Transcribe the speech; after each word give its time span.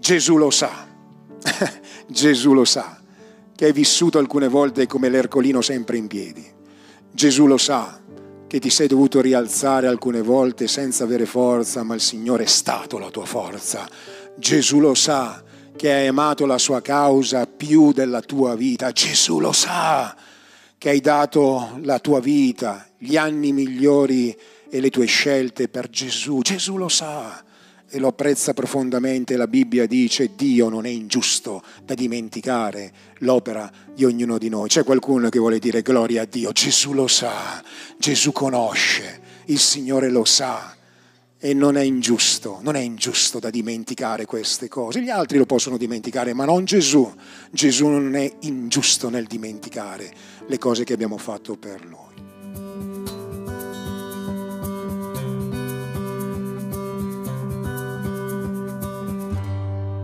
Gesù 0.00 0.38
lo 0.38 0.50
sa, 0.50 0.88
Gesù 2.08 2.54
lo 2.54 2.64
sa, 2.64 2.98
che 3.54 3.66
hai 3.66 3.72
vissuto 3.72 4.18
alcune 4.18 4.48
volte 4.48 4.86
come 4.86 5.10
l'ercolino 5.10 5.60
sempre 5.60 5.98
in 5.98 6.06
piedi. 6.06 6.44
Gesù 7.12 7.46
lo 7.46 7.58
sa 7.58 8.00
che 8.46 8.58
ti 8.58 8.70
sei 8.70 8.88
dovuto 8.88 9.20
rialzare 9.20 9.88
alcune 9.88 10.22
volte 10.22 10.68
senza 10.68 11.04
avere 11.04 11.26
forza, 11.26 11.82
ma 11.82 11.94
il 11.94 12.00
Signore 12.00 12.44
è 12.44 12.46
stato 12.46 12.98
la 12.98 13.10
tua 13.10 13.26
forza. 13.26 13.86
Gesù 14.36 14.80
lo 14.80 14.94
sa 14.94 15.44
che 15.76 15.92
hai 15.92 16.06
amato 16.06 16.46
la 16.46 16.58
sua 16.58 16.80
causa 16.80 17.46
più 17.46 17.92
della 17.92 18.22
tua 18.22 18.56
vita. 18.56 18.92
Gesù 18.92 19.38
lo 19.38 19.52
sa 19.52 20.16
che 20.78 20.88
hai 20.88 21.00
dato 21.00 21.78
la 21.82 21.98
tua 21.98 22.20
vita, 22.20 22.88
gli 22.96 23.18
anni 23.18 23.52
migliori 23.52 24.34
e 24.70 24.80
le 24.80 24.88
tue 24.88 25.04
scelte 25.04 25.68
per 25.68 25.90
Gesù. 25.90 26.40
Gesù 26.40 26.78
lo 26.78 26.88
sa 26.88 27.44
e 27.90 27.98
lo 27.98 28.08
apprezza 28.08 28.54
profondamente. 28.54 29.36
La 29.36 29.48
Bibbia 29.48 29.86
dice 29.86 30.30
Dio 30.36 30.68
non 30.68 30.86
è 30.86 30.88
ingiusto 30.88 31.62
da 31.84 31.94
dimenticare 31.94 32.92
l'opera 33.18 33.70
di 33.92 34.04
ognuno 34.04 34.38
di 34.38 34.48
noi. 34.48 34.68
C'è 34.68 34.84
qualcuno 34.84 35.28
che 35.28 35.38
vuole 35.38 35.58
dire 35.58 35.82
gloria 35.82 36.22
a 36.22 36.24
Dio? 36.24 36.52
Gesù 36.52 36.92
lo 36.92 37.08
sa, 37.08 37.62
Gesù 37.98 38.32
conosce, 38.32 39.20
il 39.46 39.58
Signore 39.58 40.08
lo 40.08 40.24
sa. 40.24 40.76
E 41.42 41.54
non 41.54 41.78
è 41.78 41.80
ingiusto, 41.80 42.58
non 42.60 42.76
è 42.76 42.80
ingiusto 42.80 43.38
da 43.38 43.48
dimenticare 43.48 44.26
queste 44.26 44.68
cose. 44.68 45.00
Gli 45.00 45.08
altri 45.08 45.38
lo 45.38 45.46
possono 45.46 45.78
dimenticare, 45.78 46.34
ma 46.34 46.44
non 46.44 46.66
Gesù. 46.66 47.10
Gesù 47.50 47.86
non 47.86 48.14
è 48.14 48.30
ingiusto 48.40 49.08
nel 49.08 49.24
dimenticare 49.24 50.12
le 50.46 50.58
cose 50.58 50.84
che 50.84 50.92
abbiamo 50.92 51.16
fatto 51.16 51.56
per 51.56 51.82
Lui. 51.86 52.09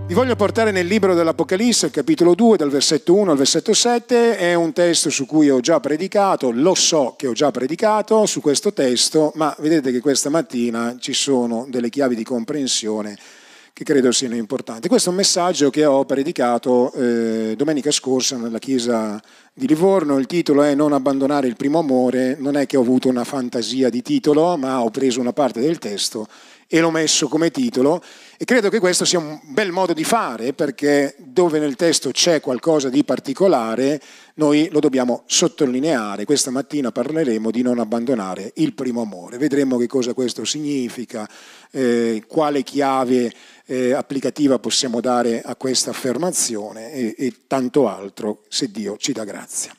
Vi 0.07 0.15
voglio 0.15 0.37
portare 0.37 0.71
nel 0.71 0.87
libro 0.87 1.15
dell'Apocalisse, 1.15 1.91
capitolo 1.91 2.37
2, 2.37 2.59
dal 2.59 2.71
versetto 2.71 3.13
1 3.17 3.33
al 3.33 3.37
versetto 3.37 3.75
7, 3.75 4.37
è 4.37 4.55
un 4.55 4.73
testo 4.73 5.11
su 5.11 5.27
cui 5.27 5.51
ho 5.51 5.59
già 5.59 5.81
predicato, 5.81 6.53
lo 6.53 6.77
so 6.77 7.15
che 7.19 7.27
ho 7.27 7.33
già 7.33 7.51
predicato 7.51 8.25
su 8.25 8.41
questo 8.41 8.73
testo, 8.73 9.33
ma 9.35 9.53
vedete 9.59 9.91
che 9.91 9.99
questa 9.99 10.31
mattina 10.31 10.95
ci 11.01 11.13
sono 11.13 11.67
delle 11.69 11.91
chiavi 11.91 12.15
di 12.15 12.23
comprensione 12.23 13.19
che 13.73 13.83
credo 13.83 14.13
siano 14.13 14.37
importanti. 14.37 14.87
Questo 14.87 15.09
è 15.09 15.11
un 15.11 15.19
messaggio 15.19 15.71
che 15.71 15.85
ho 15.85 16.05
predicato 16.05 16.93
eh, 16.93 17.55
domenica 17.57 17.91
scorsa 17.91 18.37
nella 18.37 18.59
chiesa 18.59 19.21
di 19.53 19.67
Livorno, 19.67 20.19
il 20.19 20.27
titolo 20.27 20.63
è 20.63 20.75
Non 20.75 20.93
abbandonare 20.93 21.49
il 21.49 21.57
primo 21.57 21.81
amore, 21.81 22.37
non 22.39 22.57
è 22.57 22.65
che 22.67 22.77
ho 22.77 22.81
avuto 22.81 23.09
una 23.09 23.25
fantasia 23.25 23.91
di 23.91 24.03
titolo, 24.03 24.57
ma 24.57 24.83
ho 24.83 24.91
preso 24.91 25.19
una 25.21 25.33
parte 25.33 25.61
del 25.61 25.79
testo 25.79 26.27
e 26.69 26.81
l'ho 26.81 26.91
messo 26.91 27.29
come 27.29 27.51
titolo 27.51 28.03
e 28.39 28.45
credo 28.45 28.69
che 28.69 28.81
questo 28.81 29.05
sia 29.05 29.19
un 29.19 29.41
bel 29.45 29.73
modo 29.73 29.95
di 29.95 30.05
fare 30.05 30.53
perché 30.53 31.15
dove 31.19 31.59
nel 31.59 31.75
testo 31.75 32.11
c'è 32.11 32.41
qualcosa 32.41 32.91
di 32.91 33.03
particolare 33.03 34.01
noi 34.35 34.69
lo 34.71 34.81
dobbiamo 34.81 35.23
sottolineare. 35.25 36.27
Questa 36.27 36.51
mattina 36.51 36.93
parleremo 36.93 37.51
di 37.51 37.63
non 37.63 37.79
abbandonare 37.79 38.53
il 38.57 38.75
primo 38.75 39.01
amore, 39.01 39.39
vedremo 39.39 39.79
che 39.79 39.87
cosa 39.87 40.13
questo 40.13 40.45
significa, 40.45 41.27
eh, 41.71 42.25
quale 42.27 42.63
chiave 42.63 43.33
eh, 43.65 43.93
applicativa 43.93 44.59
possiamo 44.59 45.01
dare 45.01 45.41
a 45.43 45.57
questa 45.57 45.91
affermazione 45.91 46.93
e, 46.93 47.15
e 47.17 47.35
tanto 47.47 47.89
altro 47.89 48.43
se 48.49 48.71
Dio 48.71 48.97
ci 48.99 49.13
dà 49.13 49.25
grazia. 49.25 49.75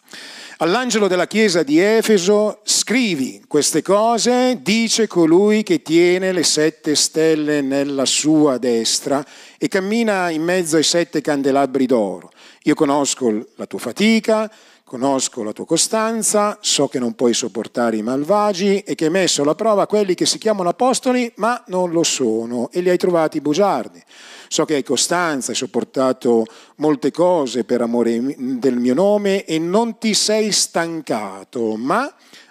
All'angelo 0.59 1.07
della 1.07 1.27
chiesa 1.27 1.61
di 1.61 1.77
Efeso 1.79 2.61
scrivi 2.63 3.43
queste 3.47 3.83
cose, 3.83 4.57
dice 4.63 5.05
colui 5.05 5.61
che 5.61 5.83
tiene 5.83 6.31
le 6.31 6.41
sette 6.41 6.95
stelle 6.95 7.61
nella 7.61 8.05
sua 8.05 8.57
destra 8.57 9.23
e 9.59 9.67
cammina 9.67 10.31
in 10.31 10.41
mezzo 10.41 10.77
ai 10.77 10.81
sette 10.81 11.21
candelabri 11.21 11.85
d'oro. 11.85 12.31
Io 12.63 12.73
conosco 12.73 13.49
la 13.53 13.67
tua 13.67 13.77
fatica, 13.77 14.51
conosco 14.87 15.43
la 15.43 15.51
tua 15.51 15.65
costanza, 15.65 16.57
so 16.61 16.87
che 16.87 16.97
non 16.97 17.13
puoi 17.13 17.33
sopportare 17.33 17.97
i 17.97 18.01
malvagi 18.01 18.79
e 18.79 18.95
che 18.95 19.05
hai 19.05 19.11
messo 19.11 19.41
alla 19.41 19.53
prova 19.53 19.85
quelli 19.85 20.15
che 20.15 20.25
si 20.25 20.37
chiamano 20.37 20.69
apostoli 20.69 21.29
ma 21.35 21.61
non 21.67 21.91
lo 21.91 22.03
sono 22.03 22.69
e 22.71 22.79
li 22.79 22.89
hai 22.89 22.95
trovati 22.95 23.41
bugiardi. 23.41 24.01
So 24.47 24.63
che 24.63 24.75
hai 24.75 24.83
costanza, 24.83 25.51
hai 25.51 25.57
sopportato 25.57 26.45
molte 26.77 27.11
cose 27.11 27.65
per 27.65 27.81
amore 27.81 28.33
del 28.37 28.77
mio 28.77 28.93
nome 28.93 29.43
e 29.43 29.59
non 29.59 29.97
ti 29.97 30.13
sei 30.13 30.53
stancato, 30.53 31.75
ma 31.75 32.09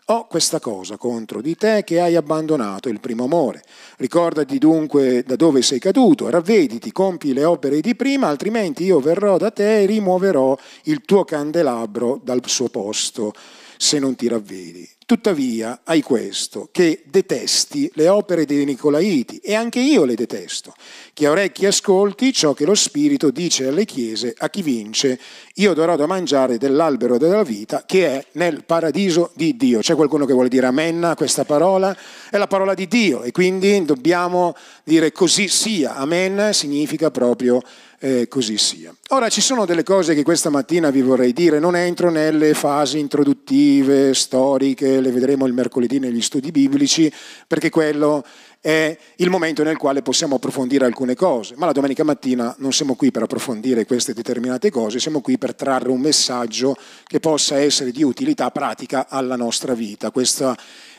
ho 0.08 0.26
questa 0.28 0.60
cosa 0.60 0.96
contro 0.96 1.40
di 1.40 1.56
te 1.56 1.82
che 1.82 2.00
hai 2.00 2.14
abbandonato 2.14 2.88
il 2.88 3.00
primo 3.00 3.24
amore. 3.24 3.62
Ricordati 3.96 4.56
dunque 4.58 5.24
da 5.26 5.34
dove 5.34 5.62
sei 5.62 5.80
caduto, 5.80 6.30
ravvediti, 6.30 6.92
compi 6.92 7.32
le 7.32 7.44
opere 7.44 7.80
di 7.80 7.96
prima, 7.96 8.28
altrimenti 8.28 8.84
io 8.84 9.00
verrò 9.00 9.36
da 9.36 9.50
te 9.50 9.82
e 9.82 9.86
rimuoverò 9.86 10.56
il 10.84 11.00
tuo 11.04 11.24
candelabro 11.24 12.20
dal 12.22 12.40
suo 12.44 12.68
posto 12.68 13.32
se 13.76 13.98
non 13.98 14.14
ti 14.14 14.28
ravvedi. 14.28 14.88
Tuttavia 15.06 15.82
hai 15.84 16.02
questo, 16.02 16.68
che 16.72 17.04
detesti 17.04 17.88
le 17.94 18.08
opere 18.08 18.44
dei 18.44 18.64
Nicolaiti, 18.64 19.36
e 19.36 19.54
anche 19.54 19.78
io 19.78 20.04
le 20.04 20.16
detesto. 20.16 20.74
Chi 21.12 21.26
ha 21.26 21.30
orecchi 21.30 21.64
ascolti 21.64 22.32
ciò 22.32 22.54
che 22.54 22.64
lo 22.64 22.74
Spirito 22.74 23.30
dice 23.30 23.68
alle 23.68 23.84
chiese, 23.84 24.34
a 24.36 24.50
chi 24.50 24.62
vince, 24.62 25.20
io 25.54 25.74
darò 25.74 25.94
da 25.94 26.06
mangiare 26.06 26.58
dell'albero 26.58 27.18
della 27.18 27.44
vita 27.44 27.84
che 27.86 28.06
è 28.08 28.26
nel 28.32 28.64
paradiso 28.64 29.30
di 29.34 29.56
Dio. 29.56 29.78
C'è 29.78 29.94
qualcuno 29.94 30.26
che 30.26 30.32
vuole 30.32 30.48
dire 30.48 30.66
amen 30.66 31.04
a 31.04 31.14
questa 31.14 31.44
parola? 31.44 31.96
È 32.28 32.36
la 32.36 32.48
parola 32.48 32.74
di 32.74 32.88
Dio 32.88 33.22
e 33.22 33.30
quindi 33.30 33.84
dobbiamo 33.84 34.56
dire 34.82 35.12
così 35.12 35.46
sia. 35.46 35.94
Amen 35.94 36.52
significa 36.52 37.12
proprio 37.12 37.62
eh, 38.06 38.28
così 38.28 38.56
sia. 38.56 38.94
Ora 39.08 39.28
ci 39.28 39.40
sono 39.40 39.66
delle 39.66 39.82
cose 39.82 40.14
che 40.14 40.22
questa 40.22 40.48
mattina 40.48 40.90
vi 40.90 41.02
vorrei 41.02 41.32
dire, 41.32 41.58
non 41.58 41.74
entro 41.74 42.08
nelle 42.08 42.54
fasi 42.54 43.00
introduttive, 43.00 44.14
storiche, 44.14 45.00
le 45.00 45.10
vedremo 45.10 45.46
il 45.46 45.52
mercoledì 45.52 45.98
negli 45.98 46.22
studi 46.22 46.52
biblici, 46.52 47.12
perché 47.48 47.68
quello 47.68 48.24
è 48.60 48.96
il 49.16 49.30
momento 49.30 49.64
nel 49.64 49.76
quale 49.76 50.02
possiamo 50.02 50.36
approfondire 50.36 50.84
alcune 50.84 51.16
cose, 51.16 51.54
ma 51.56 51.66
la 51.66 51.72
domenica 51.72 52.04
mattina 52.04 52.54
non 52.58 52.72
siamo 52.72 52.94
qui 52.94 53.10
per 53.10 53.22
approfondire 53.22 53.86
queste 53.86 54.12
determinate 54.12 54.70
cose, 54.70 55.00
siamo 55.00 55.20
qui 55.20 55.36
per 55.36 55.54
trarre 55.54 55.90
un 55.90 56.00
messaggio 56.00 56.76
che 57.04 57.18
possa 57.18 57.58
essere 57.58 57.90
di 57.90 58.04
utilità 58.04 58.50
pratica 58.50 59.08
alla 59.08 59.36
nostra 59.36 59.74
vita. 59.74 60.10
Questa 60.12 60.56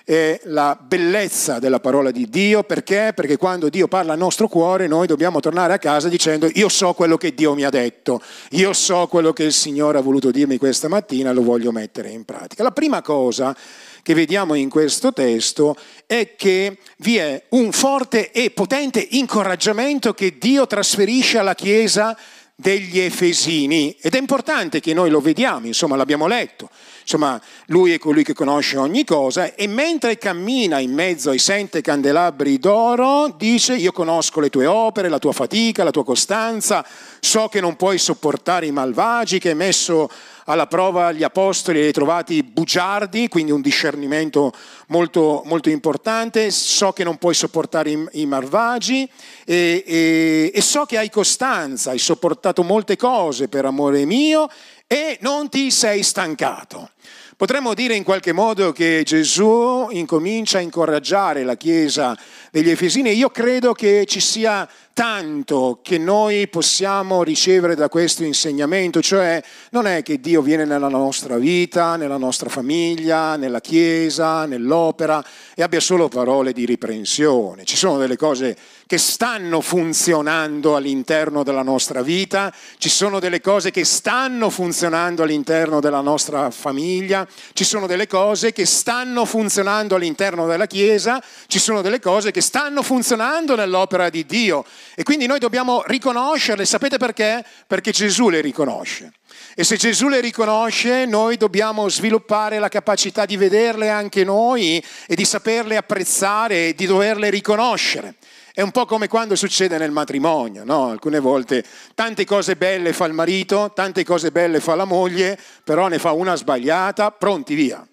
è 0.07 0.39
la 0.45 0.79
bellezza 0.81 1.59
della 1.59 1.81
parola 1.81 2.11
di 2.11 2.29
Dio, 2.29 2.63
perché? 2.63 3.11
Perché 3.13 3.35
quando 3.35 3.67
Dio 3.67 3.89
parla 3.89 4.13
al 4.13 4.17
nostro 4.17 4.47
cuore 4.47 4.87
noi 4.87 5.05
dobbiamo 5.05 5.41
tornare 5.41 5.73
a 5.73 5.79
casa 5.79 6.07
dicendo 6.07 6.49
io 6.53 6.69
so 6.69 6.93
quello 6.93 7.17
che 7.17 7.33
Dio 7.33 7.53
mi 7.53 7.65
ha 7.65 7.69
detto, 7.69 8.21
io 8.51 8.71
so 8.71 9.07
quello 9.07 9.33
che 9.33 9.43
il 9.43 9.51
Signore 9.51 9.97
ha 9.97 10.01
voluto 10.01 10.31
dirmi 10.31 10.57
questa 10.57 10.87
mattina, 10.87 11.33
lo 11.33 11.43
voglio 11.43 11.73
mettere 11.73 12.07
in 12.07 12.23
pratica. 12.23 12.63
La 12.63 12.71
prima 12.71 13.01
cosa 13.01 13.53
che 14.01 14.13
vediamo 14.13 14.53
in 14.53 14.69
questo 14.69 15.11
testo 15.11 15.75
è 16.05 16.35
che 16.37 16.77
vi 16.99 17.17
è 17.17 17.43
un 17.49 17.73
forte 17.73 18.31
e 18.31 18.51
potente 18.51 19.05
incoraggiamento 19.11 20.13
che 20.13 20.37
Dio 20.39 20.65
trasferisce 20.67 21.37
alla 21.37 21.53
Chiesa 21.53 22.17
degli 22.59 22.97
Efesini 22.97 23.95
ed 24.01 24.15
è 24.15 24.17
importante 24.17 24.79
che 24.79 24.91
noi 24.95 25.11
lo 25.11 25.21
vediamo, 25.21 25.67
insomma 25.67 25.95
l'abbiamo 25.95 26.25
letto. 26.25 26.71
Insomma, 27.01 27.39
lui 27.67 27.93
è 27.93 27.99
colui 27.99 28.23
che 28.23 28.33
conosce 28.33 28.77
ogni 28.77 29.05
cosa 29.05 29.53
e 29.53 29.67
mentre 29.67 30.17
cammina 30.17 30.79
in 30.79 30.91
mezzo 30.91 31.29
ai 31.29 31.37
sette 31.37 31.81
candelabri 31.81 32.57
d'oro 32.57 33.33
dice 33.37 33.75
io 33.75 33.91
conosco 33.91 34.39
le 34.39 34.49
tue 34.49 34.65
opere, 34.65 35.07
la 35.07 35.19
tua 35.19 35.33
fatica, 35.33 35.83
la 35.83 35.91
tua 35.91 36.03
costanza, 36.03 36.83
so 37.19 37.47
che 37.47 37.61
non 37.61 37.75
puoi 37.75 37.99
sopportare 37.99 38.65
i 38.65 38.71
malvagi, 38.71 39.37
che 39.37 39.49
hai 39.49 39.55
messo 39.55 40.09
alla 40.49 40.67
prova 40.67 41.11
gli 41.11 41.23
apostoli 41.23 41.79
e 41.79 41.85
li 41.85 41.91
trovati 41.91 42.41
bugiardi, 42.41 43.27
quindi 43.27 43.51
un 43.51 43.61
discernimento 43.61 44.53
molto, 44.87 45.41
molto 45.45 45.69
importante, 45.69 46.51
so 46.51 46.93
che 46.93 47.03
non 47.03 47.17
puoi 47.17 47.33
sopportare 47.33 47.89
i, 47.89 48.07
i 48.13 48.25
malvagi 48.25 49.09
e, 49.45 49.83
e, 49.85 50.51
e 50.53 50.61
so 50.61 50.85
che 50.85 50.97
hai 50.97 51.09
costanza, 51.09 51.91
hai 51.91 51.99
sopportato 51.99 52.63
molte 52.63 52.95
cose 52.95 53.49
per 53.49 53.65
amore 53.65 54.05
mio 54.05 54.47
e 54.87 55.17
non 55.21 55.49
ti 55.49 55.69
sei 55.69 56.01
stancato. 56.01 56.91
Potremmo 57.35 57.75
dire 57.75 57.93
in 57.93 58.03
qualche 58.03 58.31
modo 58.31 58.71
che 58.71 59.03
Gesù 59.05 59.89
incomincia 59.91 60.57
a 60.57 60.61
incoraggiare 60.61 61.43
la 61.43 61.55
Chiesa 61.55 62.17
degli 62.51 62.69
Efesini 62.69 63.09
e 63.09 63.13
io 63.13 63.29
credo 63.29 63.73
che 63.73 64.05
ci 64.07 64.19
sia 64.19 64.67
tanto 64.97 65.77
che 65.83 65.99
noi 65.99 66.47
possiamo 66.47 67.21
ricevere 67.21 67.75
da 67.75 67.87
questo 67.87 68.23
insegnamento, 68.23 68.99
cioè 68.99 69.39
non 69.69 69.85
è 69.85 70.01
che 70.01 70.19
Dio 70.19 70.41
viene 70.41 70.65
nella 70.65 70.87
nostra 70.87 71.37
vita, 71.37 71.97
nella 71.97 72.17
nostra 72.17 72.49
famiglia, 72.49 73.35
nella 73.35 73.61
Chiesa, 73.61 74.47
nell'opera 74.47 75.23
e 75.53 75.61
abbia 75.61 75.79
solo 75.81 76.07
parole 76.07 76.51
di 76.51 76.65
riprensione. 76.65 77.63
Ci 77.63 77.75
sono 77.75 77.99
delle 77.99 78.17
cose 78.17 78.57
che 78.87 78.97
stanno 78.97 79.61
funzionando 79.61 80.75
all'interno 80.75 81.43
della 81.43 81.61
nostra 81.61 82.01
vita, 82.01 82.51
ci 82.79 82.89
sono 82.89 83.19
delle 83.19 83.39
cose 83.39 83.69
che 83.69 83.85
stanno 83.85 84.49
funzionando 84.49 85.21
all'interno 85.21 85.79
della 85.79 86.01
nostra 86.01 86.49
famiglia, 86.49 87.27
ci 87.53 87.65
sono 87.65 87.85
delle 87.85 88.07
cose 88.07 88.51
che 88.51 88.65
stanno 88.65 89.25
funzionando 89.25 89.93
all'interno 89.93 90.47
della 90.47 90.65
Chiesa, 90.65 91.21
ci 91.45 91.59
sono 91.59 91.83
delle 91.83 91.99
cose 91.99 92.31
che 92.31 92.41
stanno 92.41 92.81
funzionando 92.81 93.55
nell'opera 93.55 94.09
di 94.09 94.25
Dio 94.25 94.65
E 94.99 95.03
quindi 95.03 95.27
noi 95.27 95.37
dobbiamo 95.37 95.83
riconoscerle, 95.85 96.65
sapete 96.65 96.97
perché? 96.97 97.45
Perché 97.67 97.91
Gesù 97.91 98.29
le 98.29 98.41
riconosce. 98.41 99.11
E 99.53 99.63
se 99.63 99.77
Gesù 99.77 100.07
le 100.07 100.19
riconosce, 100.21 101.05
noi 101.05 101.37
dobbiamo 101.37 101.87
sviluppare 101.87 102.57
la 102.57 102.67
capacità 102.67 103.27
di 103.27 103.37
vederle 103.37 103.89
anche 103.89 104.23
noi 104.23 104.83
e 105.05 105.15
di 105.15 105.23
saperle 105.23 105.77
apprezzare 105.77 106.69
e 106.69 106.73
di 106.73 106.87
doverle 106.87 107.29
riconoscere. 107.29 108.15
È 108.57 108.63
un 108.63 108.71
po' 108.71 108.87
come 108.87 109.07
quando 109.07 109.35
succede 109.35 109.77
nel 109.77 109.91
matrimonio, 109.91 110.63
no? 110.63 110.89
Alcune 110.89 111.19
volte 111.19 111.63
tante 111.93 112.25
cose 112.25 112.55
belle 112.55 112.91
fa 112.91 113.05
il 113.05 113.13
marito, 113.13 113.71
tante 113.75 114.03
cose 114.03 114.31
belle 114.31 114.59
fa 114.59 114.73
la 114.73 114.83
moglie, 114.83 115.37
però 115.63 115.87
ne 115.87 115.99
fa 115.99 116.11
una 116.13 116.35
sbagliata, 116.35 117.11
pronti 117.11 117.53
via. 117.53 117.87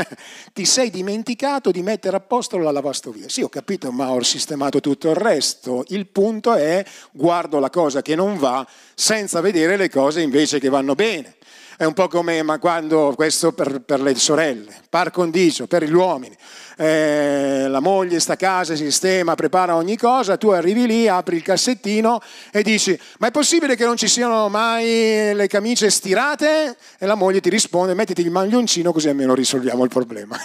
Ti 0.54 0.64
sei 0.64 0.88
dimenticato 0.88 1.70
di 1.70 1.82
mettere 1.82 2.16
a 2.16 2.20
posto 2.20 2.56
la 2.56 2.70
lavastoviglie. 2.70 3.28
Sì, 3.28 3.42
ho 3.42 3.50
capito, 3.50 3.92
ma 3.92 4.10
ho 4.10 4.22
sistemato 4.22 4.80
tutto 4.80 5.10
il 5.10 5.16
resto. 5.16 5.84
Il 5.88 6.06
punto 6.06 6.54
è 6.54 6.82
guardo 7.12 7.58
la 7.58 7.68
cosa 7.68 8.00
che 8.00 8.14
non 8.14 8.38
va 8.38 8.66
senza 8.94 9.42
vedere 9.42 9.76
le 9.76 9.90
cose 9.90 10.22
invece 10.22 10.58
che 10.58 10.70
vanno 10.70 10.94
bene. 10.94 11.34
È 11.76 11.84
un 11.84 11.92
po' 11.92 12.08
come 12.08 12.42
ma 12.42 12.58
quando 12.58 13.12
questo 13.14 13.52
per, 13.52 13.82
per 13.82 14.00
le 14.00 14.14
sorelle, 14.14 14.80
par 14.88 15.10
condicio, 15.10 15.66
per 15.66 15.84
gli 15.84 15.92
uomini 15.92 16.34
eh, 16.76 17.66
la 17.68 17.80
moglie 17.80 18.20
sta 18.20 18.34
a 18.34 18.36
casa, 18.36 18.76
sistema, 18.76 19.34
prepara 19.34 19.76
ogni 19.76 19.96
cosa, 19.96 20.36
tu 20.36 20.48
arrivi 20.50 20.86
lì, 20.86 21.08
apri 21.08 21.36
il 21.36 21.42
cassettino 21.42 22.20
e 22.52 22.62
dici 22.62 22.98
ma 23.18 23.28
è 23.28 23.30
possibile 23.30 23.76
che 23.76 23.86
non 23.86 23.96
ci 23.96 24.08
siano 24.08 24.48
mai 24.48 25.34
le 25.34 25.46
camicie 25.46 25.88
stirate? 25.88 26.76
E 26.98 27.06
la 27.06 27.14
moglie 27.14 27.40
ti 27.40 27.48
risponde 27.48 27.94
mettiti 27.94 28.20
il 28.20 28.30
maglioncino 28.30 28.92
così 28.92 29.08
almeno 29.08 29.34
risolviamo 29.34 29.84
il 29.84 29.88
problema. 29.88 30.36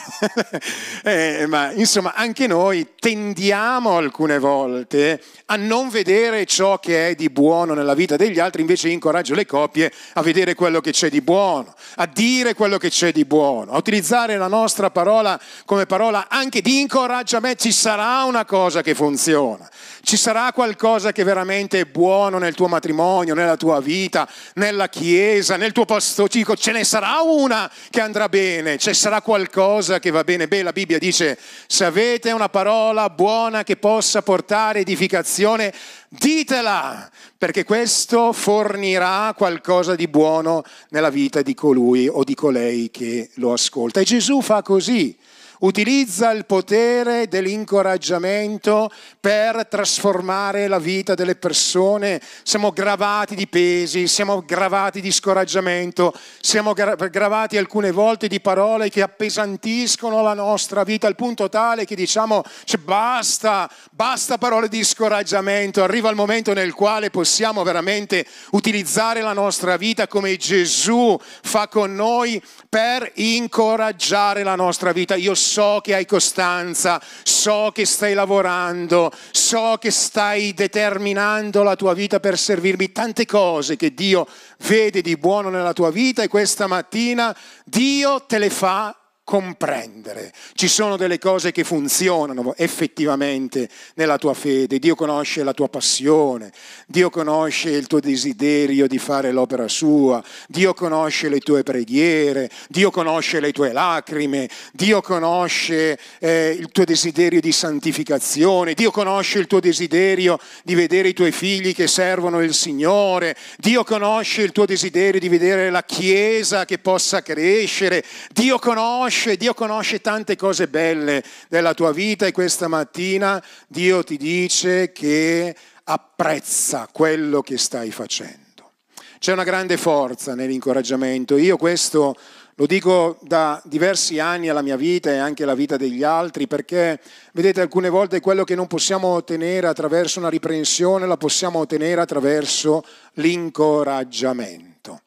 eh, 1.03 1.45
ma 1.47 1.71
insomma 1.71 2.13
anche 2.15 2.47
noi 2.47 2.87
tendiamo 2.97 3.97
alcune 3.97 4.39
volte 4.39 5.21
a 5.47 5.57
non 5.57 5.89
vedere 5.89 6.45
ciò 6.45 6.79
che 6.79 7.09
è 7.09 7.15
di 7.15 7.29
buono 7.29 7.73
nella 7.73 7.93
vita 7.93 8.15
degli 8.15 8.39
altri, 8.39 8.61
invece 8.61 8.87
incoraggio 8.87 9.35
le 9.35 9.45
coppie 9.45 9.91
a 10.13 10.21
vedere 10.21 10.55
quello 10.55 10.79
che 10.79 10.91
c'è 10.91 11.09
di 11.09 11.21
buono, 11.21 11.75
a 11.95 12.05
dire 12.05 12.53
quello 12.53 12.77
che 12.77 12.89
c'è 12.89 13.11
di 13.11 13.25
buono, 13.25 13.73
a 13.73 13.77
utilizzare 13.77 14.37
la 14.37 14.47
nostra 14.47 14.89
parola 14.89 15.39
come 15.65 15.85
parola 15.85 16.20
anche 16.29 16.61
di 16.61 16.81
incoraggiamento, 16.81 17.63
ci 17.63 17.71
sarà 17.71 18.23
una 18.23 18.45
cosa 18.45 18.81
che 18.81 18.95
funziona, 18.95 19.69
ci 20.01 20.17
sarà 20.17 20.51
qualcosa 20.53 21.11
che 21.11 21.23
veramente 21.23 21.79
è 21.79 21.85
buono 21.85 22.37
nel 22.37 22.55
tuo 22.55 22.67
matrimonio, 22.67 23.33
nella 23.33 23.57
tua 23.57 23.79
vita, 23.79 24.27
nella 24.55 24.89
chiesa, 24.89 25.57
nel 25.57 25.71
tuo 25.71 25.85
posto 25.85 26.27
civico, 26.27 26.55
ce 26.55 26.71
ne 26.71 26.83
sarà 26.83 27.21
una 27.21 27.71
che 27.89 28.01
andrà 28.01 28.29
bene, 28.29 28.77
ci 28.77 28.93
sarà 28.93 29.21
qualcosa 29.21 29.99
che 29.99 30.11
va 30.11 30.23
bene. 30.23 30.47
Beh, 30.47 30.63
la 30.63 30.71
Bibbia 30.71 30.97
dice, 30.97 31.37
se 31.67 31.85
avete 31.85 32.31
una 32.31 32.49
parola 32.49 33.09
buona 33.09 33.63
che 33.63 33.77
possa 33.77 34.21
portare 34.21 34.79
edificazione, 34.79 35.73
ditela, 36.09 37.09
perché 37.37 37.63
questo 37.63 38.33
fornirà 38.33 39.33
qualcosa 39.35 39.95
di 39.95 40.07
buono 40.07 40.63
nella 40.89 41.09
vita 41.09 41.41
di 41.41 41.53
colui 41.53 42.07
o 42.07 42.23
di 42.23 42.35
colei 42.35 42.91
che 42.91 43.29
lo 43.35 43.53
ascolta. 43.53 43.99
E 43.99 44.03
Gesù 44.03 44.41
fa 44.41 44.61
così 44.61 45.17
utilizza 45.61 46.31
il 46.31 46.45
potere 46.45 47.27
dell'incoraggiamento 47.27 48.89
per 49.19 49.67
trasformare 49.67 50.67
la 50.67 50.79
vita 50.79 51.13
delle 51.13 51.35
persone. 51.35 52.21
Siamo 52.43 52.71
gravati 52.71 53.35
di 53.35 53.47
pesi, 53.47 54.07
siamo 54.07 54.43
gravati 54.45 55.01
di 55.01 55.11
scoraggiamento, 55.11 56.13
siamo 56.39 56.73
gravati 56.73 57.57
alcune 57.57 57.91
volte 57.91 58.27
di 58.27 58.39
parole 58.39 58.89
che 58.89 59.01
appesantiscono 59.01 60.21
la 60.21 60.33
nostra 60.33 60.83
vita 60.83 61.07
al 61.07 61.15
punto 61.15 61.49
tale 61.49 61.85
che 61.85 61.95
diciamo 61.95 62.43
cioè, 62.63 62.79
basta, 62.79 63.69
basta 63.91 64.37
parole 64.37 64.67
di 64.67 64.83
scoraggiamento, 64.83 65.83
arriva 65.83 66.09
il 66.09 66.15
momento 66.15 66.53
nel 66.53 66.73
quale 66.73 67.09
possiamo 67.09 67.63
veramente 67.63 68.25
utilizzare 68.51 69.21
la 69.21 69.33
nostra 69.33 69.77
vita 69.77 70.07
come 70.07 70.37
Gesù 70.37 71.17
fa 71.43 71.67
con 71.67 71.93
noi 71.93 72.41
per 72.67 73.11
incoraggiare 73.15 74.43
la 74.43 74.55
nostra 74.55 74.91
vita. 74.91 75.15
Io 75.15 75.35
so 75.51 75.81
che 75.83 75.93
hai 75.93 76.05
costanza, 76.05 77.01
so 77.23 77.71
che 77.73 77.85
stai 77.85 78.13
lavorando, 78.13 79.11
so 79.31 79.75
che 79.81 79.91
stai 79.91 80.53
determinando 80.53 81.61
la 81.61 81.75
tua 81.75 81.93
vita 81.93 82.21
per 82.21 82.37
servirmi, 82.37 82.93
tante 82.93 83.25
cose 83.25 83.75
che 83.75 83.93
Dio 83.93 84.25
vede 84.59 85.01
di 85.01 85.17
buono 85.17 85.49
nella 85.49 85.73
tua 85.73 85.91
vita 85.91 86.23
e 86.23 86.29
questa 86.29 86.67
mattina 86.67 87.35
Dio 87.65 88.23
te 88.25 88.37
le 88.37 88.49
fa 88.49 88.95
comprendere. 89.23 90.33
Ci 90.53 90.67
sono 90.67 90.97
delle 90.97 91.19
cose 91.19 91.51
che 91.51 91.63
funzionano 91.63 92.53
effettivamente 92.57 93.69
nella 93.95 94.17
tua 94.17 94.33
fede. 94.33 94.79
Dio 94.79 94.95
conosce 94.95 95.43
la 95.43 95.53
tua 95.53 95.69
passione, 95.69 96.51
Dio 96.87 97.09
conosce 97.09 97.69
il 97.69 97.87
tuo 97.87 97.99
desiderio 97.99 98.87
di 98.87 98.97
fare 98.97 99.31
l'opera 99.31 99.67
sua, 99.67 100.23
Dio 100.47 100.73
conosce 100.73 101.29
le 101.29 101.39
tue 101.39 101.63
preghiere, 101.63 102.49
Dio 102.67 102.89
conosce 102.89 103.39
le 103.39 103.51
tue 103.51 103.71
lacrime, 103.71 104.49
Dio 104.73 105.01
conosce 105.01 105.97
eh, 106.19 106.55
il 106.57 106.69
tuo 106.71 106.83
desiderio 106.83 107.39
di 107.39 107.51
santificazione, 107.51 108.73
Dio 108.73 108.91
conosce 108.91 109.39
il 109.39 109.47
tuo 109.47 109.59
desiderio 109.59 110.39
di 110.63 110.75
vedere 110.75 111.09
i 111.09 111.13
tuoi 111.13 111.31
figli 111.31 111.73
che 111.73 111.87
servono 111.87 112.41
il 112.41 112.53
Signore, 112.53 113.35
Dio 113.57 113.83
conosce 113.83 114.41
il 114.41 114.51
tuo 114.51 114.65
desiderio 114.65 115.19
di 115.19 115.29
vedere 115.29 115.69
la 115.69 115.83
Chiesa 115.83 116.65
che 116.65 116.79
possa 116.79 117.21
crescere, 117.21 118.03
Dio 118.33 118.57
conosce 118.59 119.10
conosce, 119.11 119.35
Dio 119.35 119.53
conosce 119.53 119.99
tante 119.99 120.37
cose 120.37 120.69
belle 120.69 121.21
della 121.49 121.73
tua 121.73 121.91
vita 121.91 122.25
e 122.25 122.31
questa 122.31 122.69
mattina 122.69 123.43
Dio 123.67 124.03
ti 124.03 124.15
dice 124.15 124.93
che 124.93 125.53
apprezza 125.83 126.87
quello 126.91 127.41
che 127.41 127.57
stai 127.57 127.91
facendo. 127.91 128.71
C'è 129.19 129.33
una 129.33 129.43
grande 129.43 129.75
forza 129.75 130.33
nell'incoraggiamento. 130.33 131.35
Io 131.35 131.57
questo 131.57 132.15
lo 132.55 132.65
dico 132.65 133.17
da 133.21 133.61
diversi 133.65 134.19
anni 134.19 134.47
alla 134.47 134.61
mia 134.61 134.77
vita 134.77 135.11
e 135.11 135.17
anche 135.17 135.43
alla 135.43 135.55
vita 135.55 135.75
degli 135.75 136.03
altri, 136.03 136.47
perché 136.47 136.99
vedete 137.33 137.59
alcune 137.59 137.89
volte 137.89 138.21
quello 138.21 138.45
che 138.45 138.55
non 138.55 138.67
possiamo 138.67 139.09
ottenere 139.09 139.67
attraverso 139.67 140.19
una 140.19 140.29
riprensione, 140.29 141.05
la 141.05 141.17
possiamo 141.17 141.59
ottenere 141.59 141.99
attraverso 141.99 142.83
l'incoraggiamento. 143.15 145.01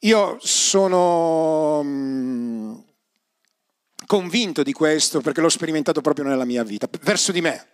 Io 0.00 0.36
sono 0.40 1.82
mm, 1.82 2.74
convinto 4.06 4.62
di 4.62 4.72
questo 4.72 5.20
perché 5.20 5.40
l'ho 5.40 5.48
sperimentato 5.48 6.00
proprio 6.00 6.24
nella 6.24 6.44
mia 6.44 6.62
vita, 6.62 6.88
verso 7.02 7.32
di 7.32 7.40
me. 7.40 7.66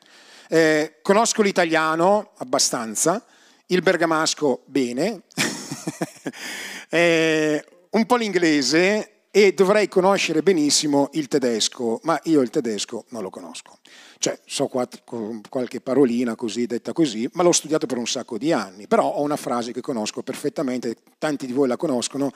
Eh, 0.48 0.98
conosco 1.02 1.42
l'italiano 1.42 2.32
abbastanza, 2.38 3.24
il 3.66 3.82
bergamasco 3.82 4.62
bene, 4.66 5.22
eh, 6.90 7.64
un 7.90 8.06
po' 8.06 8.16
l'inglese 8.16 9.12
e 9.30 9.54
dovrei 9.54 9.88
conoscere 9.88 10.42
benissimo 10.42 11.08
il 11.12 11.28
tedesco, 11.28 12.00
ma 12.02 12.20
io 12.24 12.42
il 12.42 12.50
tedesco 12.50 13.06
non 13.08 13.22
lo 13.22 13.30
conosco. 13.30 13.78
Cioè, 14.18 14.38
so 14.44 14.66
quattro, 14.66 15.40
qualche 15.48 15.80
parolina 15.80 16.34
così, 16.34 16.66
detta 16.66 16.92
così, 16.92 17.28
ma 17.32 17.42
l'ho 17.42 17.52
studiato 17.52 17.86
per 17.86 17.96
un 17.96 18.06
sacco 18.06 18.36
di 18.36 18.52
anni. 18.52 18.86
Però 18.86 19.08
ho 19.08 19.22
una 19.22 19.36
frase 19.36 19.72
che 19.72 19.80
conosco 19.80 20.22
perfettamente, 20.22 20.96
tanti 21.18 21.46
di 21.46 21.52
voi 21.52 21.66
la 21.66 21.78
conoscono. 21.78 22.30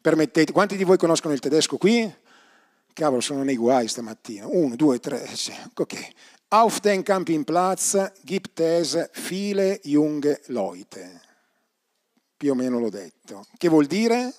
Permettete, 0.00 0.50
quanti 0.50 0.76
di 0.76 0.82
voi 0.82 0.98
conoscono 0.98 1.32
il 1.32 1.38
tedesco 1.38 1.76
qui? 1.76 2.12
Cavolo, 2.92 3.20
sono 3.20 3.42
nei 3.42 3.56
guai 3.56 3.88
stamattina. 3.88 4.46
Uno, 4.46 4.76
due, 4.76 4.98
tre. 4.98 5.28
Ok. 5.74 5.94
Auf 6.48 6.80
den 6.80 7.02
Campingplatz 7.02 7.96
gibt 8.24 8.60
es 8.60 9.08
viele 9.12 9.80
junge 9.84 10.40
Leute. 10.48 11.20
Più 12.36 12.50
o 12.52 12.54
meno 12.54 12.78
l'ho 12.78 12.90
detto. 12.90 13.46
Che 13.56 13.68
vuol 13.68 13.86
dire? 13.86 14.34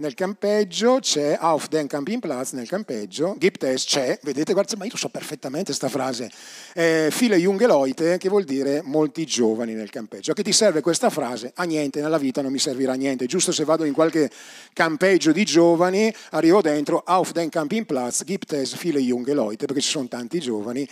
Nel 0.00 0.14
campeggio 0.14 0.98
c'è 0.98 1.36
auf 1.38 1.68
den 1.68 1.86
Campingplatz, 1.86 2.52
nel 2.52 2.66
campeggio, 2.66 3.34
gibt 3.38 3.62
es, 3.64 3.84
c'è, 3.84 4.18
vedete, 4.22 4.54
guarda, 4.54 4.74
ma 4.78 4.86
io 4.86 4.96
so 4.96 5.10
perfettamente 5.10 5.66
questa 5.66 5.90
frase, 5.90 6.30
eh, 6.74 7.10
viele 7.12 7.36
junge 7.36 7.66
Leute, 7.66 8.16
che 8.16 8.30
vuol 8.30 8.44
dire 8.44 8.80
molti 8.82 9.26
giovani 9.26 9.74
nel 9.74 9.90
campeggio. 9.90 10.32
A 10.32 10.34
che 10.34 10.42
ti 10.42 10.52
serve 10.52 10.80
questa 10.80 11.10
frase? 11.10 11.52
A 11.54 11.64
niente, 11.64 12.00
nella 12.00 12.16
vita 12.16 12.40
non 12.40 12.50
mi 12.50 12.58
servirà 12.58 12.92
a 12.92 12.96
niente, 12.96 13.26
giusto 13.26 13.52
se 13.52 13.64
vado 13.64 13.84
in 13.84 13.92
qualche 13.92 14.30
campeggio 14.72 15.32
di 15.32 15.44
giovani, 15.44 16.12
arrivo 16.30 16.62
dentro, 16.62 17.02
auf 17.04 17.32
den 17.32 17.50
Campingplatz, 17.50 18.24
gibt 18.24 18.52
es 18.52 18.74
viele 18.74 19.00
junge 19.00 19.34
Leute, 19.34 19.66
perché 19.66 19.82
ci 19.82 19.90
sono 19.90 20.08
tanti 20.08 20.40
giovani, 20.40 20.88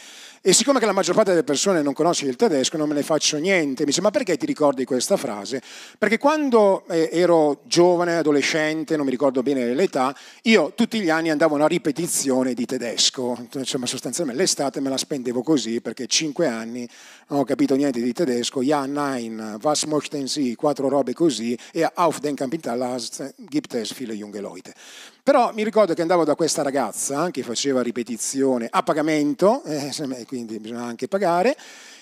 e 0.49 0.55
siccome 0.55 0.79
che 0.81 0.87
la 0.87 0.93
maggior 0.93 1.15
parte 1.15 1.33
delle 1.33 1.45
persone 1.45 1.83
non 1.83 1.93
conosce 1.93 2.25
il 2.25 2.35
tedesco, 2.35 2.79
non 2.79 2.89
me 2.89 2.95
ne 2.95 3.03
faccio 3.03 3.37
niente. 3.37 3.81
Mi 3.81 3.89
dice, 3.91 4.01
ma 4.01 4.11
perché 4.11 4.39
ti 4.39 4.47
ricordi 4.47 4.87
questa 4.87 5.19
frase? 5.19 5.61
Perché 5.99 6.17
quando 6.17 6.87
eh, 6.89 7.11
ero 7.13 7.61
giovane, 7.65 8.17
adolescente, 8.17 8.97
non 8.97 9.05
mi 9.05 9.11
ricordo 9.11 9.43
bene 9.43 9.75
l'età, 9.75 10.17
io 10.45 10.73
tutti 10.75 11.01
gli 11.01 11.11
anni 11.11 11.29
andavo 11.29 11.53
a 11.53 11.59
una 11.59 11.67
ripetizione 11.67 12.55
di 12.55 12.65
tedesco. 12.65 13.47
Insomma, 13.57 13.85
sostanzialmente 13.85 14.41
l'estate 14.41 14.81
me 14.81 14.89
la 14.89 14.97
spendevo 14.97 15.43
così, 15.43 15.83
perché 15.83 16.07
cinque 16.07 16.47
anni 16.47 16.89
non 17.27 17.41
ho 17.41 17.45
capito 17.45 17.75
niente 17.75 18.01
di 18.01 18.13
tedesco. 18.15 18.63
Ja, 18.63 18.87
nein, 18.87 19.59
was 19.61 19.85
möchten 19.85 20.27
Sie? 20.27 20.57
Quattro 20.57 20.89
robe 20.89 21.13
così. 21.13 21.59
E 21.75 21.87
auf 21.93 22.21
den 22.21 22.35
Kapitalas 22.35 23.23
gibt 23.37 23.75
es 23.75 23.93
viele 23.93 24.15
junge 24.15 24.41
Leute. 24.41 24.73
Però 25.23 25.53
mi 25.53 25.63
ricordo 25.63 25.95
che 25.95 26.03
andavo 26.03 26.25
da 26.25 26.35
questa 26.35 26.63
ragazza 26.63 27.31
che 27.31 27.43
faceva 27.43 27.83
ripetizione 27.83 28.67
a 28.71 28.83
pagamento, 28.83 29.63
eh, 29.65 29.93
quindi 30.27 30.59
bisogna 30.59 30.85
anche 30.85 31.09
pagare, 31.09 31.57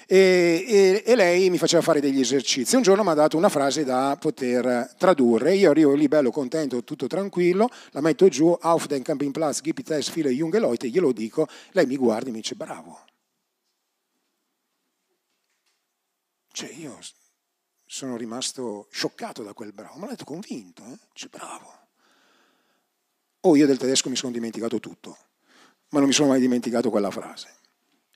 e, 0.06 0.64
e, 0.68 1.02
e, 1.04 1.14
lei 1.16 1.50
mi 1.50 1.58
faceva 1.58 1.82
fare 1.82 2.00
degli 2.00 2.20
esercizi. 2.20 2.76
Un 2.76 2.82
giorno 2.82 3.02
mi 3.02 3.11
ha 3.11 3.14
dato 3.14 3.37
una 3.37 3.49
frase 3.49 3.85
da 3.85 4.16
poter 4.18 4.94
tradurre, 4.96 5.56
io 5.56 5.70
arrivo 5.70 5.94
lì 5.94 6.06
bello 6.06 6.30
contento, 6.30 6.85
tutto 6.85 7.08
tranquillo, 7.08 7.68
la 7.90 8.00
metto 8.00 8.28
giù, 8.28 8.56
auf 8.61 8.87
den 8.87 9.02
Campingplatz 9.02 9.61
gibt 9.61 9.90
es 9.90 10.08
viele 10.11 10.30
junge 10.30 10.61
Leute, 10.61 10.88
glielo 10.88 11.12
dico, 11.12 11.49
lei 11.73 11.87
mi 11.87 11.96
guarda 11.96 12.28
e 12.28 12.30
mi 12.30 12.40
dice 12.40 12.54
bravo. 12.54 13.00
Cioè 16.52 16.70
io 16.70 16.99
sono 17.85 18.16
rimasto 18.16 18.87
scioccato 18.90 19.42
da 19.42 19.52
quel 19.52 19.73
bravo, 19.73 19.99
ma 19.99 20.06
l'ha 20.06 20.12
detto 20.12 20.25
convinto, 20.25 20.85
eh? 20.85 20.99
Dice 21.12 21.28
bravo. 21.28 21.85
Oh, 23.46 23.54
io 23.54 23.66
del 23.66 23.78
tedesco 23.78 24.08
mi 24.08 24.16
sono 24.16 24.32
dimenticato 24.32 24.80
tutto, 24.80 25.16
ma 25.90 26.00
non 26.00 26.08
mi 26.08 26.14
sono 26.14 26.30
mai 26.30 26.40
dimenticato 26.40 26.90
quella 26.90 27.12
frase. 27.12 27.48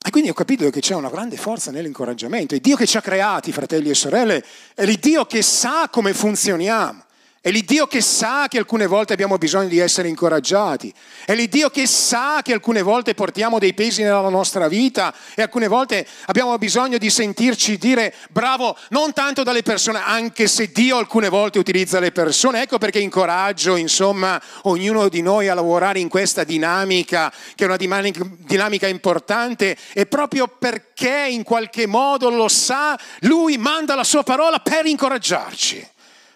E 0.04 0.10
quindi 0.10 0.28
ho 0.28 0.34
capito 0.34 0.68
che 0.70 0.80
c'è 0.80 0.94
una 0.96 1.08
grande 1.08 1.37
forza 1.37 1.70
nell'incoraggiamento. 1.70 2.56
È 2.56 2.58
Dio 2.58 2.75
che 2.75 2.87
ci 2.87 2.96
ha 2.96 3.00
creati, 3.00 3.52
fratelli 3.52 3.90
e 3.90 3.94
sorelle, 3.94 4.44
è 4.75 4.84
l'Iddio 4.84 5.26
che 5.26 5.42
sa 5.42 5.88
come 5.88 6.14
funzioniamo. 6.14 7.04
È 7.42 7.50
l'Iddio 7.50 7.87
che 7.87 8.02
sa 8.02 8.49
che 8.49 8.59
alcune 8.59 8.87
volte 8.87 9.14
abbiamo 9.14 9.38
bisogno 9.38 9.68
di 9.68 9.78
essere 9.78 10.09
incoraggiati. 10.09 10.92
È 11.25 11.35
l'Iddio 11.35 11.70
che 11.70 11.87
sa 11.87 12.40
che 12.42 12.52
alcune 12.52 12.82
volte 12.82 13.14
portiamo 13.14 13.59
dei 13.59 13.73
pesi 13.73 14.02
nella 14.02 14.28
nostra 14.28 14.68
vita 14.68 15.14
e 15.35 15.40
alcune 15.40 15.66
volte 15.66 16.06
abbiamo 16.26 16.59
bisogno 16.59 16.99
di 16.99 17.09
sentirci 17.09 17.78
dire 17.78 18.14
bravo 18.28 18.76
non 18.90 19.14
tanto 19.14 19.42
dalle 19.42 19.62
persone, 19.62 20.02
anche 20.04 20.47
se 20.49 20.70
Dio 20.70 20.99
alcune 20.99 21.30
volte 21.30 21.59
utilizza 21.59 21.99
le 21.99 22.12
persone. 22.12 22.61
Ecco 22.61 22.76
perché 22.76 22.99
incoraggio, 22.99 23.76
insomma, 23.76 24.38
ognuno 24.64 25.09
di 25.09 25.23
noi 25.23 25.49
a 25.49 25.54
lavorare 25.54 25.99
in 25.99 26.11
questa 26.11 26.44
dinamica, 26.44 27.32
che 27.54 27.64
è 27.64 27.66
una 27.66 27.78
dinamica 27.78 28.87
importante, 28.87 29.78
e 29.94 30.04
proprio 30.04 30.47
perché 30.47 31.28
in 31.30 31.42
qualche 31.42 31.87
modo 31.87 32.28
lo 32.28 32.49
sa, 32.49 32.99
Lui 33.20 33.56
manda 33.56 33.94
la 33.94 34.04
sua 34.04 34.25
parola 34.25 34.59
per 34.59 34.85
incoraggiarci 34.85 35.88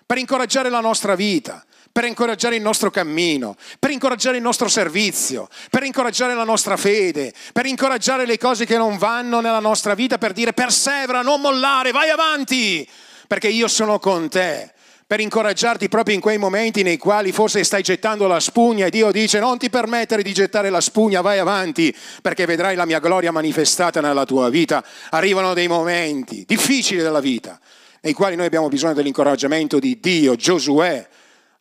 per 0.07 0.19
incoraggiare 0.19 0.69
la 0.69 0.81
nostra 0.81 1.15
vita, 1.15 1.65
per 1.91 2.05
incoraggiare 2.05 2.57
il 2.57 2.63
nostro 2.63 2.91
cammino, 2.91 3.57
per 3.79 3.91
incoraggiare 3.91 4.37
il 4.37 4.43
nostro 4.43 4.69
servizio, 4.69 5.49
per 5.71 5.85
incoraggiare 5.85 6.35
la 6.35 6.45
nostra 6.45 6.77
fede, 6.77 7.33
per 7.53 7.67
incoraggiare 7.67 8.27
le 8.27 8.37
cose 8.37 8.67
che 8.67 8.77
non 8.77 8.99
vanno 8.99 9.41
nella 9.41 9.61
nostra 9.61 9.95
vita, 9.95 10.19
per 10.19 10.33
dire 10.33 10.53
persevera, 10.53 11.23
non 11.23 11.41
mollare, 11.41 11.93
vai 11.93 12.11
avanti, 12.11 12.89
perché 13.29 13.49
io 13.49 13.69
sono 13.69 13.99
con 13.99 14.29
te 14.29 14.73
per 15.07 15.21
incoraggiarti 15.21 15.89
proprio 15.89 16.15
in 16.15 16.21
quei 16.21 16.39
momenti 16.39 16.83
nei 16.83 16.97
quali 16.97 17.31
forse 17.31 17.63
stai 17.63 17.83
gettando 17.83 18.27
la 18.27 18.41
spugna 18.41 18.87
e 18.87 18.91
Dio 18.91 19.13
dice 19.13 19.39
non 19.39 19.59
ti 19.59 19.69
permettere 19.69 20.23
di 20.23 20.33
gettare 20.33 20.71
la 20.71 20.81
spugna, 20.81 21.21
vai 21.21 21.39
avanti 21.39 21.95
perché 22.23 22.47
vedrai 22.47 22.75
la 22.75 22.87
mia 22.87 23.01
gloria 23.01 23.31
manifestata 23.31 24.01
nella 24.01 24.25
tua 24.25 24.49
vita. 24.49 24.83
Arrivano 25.11 25.53
dei 25.53 25.69
momenti 25.69 26.45
difficili 26.47 27.03
della 27.03 27.21
vita, 27.21 27.61
nei 28.05 28.13
quali 28.13 28.37
noi 28.37 28.45
abbiamo 28.45 28.69
bisogno 28.69 28.93
dell'incoraggiamento 28.93 29.79
di 29.79 29.99
Dio. 29.99 30.37
Giosuè 30.37 31.09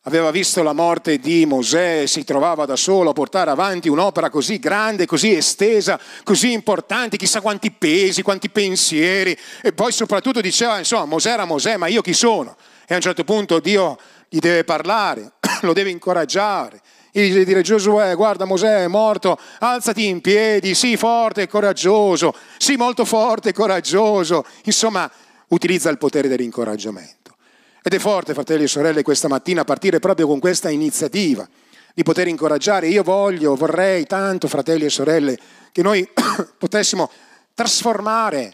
aveva 0.01 0.29
visto 0.29 0.61
la 0.61 0.73
morte 0.73 1.17
di 1.17 1.45
Mosè 1.45 2.01
e 2.01 2.07
si 2.07 2.25
trovava 2.25 2.65
da 2.65 2.75
solo 2.75 3.11
a 3.11 3.13
portare 3.13 3.49
avanti 3.49 3.87
un'opera 3.87 4.29
così 4.29 4.59
grande, 4.59 5.05
così 5.05 5.33
estesa, 5.33 5.97
così 6.23 6.51
importante, 6.51 7.15
chissà 7.15 7.39
quanti 7.39 7.71
pesi, 7.71 8.23
quanti 8.23 8.49
pensieri. 8.49 9.37
E 9.61 9.71
poi 9.71 9.93
soprattutto 9.93 10.41
diceva, 10.41 10.77
insomma, 10.79 11.05
Mosè 11.05 11.31
era 11.31 11.45
Mosè, 11.45 11.77
ma 11.77 11.87
io 11.87 12.01
chi 12.01 12.13
sono? 12.13 12.57
E 12.85 12.93
a 12.93 12.97
un 12.97 13.01
certo 13.01 13.23
punto 13.23 13.61
Dio 13.61 13.97
gli 14.27 14.39
deve 14.39 14.65
parlare, 14.65 15.35
lo 15.63 15.71
deve 15.71 15.91
incoraggiare. 15.91 16.81
Gli 17.13 17.29
deve 17.29 17.45
dire 17.45 17.61
Giosuè, 17.61 18.15
guarda 18.15 18.43
Mosè 18.43 18.83
è 18.83 18.87
morto, 18.87 19.39
alzati 19.59 20.07
in 20.07 20.19
piedi, 20.19 20.75
sii 20.75 20.97
forte 20.97 21.43
e 21.43 21.47
coraggioso, 21.47 22.35
sii 22.57 22.75
molto 22.75 23.05
forte 23.05 23.49
e 23.49 23.53
coraggioso. 23.53 24.43
Insomma, 24.63 25.09
utilizza 25.53 25.89
il 25.89 25.97
potere 25.97 26.27
dell'incoraggiamento. 26.27 27.35
Ed 27.81 27.93
è 27.93 27.99
forte, 27.99 28.33
fratelli 28.33 28.63
e 28.63 28.67
sorelle, 28.67 29.03
questa 29.03 29.27
mattina 29.27 29.63
partire 29.63 29.99
proprio 29.99 30.27
con 30.27 30.39
questa 30.39 30.69
iniziativa 30.69 31.47
di 31.93 32.03
poter 32.03 32.27
incoraggiare. 32.27 32.87
Io 32.87 33.03
voglio, 33.03 33.55
vorrei 33.55 34.05
tanto, 34.05 34.47
fratelli 34.47 34.85
e 34.85 34.89
sorelle, 34.89 35.37
che 35.71 35.81
noi 35.81 36.07
potessimo 36.57 37.11
trasformare 37.53 38.53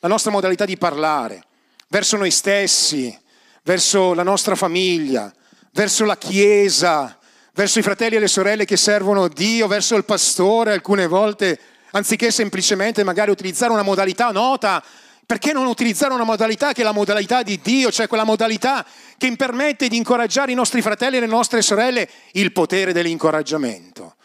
la 0.00 0.08
nostra 0.08 0.30
modalità 0.30 0.64
di 0.64 0.76
parlare 0.76 1.44
verso 1.88 2.16
noi 2.16 2.30
stessi, 2.30 3.16
verso 3.62 4.14
la 4.14 4.22
nostra 4.22 4.54
famiglia, 4.54 5.32
verso 5.72 6.04
la 6.04 6.16
Chiesa, 6.16 7.18
verso 7.52 7.78
i 7.78 7.82
fratelli 7.82 8.16
e 8.16 8.20
le 8.20 8.28
sorelle 8.28 8.64
che 8.64 8.78
servono 8.78 9.28
Dio, 9.28 9.66
verso 9.66 9.94
il 9.94 10.04
pastore 10.04 10.72
alcune 10.72 11.06
volte, 11.06 11.58
anziché 11.90 12.30
semplicemente 12.30 13.04
magari 13.04 13.30
utilizzare 13.30 13.72
una 13.72 13.82
modalità 13.82 14.30
nota 14.30 14.82
perché 15.32 15.54
non 15.54 15.64
utilizzare 15.64 16.12
una 16.12 16.24
modalità 16.24 16.74
che 16.74 16.82
è 16.82 16.84
la 16.84 16.92
modalità 16.92 17.42
di 17.42 17.58
Dio, 17.62 17.90
cioè 17.90 18.06
quella 18.06 18.24
modalità 18.24 18.84
che 19.16 19.34
permette 19.34 19.88
di 19.88 19.96
incoraggiare 19.96 20.52
i 20.52 20.54
nostri 20.54 20.82
fratelli 20.82 21.16
e 21.16 21.20
le 21.20 21.26
nostre 21.26 21.62
sorelle, 21.62 22.06
il 22.32 22.52
potere 22.52 22.92
dell'incoraggiamento. 22.92 24.16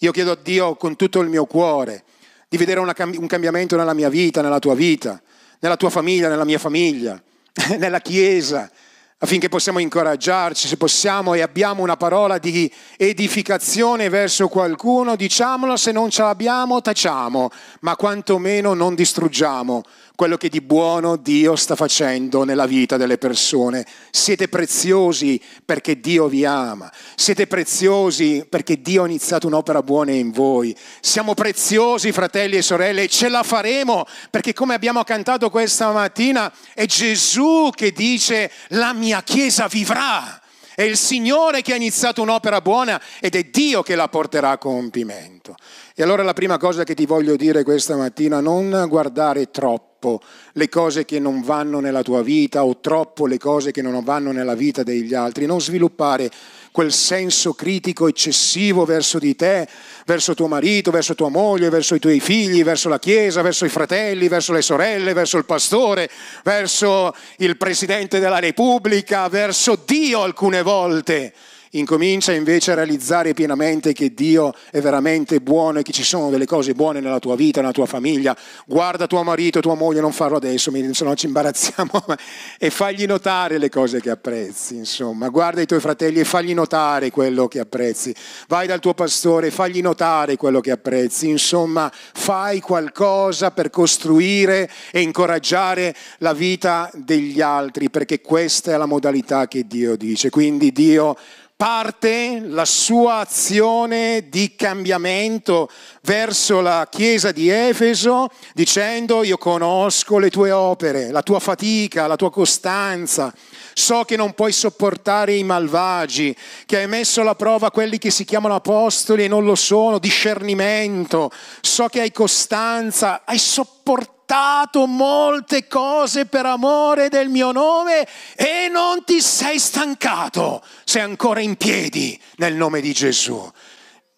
Io 0.00 0.12
chiedo 0.12 0.32
a 0.32 0.38
Dio 0.38 0.76
con 0.76 0.96
tutto 0.96 1.20
il 1.20 1.30
mio 1.30 1.46
cuore 1.46 2.04
di 2.46 2.58
vedere 2.58 2.78
una, 2.78 2.94
un 2.98 3.26
cambiamento 3.26 3.74
nella 3.74 3.94
mia 3.94 4.10
vita, 4.10 4.42
nella 4.42 4.58
tua 4.58 4.74
vita, 4.74 5.18
nella 5.60 5.76
tua 5.78 5.88
famiglia, 5.88 6.28
nella 6.28 6.44
mia 6.44 6.58
famiglia, 6.58 7.18
nella 7.78 8.00
Chiesa, 8.00 8.70
affinché 9.16 9.48
possiamo 9.48 9.78
incoraggiarci, 9.78 10.68
se 10.68 10.76
possiamo 10.76 11.32
e 11.32 11.40
abbiamo 11.40 11.82
una 11.82 11.96
parola 11.96 12.36
di 12.36 12.70
edificazione 12.98 14.10
verso 14.10 14.48
qualcuno, 14.48 15.16
diciamolo, 15.16 15.76
se 15.76 15.90
non 15.90 16.10
ce 16.10 16.20
l'abbiamo, 16.20 16.82
tacciamo, 16.82 17.50
ma 17.80 17.96
quantomeno 17.96 18.74
non 18.74 18.94
distruggiamo 18.94 19.84
quello 20.20 20.36
che 20.36 20.50
di 20.50 20.60
buono 20.60 21.16
Dio 21.16 21.56
sta 21.56 21.74
facendo 21.74 22.44
nella 22.44 22.66
vita 22.66 22.98
delle 22.98 23.16
persone. 23.16 23.86
Siete 24.10 24.48
preziosi 24.48 25.40
perché 25.64 25.98
Dio 25.98 26.26
vi 26.26 26.44
ama, 26.44 26.92
siete 27.14 27.46
preziosi 27.46 28.44
perché 28.46 28.82
Dio 28.82 29.04
ha 29.04 29.06
iniziato 29.06 29.46
un'opera 29.46 29.82
buona 29.82 30.10
in 30.10 30.30
voi. 30.30 30.76
Siamo 31.00 31.32
preziosi, 31.32 32.12
fratelli 32.12 32.58
e 32.58 32.60
sorelle, 32.60 33.04
e 33.04 33.08
ce 33.08 33.30
la 33.30 33.42
faremo 33.42 34.04
perché 34.28 34.52
come 34.52 34.74
abbiamo 34.74 35.02
cantato 35.04 35.48
questa 35.48 35.90
mattina 35.90 36.52
è 36.74 36.84
Gesù 36.84 37.70
che 37.74 37.90
dice 37.90 38.52
la 38.68 38.92
mia 38.92 39.22
Chiesa 39.22 39.68
vivrà. 39.68 40.38
È 40.74 40.82
il 40.82 40.98
Signore 40.98 41.62
che 41.62 41.72
ha 41.72 41.76
iniziato 41.76 42.20
un'opera 42.20 42.60
buona 42.60 43.00
ed 43.20 43.36
è 43.36 43.44
Dio 43.44 43.82
che 43.82 43.94
la 43.94 44.08
porterà 44.08 44.50
a 44.50 44.58
compimento. 44.58 45.54
E 45.94 46.02
allora 46.02 46.22
la 46.22 46.34
prima 46.34 46.58
cosa 46.58 46.84
che 46.84 46.94
ti 46.94 47.06
voglio 47.06 47.36
dire 47.36 47.62
questa 47.62 47.96
mattina, 47.96 48.40
non 48.40 48.84
guardare 48.86 49.50
troppo 49.50 49.89
troppo 50.00 50.22
le 50.54 50.68
cose 50.70 51.04
che 51.04 51.18
non 51.18 51.42
vanno 51.42 51.78
nella 51.78 52.02
tua 52.02 52.22
vita 52.22 52.64
o 52.64 52.78
troppo 52.80 53.26
le 53.26 53.36
cose 53.36 53.70
che 53.70 53.82
non 53.82 54.02
vanno 54.02 54.32
nella 54.32 54.54
vita 54.54 54.82
degli 54.82 55.12
altri, 55.12 55.44
non 55.44 55.60
sviluppare 55.60 56.30
quel 56.72 56.90
senso 56.92 57.52
critico 57.52 58.08
eccessivo 58.08 58.84
verso 58.86 59.18
di 59.18 59.36
te, 59.36 59.68
verso 60.06 60.34
tuo 60.34 60.46
marito, 60.46 60.90
verso 60.90 61.14
tua 61.14 61.28
moglie, 61.28 61.68
verso 61.68 61.94
i 61.94 61.98
tuoi 61.98 62.20
figli, 62.20 62.64
verso 62.64 62.88
la 62.88 62.98
Chiesa, 62.98 63.42
verso 63.42 63.66
i 63.66 63.68
fratelli, 63.68 64.28
verso 64.28 64.52
le 64.52 64.62
sorelle, 64.62 65.12
verso 65.12 65.36
il 65.36 65.44
pastore, 65.44 66.08
verso 66.42 67.14
il 67.38 67.56
Presidente 67.58 68.20
della 68.20 68.38
Repubblica, 68.38 69.28
verso 69.28 69.78
Dio 69.84 70.22
alcune 70.22 70.62
volte 70.62 71.34
incomincia 71.70 72.32
invece 72.32 72.72
a 72.72 72.74
realizzare 72.74 73.34
pienamente 73.34 73.92
che 73.92 74.12
Dio 74.12 74.52
è 74.70 74.80
veramente 74.80 75.40
buono 75.40 75.78
e 75.78 75.82
che 75.82 75.92
ci 75.92 76.02
sono 76.02 76.30
delle 76.30 76.46
cose 76.46 76.72
buone 76.74 77.00
nella 77.00 77.18
tua 77.18 77.36
vita, 77.36 77.60
nella 77.60 77.72
tua 77.72 77.86
famiglia. 77.86 78.36
Guarda 78.66 79.06
tuo 79.06 79.22
marito, 79.22 79.60
tua 79.60 79.74
moglie, 79.74 80.00
non 80.00 80.12
farlo 80.12 80.36
adesso, 80.36 80.72
se 80.92 81.04
no 81.04 81.14
ci 81.14 81.26
imbarazziamo, 81.26 82.04
e 82.58 82.70
fagli 82.70 83.06
notare 83.06 83.58
le 83.58 83.68
cose 83.68 84.00
che 84.00 84.10
apprezzi, 84.10 84.76
insomma. 84.76 85.28
Guarda 85.28 85.60
i 85.60 85.66
tuoi 85.66 85.80
fratelli 85.80 86.20
e 86.20 86.24
fagli 86.24 86.54
notare 86.54 87.10
quello 87.10 87.46
che 87.46 87.60
apprezzi. 87.60 88.14
Vai 88.48 88.66
dal 88.66 88.80
tuo 88.80 88.94
pastore 88.94 89.48
e 89.48 89.50
fagli 89.50 89.80
notare 89.80 90.36
quello 90.36 90.60
che 90.60 90.72
apprezzi. 90.72 91.28
Insomma, 91.28 91.90
fai 91.92 92.60
qualcosa 92.60 93.50
per 93.50 93.70
costruire 93.70 94.68
e 94.90 95.00
incoraggiare 95.00 95.94
la 96.18 96.32
vita 96.32 96.90
degli 96.94 97.40
altri, 97.40 97.90
perché 97.90 98.20
questa 98.20 98.72
è 98.72 98.76
la 98.76 98.86
modalità 98.86 99.46
che 99.46 99.66
Dio 99.66 99.96
dice. 99.96 100.30
Quindi 100.30 100.72
Dio 100.72 101.16
parte 101.60 102.40
la 102.42 102.64
sua 102.64 103.16
azione 103.16 104.30
di 104.30 104.54
cambiamento 104.56 105.68
verso 106.04 106.62
la 106.62 106.88
chiesa 106.90 107.32
di 107.32 107.50
Efeso 107.50 108.30
dicendo 108.54 109.22
io 109.22 109.36
conosco 109.36 110.16
le 110.16 110.30
tue 110.30 110.52
opere, 110.52 111.10
la 111.10 111.22
tua 111.22 111.38
fatica, 111.38 112.06
la 112.06 112.16
tua 112.16 112.30
costanza, 112.30 113.30
so 113.74 114.04
che 114.04 114.16
non 114.16 114.32
puoi 114.32 114.52
sopportare 114.52 115.34
i 115.34 115.44
malvagi, 115.44 116.34
che 116.64 116.78
hai 116.78 116.88
messo 116.88 117.20
alla 117.20 117.34
prova 117.34 117.70
quelli 117.70 117.98
che 117.98 118.10
si 118.10 118.24
chiamano 118.24 118.54
apostoli 118.54 119.24
e 119.24 119.28
non 119.28 119.44
lo 119.44 119.54
sono, 119.54 119.98
discernimento, 119.98 121.30
so 121.60 121.88
che 121.88 122.00
hai 122.00 122.10
costanza, 122.10 123.20
hai 123.26 123.38
sopportato 123.38 124.19
sopportato 124.30 124.86
molte 124.86 125.66
cose 125.66 126.26
per 126.26 126.46
amore 126.46 127.08
del 127.08 127.28
mio 127.28 127.50
nome 127.50 128.06
e 128.36 128.68
non 128.70 129.02
ti 129.04 129.20
sei 129.20 129.58
stancato. 129.58 130.62
Sei 130.84 131.02
ancora 131.02 131.40
in 131.40 131.56
piedi 131.56 132.18
nel 132.36 132.54
nome 132.54 132.80
di 132.80 132.92
Gesù. 132.92 133.50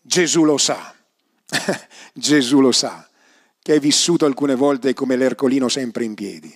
Gesù 0.03 0.45
lo 0.45 0.59
sa. 0.59 0.95
Gesù 2.13 2.61
lo 2.61 2.73
sa 2.73 3.09
che 3.63 3.73
hai 3.73 3.81
vissuto 3.81 4.27
alcune 4.27 4.55
volte 4.55 4.93
come 4.93 5.17
l'ercolino 5.17 5.69
sempre 5.69 6.05
in 6.05 6.13
piedi. 6.13 6.55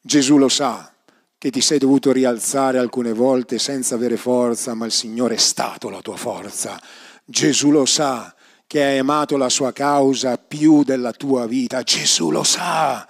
Gesù 0.00 0.38
lo 0.38 0.48
sa 0.48 0.90
che 1.36 1.50
ti 1.50 1.60
sei 1.60 1.78
dovuto 1.78 2.12
rialzare 2.12 2.78
alcune 2.78 3.12
volte 3.12 3.58
senza 3.58 3.94
avere 3.94 4.16
forza, 4.16 4.72
ma 4.72 4.86
il 4.86 4.92
Signore 4.92 5.34
è 5.34 5.38
stato 5.38 5.90
la 5.90 6.00
tua 6.00 6.16
forza. 6.16 6.80
Gesù 7.24 7.70
lo 7.70 7.84
sa 7.84 8.34
che 8.66 8.82
hai 8.82 8.98
amato 8.98 9.36
la 9.36 9.48
sua 9.48 9.72
causa 9.72 10.38
più 10.38 10.82
della 10.82 11.12
tua 11.12 11.46
vita. 11.46 11.82
Gesù 11.82 12.30
lo 12.30 12.42
sa 12.42 13.06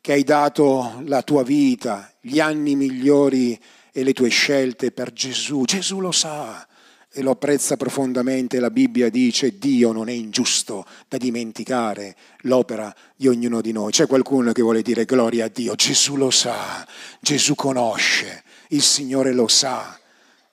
che 0.00 0.12
hai 0.12 0.24
dato 0.24 1.02
la 1.06 1.22
tua 1.22 1.42
vita, 1.42 2.10
gli 2.20 2.40
anni 2.40 2.74
migliori 2.74 3.58
e 3.92 4.02
le 4.02 4.12
tue 4.12 4.28
scelte 4.28 4.90
per 4.90 5.12
Gesù. 5.12 5.64
Gesù 5.64 6.00
lo 6.00 6.12
sa 6.12 6.66
e 7.12 7.22
lo 7.22 7.32
apprezza 7.32 7.76
profondamente. 7.76 8.58
La 8.58 8.70
Bibbia 8.70 9.08
dice 9.08 9.58
Dio 9.58 9.92
non 9.92 10.08
è 10.08 10.12
ingiusto 10.12 10.84
da 11.08 11.16
dimenticare 11.16 12.16
l'opera 12.42 12.94
di 13.14 13.28
ognuno 13.28 13.60
di 13.60 13.72
noi. 13.72 13.92
C'è 13.92 14.06
qualcuno 14.06 14.52
che 14.52 14.62
vuole 14.62 14.82
dire 14.82 15.04
gloria 15.04 15.44
a 15.44 15.48
Dio. 15.48 15.74
Gesù 15.74 16.16
lo 16.16 16.30
sa, 16.30 16.86
Gesù 17.20 17.54
conosce, 17.54 18.42
il 18.68 18.82
Signore 18.82 19.32
lo 19.32 19.46
sa 19.46 19.98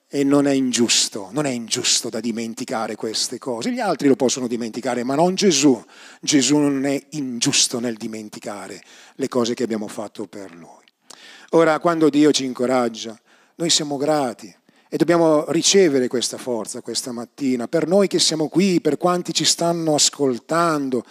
e 0.08 0.24
non 0.24 0.48
è 0.48 0.52
ingiusto, 0.52 1.30
non 1.32 1.46
è 1.46 1.50
ingiusto 1.50 2.10
da 2.10 2.20
dimenticare 2.20 2.96
queste 2.96 3.38
cose. 3.38 3.72
Gli 3.72 3.80
altri 3.80 4.08
lo 4.08 4.16
possono 4.16 4.48
dimenticare, 4.48 5.04
ma 5.04 5.16
non 5.16 5.36
Gesù. 5.36 5.84
Gesù 6.22 6.58
non 6.58 6.86
è 6.86 7.02
ingiusto 7.12 7.80
nel 7.80 7.98
dimenticare 7.98 8.82
le 9.16 9.28
cose 9.28 9.54
che 9.54 9.64
abbiamo 9.64 9.88
fatto 9.88 10.28
per 10.28 10.54
Lui. 10.54 10.84
Ora, 11.52 11.80
quando 11.80 12.10
Dio 12.10 12.32
ci 12.32 12.46
incoraggia, 12.46 13.20
noi 13.56 13.70
siamo 13.70 13.98
grati 13.98 14.54
e 14.88 14.98
dobbiamo 14.98 15.50
ricevere 15.52 16.08
questa 16.08 16.38
forza 16.38 16.82
questa 16.82 17.12
mattina, 17.12 17.68
per 17.68 17.88
noi 17.88 18.08
che 18.08 18.20
siamo 18.20 18.48
qui, 18.48 18.80
per 18.80 18.98
quanti 18.98 19.34
ci 19.34 19.44
stanno 19.44 19.96
ascoltando, 19.96 21.04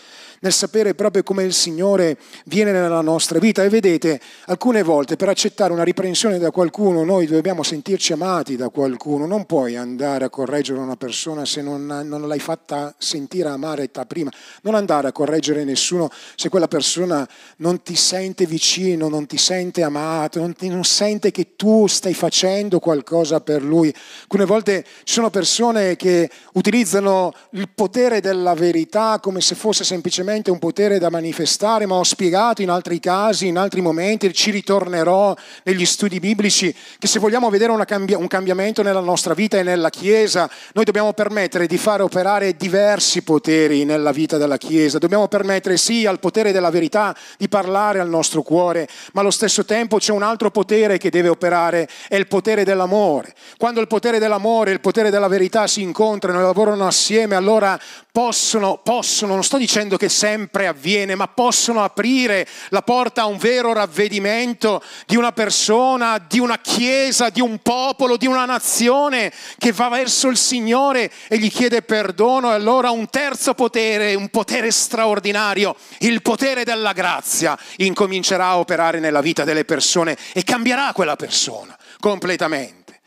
nel 0.45 0.53
sapere 0.53 0.95
proprio 0.95 1.23
come 1.23 1.43
il 1.43 1.55
Signore 1.55 2.19
viene 2.45 2.71
nella 2.71 3.01
nostra 3.01 3.39
vita. 3.39 3.65
E 3.65 3.71
vedete, 3.71 4.21
alcune 4.47 4.83
volte 4.83 5.17
per 5.17 5.31
accettare 5.31 5.73
una 5.73 5.85
riprensione 5.85 6.39
da 6.39 6.51
qualcuno 6.51 7.03
noi 7.03 7.27
dobbiamo 7.27 7.63
sentirci 7.63 8.13
amati 8.13 8.55
da 8.55 8.69
qualcuno. 8.69 9.27
Non 9.27 9.47
puoi 9.47 9.77
andare 9.77 10.27
a 10.27 10.29
correggere 10.29 10.79
una 10.79 10.97
persona 10.97 11.47
se 11.47 11.63
non, 11.63 11.87
non 11.87 12.29
l'hai 12.29 12.41
fatta 12.41 12.95
sentire 12.99 13.49
amare 13.49 13.89
da 13.91 14.05
prima. 14.05 14.31
Non 14.63 14.75
andare 14.75 15.09
a 15.09 15.13
correggere 15.13 15.65
nessuno 15.65 16.11
se 16.37 16.51
quella 16.51 16.69
persona 16.69 17.27
non 17.57 17.83
ti 17.83 17.97
sente 17.97 18.45
vicino, 18.45 19.09
non 19.09 19.27
ti 19.27 19.39
sente 19.39 19.83
amato, 19.83 20.41
non, 20.41 20.53
ti, 20.53 20.69
non 20.69 20.85
sente 20.85 21.31
che 21.31 21.57
tu 21.57 21.87
stai 21.87 22.13
facendo 22.13 22.81
qualcosa 22.81 23.41
per 23.41 23.63
lui. 23.63 23.93
Alcune 24.23 24.45
volte 24.45 24.85
ci 25.05 25.15
sono 25.15 25.31
persone 25.31 25.97
che 25.97 26.31
utilizzano 26.53 27.33
il 27.53 27.71
potere 27.75 28.21
della 28.21 28.53
verità 28.53 29.21
come 29.23 29.41
se 29.41 29.55
fosse 29.55 29.85
semplicemente 29.85 30.33
semplicemente 30.35 30.51
un 30.51 30.59
potere 30.59 30.99
da 30.99 31.11
manifestare, 31.11 31.87
ma 31.87 31.97
ho 31.97 32.03
spiegato 32.03 32.63
in 32.63 32.71
altri 32.71 32.99
casi, 32.99 33.47
in 33.47 33.57
altri 33.57 33.81
momenti, 33.81 34.33
ci 34.33 34.51
ritornerò 34.51 35.35
negli 35.65 35.85
studi 35.87 36.19
biblici, 36.19 36.75
che 36.99 37.07
se 37.07 37.19
vogliamo 37.19 37.51
vedere 37.51 37.73
cambia- 37.85 38.19
un 38.19 38.27
cambiamento 38.27 38.83
nella 38.83 39.01
nostra 39.01 39.35
vita 39.35 39.59
e 39.59 39.63
nella 39.63 39.91
Chiesa, 39.91 40.51
noi 40.73 40.85
dobbiamo 40.85 41.13
permettere 41.13 41.67
di 41.67 41.79
fare 41.79 42.03
operare 42.03 42.57
diversi 42.57 43.23
poteri 43.23 43.85
nella 43.85 44.13
vita 44.13 44.37
della 44.37 44.57
Chiesa, 44.57 44.99
dobbiamo 44.99 45.29
permettere 45.29 45.77
sì 45.77 46.07
al 46.07 46.19
potere 46.19 46.53
della 46.53 46.71
verità 46.71 47.15
di 47.39 47.49
parlare 47.49 48.01
al 48.01 48.09
nostro 48.09 48.43
cuore, 48.43 48.89
ma 49.13 49.21
allo 49.21 49.31
stesso 49.31 49.65
tempo 49.65 49.99
c'è 49.99 50.13
un 50.13 50.23
altro 50.23 50.51
potere 50.51 50.99
che 50.99 51.11
deve 51.11 51.29
operare, 51.29 51.89
è 52.09 52.17
il 52.17 52.27
potere 52.27 52.65
dell'amore. 52.65 53.35
Quando 53.57 53.81
il 53.81 53.87
potere 53.87 54.19
dell'amore 54.19 54.71
e 54.71 54.75
il 54.75 54.81
potere 54.81 55.11
della 55.11 55.29
verità 55.29 55.67
si 55.67 55.83
incontrano 55.83 56.39
e 56.39 56.43
lavorano 56.43 56.87
assieme, 56.87 57.37
allora 57.37 57.79
possono, 58.11 58.81
possono, 58.83 59.35
non 59.35 59.43
sto 59.43 59.59
dicendo 59.59 59.97
che 59.97 60.09
sempre 60.15 60.67
avviene, 60.67 61.15
ma 61.15 61.29
possono 61.29 61.83
aprire 61.83 62.47
la 62.69 62.83
porta 62.83 63.23
a 63.23 63.27
un 63.27 63.37
vero 63.37 63.73
ravvedimento 63.73 64.83
di 65.07 65.17
una 65.17 65.33
persona, 65.33 66.25
di 66.27 66.39
una 66.39 66.59
chiesa, 66.59 67.29
di 67.29 67.41
un 67.41 67.59
popolo, 67.59 68.17
di 68.17 68.27
una 68.27 68.45
nazione 68.45 69.33
che 69.59 69.73
va 69.73 69.89
verso 69.89 70.29
il 70.29 70.37
Signore 70.37 71.11
e 71.29 71.39
gli 71.39 71.51
chiede 71.51 71.83
perdono. 71.83 72.51
E 72.51 72.55
allora 72.55 72.91
un 72.91 73.11
terzo 73.11 73.55
potere, 73.55 74.15
un 74.15 74.29
potere 74.29 74.71
straordinario, 74.71 75.75
il 75.99 76.23
potere 76.23 76.65
della 76.65 76.93
grazia, 76.93 77.59
incomincerà 77.77 78.47
a 78.47 78.59
operare 78.59 79.01
nella 79.01 79.21
vita 79.21 79.45
delle 79.45 79.65
persone 79.65 80.17
e 80.33 80.45
cambierà 80.45 80.93
quella 80.93 81.17
persona 81.17 81.77
completamente. 81.99 83.01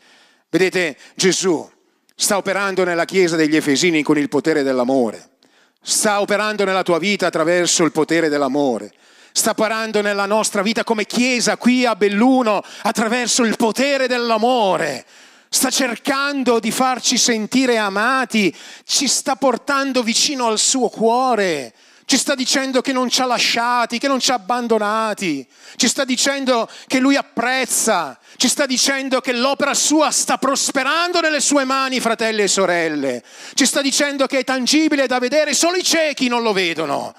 Vedete, 0.50 0.96
Gesù 1.14 1.68
sta 2.14 2.36
operando 2.36 2.84
nella 2.84 3.04
Chiesa 3.04 3.36
degli 3.36 3.54
Efesini 3.54 4.02
con 4.02 4.18
il 4.18 4.28
potere 4.28 4.62
dell'amore, 4.62 5.37
sta 5.80 6.20
operando 6.20 6.64
nella 6.64 6.82
tua 6.82 6.98
vita 6.98 7.26
attraverso 7.26 7.84
il 7.84 7.92
potere 7.92 8.28
dell'amore, 8.28 8.92
sta 9.32 9.50
operando 9.50 10.00
nella 10.00 10.26
nostra 10.26 10.62
vita 10.62 10.84
come 10.84 11.06
Chiesa 11.06 11.56
qui 11.56 11.84
a 11.84 11.96
Belluno 11.96 12.62
attraverso 12.82 13.44
il 13.44 13.56
potere 13.56 14.06
dell'amore. 14.08 15.04
Sta 15.50 15.70
cercando 15.70 16.58
di 16.58 16.70
farci 16.70 17.16
sentire 17.16 17.78
amati, 17.78 18.54
ci 18.84 19.08
sta 19.08 19.36
portando 19.36 20.02
vicino 20.02 20.46
al 20.46 20.58
suo 20.58 20.90
cuore, 20.90 21.72
ci 22.08 22.16
sta 22.16 22.34
dicendo 22.34 22.80
che 22.80 22.94
non 22.94 23.10
ci 23.10 23.20
ha 23.20 23.26
lasciati, 23.26 23.98
che 23.98 24.08
non 24.08 24.18
ci 24.18 24.30
ha 24.30 24.36
abbandonati, 24.36 25.46
ci 25.76 25.86
sta 25.86 26.06
dicendo 26.06 26.66
che 26.86 27.00
lui 27.00 27.16
apprezza, 27.16 28.18
ci 28.36 28.48
sta 28.48 28.64
dicendo 28.64 29.20
che 29.20 29.34
l'opera 29.34 29.74
sua 29.74 30.10
sta 30.10 30.38
prosperando 30.38 31.20
nelle 31.20 31.40
sue 31.40 31.64
mani, 31.64 32.00
fratelli 32.00 32.40
e 32.40 32.48
sorelle, 32.48 33.22
ci 33.52 33.66
sta 33.66 33.82
dicendo 33.82 34.26
che 34.26 34.38
è 34.38 34.44
tangibile 34.44 35.06
da 35.06 35.18
vedere, 35.18 35.52
solo 35.52 35.76
i 35.76 35.84
ciechi 35.84 36.28
non 36.28 36.40
lo 36.40 36.54
vedono. 36.54 37.14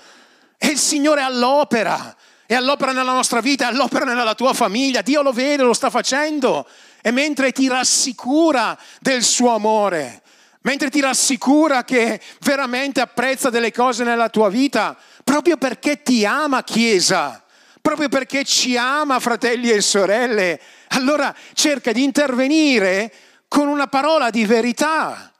E 0.57 0.69
il 0.69 0.79
Signore 0.79 1.21
è 1.21 1.25
all'opera, 1.25 2.15
è 2.47 2.55
all'opera 2.55 2.91
nella 2.91 3.13
nostra 3.13 3.41
vita, 3.41 3.65
è 3.65 3.67
all'opera 3.67 4.05
nella 4.05 4.33
tua 4.33 4.55
famiglia, 4.55 5.03
Dio 5.03 5.21
lo 5.21 5.31
vede, 5.31 5.61
lo 5.61 5.73
sta 5.73 5.91
facendo. 5.91 6.67
E 7.03 7.11
mentre 7.11 7.51
ti 7.51 7.67
rassicura 7.67 8.75
del 8.99 9.21
suo 9.21 9.53
amore, 9.53 10.23
mentre 10.61 10.89
ti 10.89 10.99
rassicura 10.99 11.83
che 11.83 12.19
veramente 12.41 13.01
apprezza 13.01 13.49
delle 13.49 13.71
cose 13.71 14.03
nella 14.03 14.29
tua 14.29 14.49
vita, 14.49 14.97
proprio 15.23 15.57
perché 15.57 16.01
ti 16.01 16.25
ama 16.25 16.63
Chiesa, 16.63 17.43
proprio 17.81 18.09
perché 18.09 18.43
ci 18.43 18.75
ama 18.77 19.19
fratelli 19.19 19.69
e 19.69 19.81
sorelle, 19.81 20.59
allora 20.89 21.33
cerca 21.53 21.91
di 21.91 22.03
intervenire 22.03 23.11
con 23.47 23.67
una 23.67 23.87
parola 23.87 24.29
di 24.29 24.45
verità. 24.45 25.31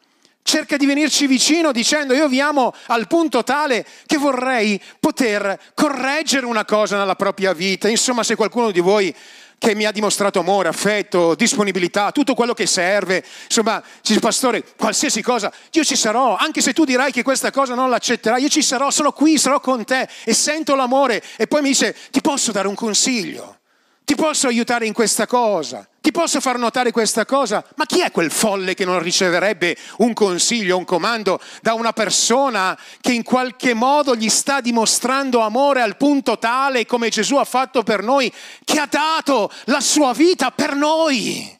Cerca 0.41 0.77
di 0.77 0.87
venirci 0.87 1.27
vicino 1.27 1.71
dicendo 1.71 2.15
io 2.15 2.27
vi 2.27 2.39
amo 2.39 2.73
al 2.87 3.05
punto 3.05 3.43
tale 3.43 3.85
che 4.07 4.17
vorrei 4.17 4.81
poter 4.99 5.59
correggere 5.75 6.47
una 6.47 6.65
cosa 6.65 6.97
nella 6.97 7.15
propria 7.15 7.53
vita. 7.53 7.87
Insomma, 7.87 8.23
se 8.23 8.35
qualcuno 8.35 8.71
di 8.71 8.79
voi 8.79 9.15
che 9.59 9.75
mi 9.75 9.85
ha 9.85 9.91
dimostrato 9.91 10.39
amore, 10.39 10.69
affetto, 10.69 11.35
disponibilità, 11.35 12.11
tutto 12.11 12.33
quello 12.33 12.53
che 12.53 12.65
serve. 12.65 13.23
Insomma, 13.43 13.83
pastore, 14.19 14.63
qualsiasi 14.75 15.21
cosa, 15.21 15.51
io 15.71 15.83
ci 15.83 15.95
sarò, 15.95 16.35
anche 16.35 16.61
se 16.61 16.73
tu 16.73 16.85
dirai 16.85 17.11
che 17.11 17.21
questa 17.21 17.51
cosa 17.51 17.75
non 17.75 17.89
l'accetterai, 17.89 18.41
io 18.41 18.49
ci 18.49 18.63
sarò, 18.63 18.89
sono 18.89 19.11
qui, 19.11 19.37
sarò 19.37 19.59
con 19.59 19.83
te 19.83 20.07
e 20.23 20.33
sento 20.33 20.75
l'amore. 20.75 21.21
E 21.35 21.45
poi 21.45 21.61
mi 21.61 21.69
dice, 21.69 21.95
ti 22.09 22.21
posso 22.21 22.51
dare 22.51 22.67
un 22.67 22.75
consiglio? 22.75 23.59
Ti 24.05 24.15
posso 24.15 24.47
aiutare 24.47 24.87
in 24.87 24.93
questa 24.93 25.27
cosa? 25.27 25.87
Ti 26.09 26.17
posso 26.17 26.41
far 26.41 26.57
notare 26.57 26.89
questa 26.89 27.23
cosa? 27.23 27.63
Ma 27.75 27.85
chi 27.85 28.01
è 28.01 28.09
quel 28.09 28.31
folle 28.31 28.73
che 28.73 28.83
non 28.83 28.97
riceverebbe 28.97 29.77
un 29.97 30.13
consiglio, 30.13 30.75
un 30.75 30.83
comando 30.83 31.39
da 31.61 31.75
una 31.75 31.93
persona 31.93 32.75
che 32.99 33.11
in 33.11 33.21
qualche 33.21 33.75
modo 33.75 34.15
gli 34.15 34.27
sta 34.27 34.59
dimostrando 34.59 35.41
amore 35.41 35.83
al 35.83 35.97
punto 35.97 36.39
tale 36.39 36.87
come 36.87 37.09
Gesù 37.09 37.35
ha 37.35 37.43
fatto 37.43 37.83
per 37.83 38.01
noi, 38.01 38.33
che 38.63 38.79
ha 38.79 38.87
dato 38.89 39.51
la 39.65 39.81
sua 39.81 40.11
vita 40.13 40.49
per 40.49 40.73
noi? 40.73 41.59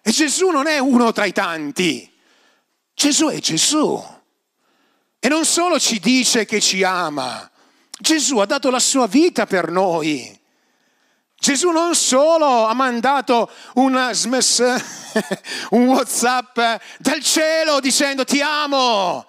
E 0.00 0.10
Gesù 0.10 0.48
non 0.48 0.66
è 0.66 0.78
uno 0.78 1.12
tra 1.12 1.26
i 1.26 1.32
tanti. 1.32 2.10
Gesù 2.94 3.26
è 3.26 3.38
Gesù. 3.38 4.02
E 5.18 5.28
non 5.28 5.44
solo 5.44 5.78
ci 5.78 6.00
dice 6.00 6.46
che 6.46 6.58
ci 6.58 6.82
ama, 6.82 7.50
Gesù 7.98 8.38
ha 8.38 8.46
dato 8.46 8.70
la 8.70 8.80
sua 8.80 9.06
vita 9.06 9.44
per 9.44 9.70
noi. 9.70 10.40
Gesù 11.44 11.72
non 11.72 11.94
solo 11.94 12.64
ha 12.64 12.72
mandato 12.72 13.50
un 13.74 14.08
sms, 14.12 14.62
un 15.72 15.88
whatsapp 15.88 16.58
dal 16.98 17.20
cielo 17.22 17.80
dicendo 17.80 18.24
ti 18.24 18.40
amo, 18.40 19.26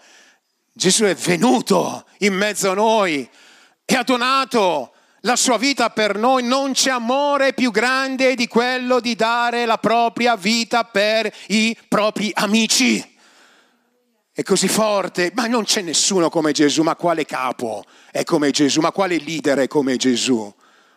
Gesù 0.71 1.03
è 1.03 1.13
venuto 1.13 2.05
in 2.19 2.33
mezzo 2.33 2.71
a 2.71 2.73
noi 2.73 3.29
e 3.83 3.95
ha 3.95 4.03
donato 4.03 4.93
la 5.23 5.35
sua 5.35 5.57
vita 5.57 5.89
per 5.89 6.17
noi, 6.17 6.43
non 6.43 6.71
c'è 6.71 6.91
amore 6.91 7.51
più 7.51 7.69
grande 7.69 8.35
di 8.35 8.47
quello 8.47 9.01
di 9.01 9.13
dare 9.15 9.65
la 9.65 9.77
propria 9.77 10.37
vita 10.37 10.85
per 10.85 11.29
i 11.47 11.77
propri 11.85 12.31
amici. 12.33 13.17
È 14.31 14.41
così 14.41 14.69
forte, 14.69 15.33
ma 15.35 15.47
non 15.47 15.65
c'è 15.65 15.81
nessuno 15.81 16.29
come 16.29 16.53
Gesù, 16.53 16.81
ma 16.81 16.95
quale 16.95 17.25
capo 17.25 17.83
è 18.09 18.23
come 18.23 18.51
Gesù, 18.51 18.79
ma 18.79 18.93
quale 18.93 19.17
leader 19.17 19.57
è 19.57 19.67
come 19.67 19.97
Gesù? 19.97 20.53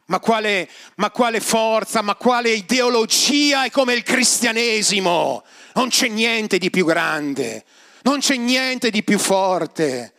Ma 0.09 0.21
quale, 0.21 0.69
ma 0.97 1.11
quale, 1.11 1.41
forza, 1.41 2.03
ma 2.03 2.15
quale 2.15 2.51
ideologia 2.51 3.65
è 3.65 3.71
come 3.71 3.95
il 3.95 4.03
cristianesimo? 4.03 5.45
Non 5.75 5.89
c'è 5.89 6.09
niente 6.09 6.59
di 6.59 6.71
più 6.71 6.85
grande, 6.85 7.65
non 8.03 8.19
c'è 8.19 8.37
niente 8.37 8.91
di 8.91 9.05
più 9.05 9.19
forte. 9.19 10.15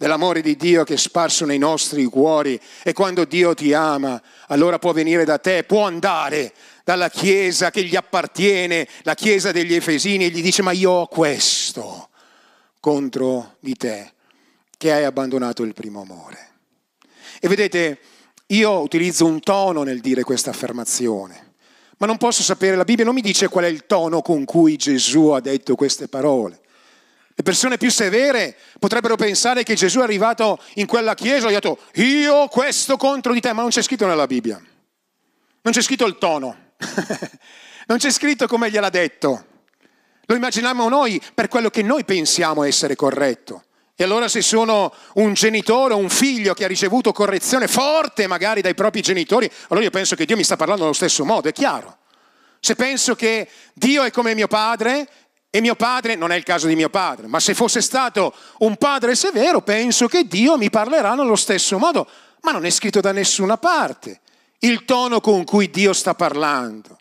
dell'amore 0.00 0.40
di 0.40 0.56
Dio 0.56 0.82
che 0.82 0.94
è 0.94 0.96
sparso 0.96 1.44
nei 1.44 1.58
nostri 1.58 2.06
cuori 2.06 2.58
e 2.82 2.94
quando 2.94 3.26
Dio 3.26 3.52
ti 3.52 3.74
ama, 3.74 4.18
allora 4.46 4.78
può 4.78 4.92
venire 4.92 5.26
da 5.26 5.36
te, 5.36 5.62
può 5.64 5.84
andare 5.84 6.54
dalla 6.84 7.10
chiesa 7.10 7.70
che 7.70 7.84
gli 7.84 7.94
appartiene, 7.96 8.88
la 9.02 9.14
chiesa 9.14 9.52
degli 9.52 9.74
Efesini, 9.74 10.24
e 10.24 10.30
gli 10.30 10.40
dice 10.40 10.62
ma 10.62 10.72
io 10.72 10.90
ho 10.90 11.06
questo 11.06 12.08
contro 12.80 13.56
di 13.60 13.74
te, 13.74 14.12
che 14.78 14.90
hai 14.90 15.04
abbandonato 15.04 15.64
il 15.64 15.74
primo 15.74 16.00
amore. 16.00 16.48
E 17.38 17.46
vedete, 17.46 17.98
io 18.50 18.80
utilizzo 18.80 19.26
un 19.26 19.40
tono 19.40 19.82
nel 19.82 20.00
dire 20.00 20.22
questa 20.22 20.50
affermazione, 20.50 21.54
ma 21.98 22.06
non 22.06 22.16
posso 22.16 22.42
sapere, 22.42 22.76
la 22.76 22.84
Bibbia 22.84 23.04
non 23.04 23.14
mi 23.14 23.20
dice 23.20 23.48
qual 23.48 23.64
è 23.64 23.68
il 23.68 23.86
tono 23.86 24.22
con 24.22 24.44
cui 24.44 24.76
Gesù 24.76 25.28
ha 25.28 25.40
detto 25.40 25.74
queste 25.74 26.08
parole. 26.08 26.60
Le 27.34 27.42
persone 27.42 27.78
più 27.78 27.90
severe 27.90 28.56
potrebbero 28.78 29.16
pensare 29.16 29.62
che 29.62 29.74
Gesù 29.74 30.00
è 30.00 30.02
arrivato 30.02 30.58
in 30.74 30.86
quella 30.86 31.14
chiesa 31.14 31.46
e 31.46 31.50
ha 31.50 31.60
detto 31.60 31.78
io 31.94 32.48
questo 32.48 32.96
contro 32.96 33.32
di 33.32 33.40
te, 33.40 33.52
ma 33.52 33.60
non 33.60 33.70
c'è 33.70 33.82
scritto 33.82 34.06
nella 34.06 34.26
Bibbia. 34.26 34.60
Non 35.62 35.72
c'è 35.72 35.82
scritto 35.82 36.06
il 36.06 36.18
tono, 36.18 36.72
non 37.86 37.98
c'è 37.98 38.10
scritto 38.10 38.46
come 38.46 38.70
gliel'ha 38.70 38.90
detto. 38.90 39.44
Lo 40.26 40.34
immaginiamo 40.34 40.88
noi 40.88 41.20
per 41.34 41.48
quello 41.48 41.70
che 41.70 41.82
noi 41.82 42.04
pensiamo 42.04 42.64
essere 42.64 42.96
corretto. 42.96 43.64
E 44.00 44.04
allora 44.04 44.28
se 44.28 44.40
sono 44.40 44.94
un 45.16 45.34
genitore 45.34 45.92
o 45.92 45.98
un 45.98 46.08
figlio 46.08 46.54
che 46.54 46.64
ha 46.64 46.66
ricevuto 46.66 47.12
correzione 47.12 47.68
forte 47.68 48.26
magari 48.26 48.62
dai 48.62 48.72
propri 48.72 49.02
genitori, 49.02 49.46
allora 49.68 49.84
io 49.84 49.90
penso 49.90 50.16
che 50.16 50.24
Dio 50.24 50.38
mi 50.38 50.42
sta 50.42 50.56
parlando 50.56 50.84
allo 50.84 50.94
stesso 50.94 51.22
modo, 51.22 51.50
è 51.50 51.52
chiaro. 51.52 51.98
Se 52.60 52.74
penso 52.76 53.14
che 53.14 53.46
Dio 53.74 54.02
è 54.02 54.10
come 54.10 54.32
mio 54.34 54.48
padre 54.48 55.06
e 55.50 55.60
mio 55.60 55.74
padre 55.74 56.14
non 56.14 56.32
è 56.32 56.36
il 56.36 56.44
caso 56.44 56.66
di 56.66 56.76
mio 56.76 56.88
padre, 56.88 57.26
ma 57.26 57.40
se 57.40 57.52
fosse 57.52 57.82
stato 57.82 58.32
un 58.60 58.76
padre 58.76 59.14
severo, 59.14 59.60
penso 59.60 60.08
che 60.08 60.24
Dio 60.24 60.56
mi 60.56 60.70
parlerà 60.70 61.12
nello 61.12 61.36
stesso 61.36 61.76
modo, 61.76 62.08
ma 62.40 62.52
non 62.52 62.64
è 62.64 62.70
scritto 62.70 63.02
da 63.02 63.12
nessuna 63.12 63.58
parte 63.58 64.20
il 64.60 64.86
tono 64.86 65.20
con 65.20 65.44
cui 65.44 65.68
Dio 65.68 65.92
sta 65.92 66.14
parlando. 66.14 66.99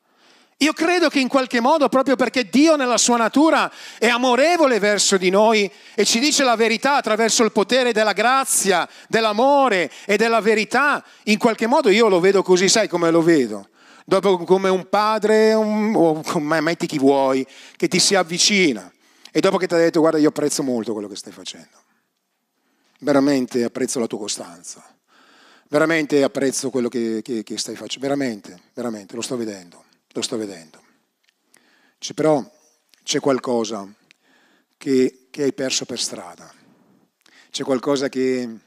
Io 0.62 0.74
credo 0.74 1.08
che 1.08 1.20
in 1.20 1.30
qualche 1.30 1.62
modo, 1.62 1.88
proprio 1.88 2.18
perché 2.18 2.50
Dio 2.50 2.76
nella 2.76 2.98
sua 2.98 3.16
natura 3.16 3.72
è 3.98 4.08
amorevole 4.08 4.78
verso 4.80 5.16
di 5.16 5.30
noi 5.30 5.72
e 5.96 6.04
ci 6.04 6.20
dice 6.20 6.44
la 6.44 6.58
verità 6.58 6.96
attraverso 6.96 7.44
il 7.44 7.54
potere 7.54 7.94
della 7.94 8.12
grazia, 8.12 8.88
dell'amore 9.08 9.90
e 10.06 10.18
della 10.18 10.42
verità, 10.42 11.04
in 11.24 11.38
qualche 11.38 11.66
modo 11.66 11.90
io 11.90 12.10
lo 12.10 12.20
vedo 12.20 12.44
così, 12.44 12.68
sai 12.68 12.90
come 12.90 13.10
lo 13.10 13.22
vedo? 13.22 13.70
dopo 14.10 14.40
come 14.40 14.70
un 14.70 14.90
padre 14.90 15.54
un, 15.54 15.94
o 15.96 16.40
metti 16.40 16.88
chi 16.88 16.98
vuoi, 16.98 17.46
che 17.78 17.88
ti 17.88 18.00
si 18.00 18.16
avvicina 18.16 18.92
e 19.32 19.40
dopo 19.40 19.58
che 19.58 19.68
ti 19.68 19.76
ha 19.76 19.78
detto 19.78 20.00
guarda 20.00 20.18
io 20.18 20.30
apprezzo 20.30 20.64
molto 20.64 20.94
quello 20.94 21.08
che 21.08 21.16
stai 21.16 21.32
facendo, 21.32 21.78
veramente 23.00 23.64
apprezzo 23.64 24.00
la 24.00 24.08
tua 24.08 24.18
costanza, 24.18 24.84
veramente 25.70 26.24
apprezzo 26.24 26.72
quello 26.72 26.90
che, 26.90 27.22
che, 27.22 27.44
che 27.44 27.58
stai 27.60 27.76
facendo, 27.76 28.08
veramente, 28.08 28.60
veramente, 28.74 29.16
lo 29.16 29.22
sto 29.22 29.38
vedendo, 29.38 29.84
lo 30.12 30.22
sto 30.22 30.38
vedendo. 30.38 30.82
C'è, 31.98 32.14
però 32.14 32.44
c'è 33.04 33.20
qualcosa 33.20 33.88
che, 34.78 35.28
che 35.30 35.44
hai 35.44 35.54
perso 35.54 35.86
per 35.86 36.00
strada, 36.00 36.54
c'è 37.50 37.64
qualcosa 37.64 38.10
che 38.10 38.58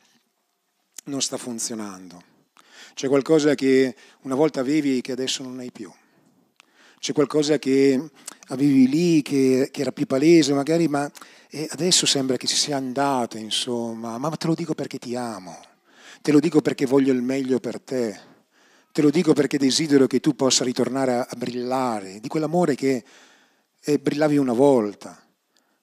non 1.04 1.22
sta 1.22 1.36
funzionando 1.36 2.30
c'è 2.94 3.08
qualcosa 3.08 3.54
che 3.54 3.94
una 4.22 4.34
volta 4.34 4.60
avevi 4.60 5.00
che 5.00 5.12
adesso 5.12 5.42
non 5.42 5.58
hai 5.58 5.72
più. 5.72 5.90
C'è 6.98 7.12
qualcosa 7.12 7.58
che 7.58 8.10
avevi 8.48 8.88
lì 8.88 9.22
che, 9.22 9.68
che 9.72 9.80
era 9.80 9.92
più 9.92 10.06
palese 10.06 10.52
magari, 10.52 10.88
ma 10.88 11.10
adesso 11.70 12.06
sembra 12.06 12.36
che 12.36 12.46
ci 12.46 12.54
sia 12.54 12.76
andata, 12.76 13.38
insomma. 13.38 14.18
Ma 14.18 14.30
te 14.30 14.46
lo 14.46 14.54
dico 14.54 14.74
perché 14.74 14.98
ti 14.98 15.16
amo. 15.16 15.58
Te 16.20 16.32
lo 16.32 16.38
dico 16.38 16.60
perché 16.60 16.86
voglio 16.86 17.12
il 17.12 17.22
meglio 17.22 17.58
per 17.58 17.80
te. 17.80 18.20
Te 18.92 19.00
lo 19.00 19.08
dico 19.08 19.32
perché 19.32 19.56
desidero 19.56 20.06
che 20.06 20.20
tu 20.20 20.36
possa 20.36 20.64
ritornare 20.64 21.14
a, 21.14 21.28
brillare 21.34 22.20
di 22.20 22.28
quell'amore 22.28 22.74
che 22.74 23.02
eh, 23.80 23.98
brillavi 23.98 24.36
una 24.36 24.52
volta. 24.52 25.18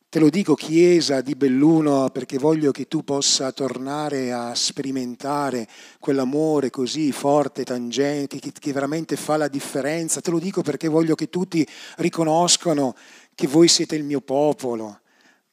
Te 0.07 0.19
lo 0.19 0.29
dico 0.29 0.53
Chiesa 0.53 1.21
di 1.21 1.33
Belluno 1.33 2.11
perché 2.11 2.37
voglio 2.37 2.69
che 2.69 2.87
tu 2.87 3.03
possa 3.03 3.51
tornare 3.51 4.31
a 4.31 4.53
sperimentare 4.53 5.67
quell'amore 5.97 6.69
così 6.69 7.11
forte, 7.11 7.63
tangente, 7.63 8.37
che, 8.37 8.51
che, 8.51 8.73
veramente 8.73 9.15
fa 9.15 9.37
la 9.37 9.47
differenza. 9.47 10.21
Te 10.21 10.29
lo 10.29 10.37
dico 10.37 10.61
perché 10.61 10.87
voglio 10.87 11.15
che 11.15 11.29
tutti 11.29 11.67
riconoscano 11.97 12.95
che 13.33 13.47
voi 13.47 13.67
siete 13.67 13.95
il 13.95 14.03
mio 14.03 14.21
popolo. 14.21 14.99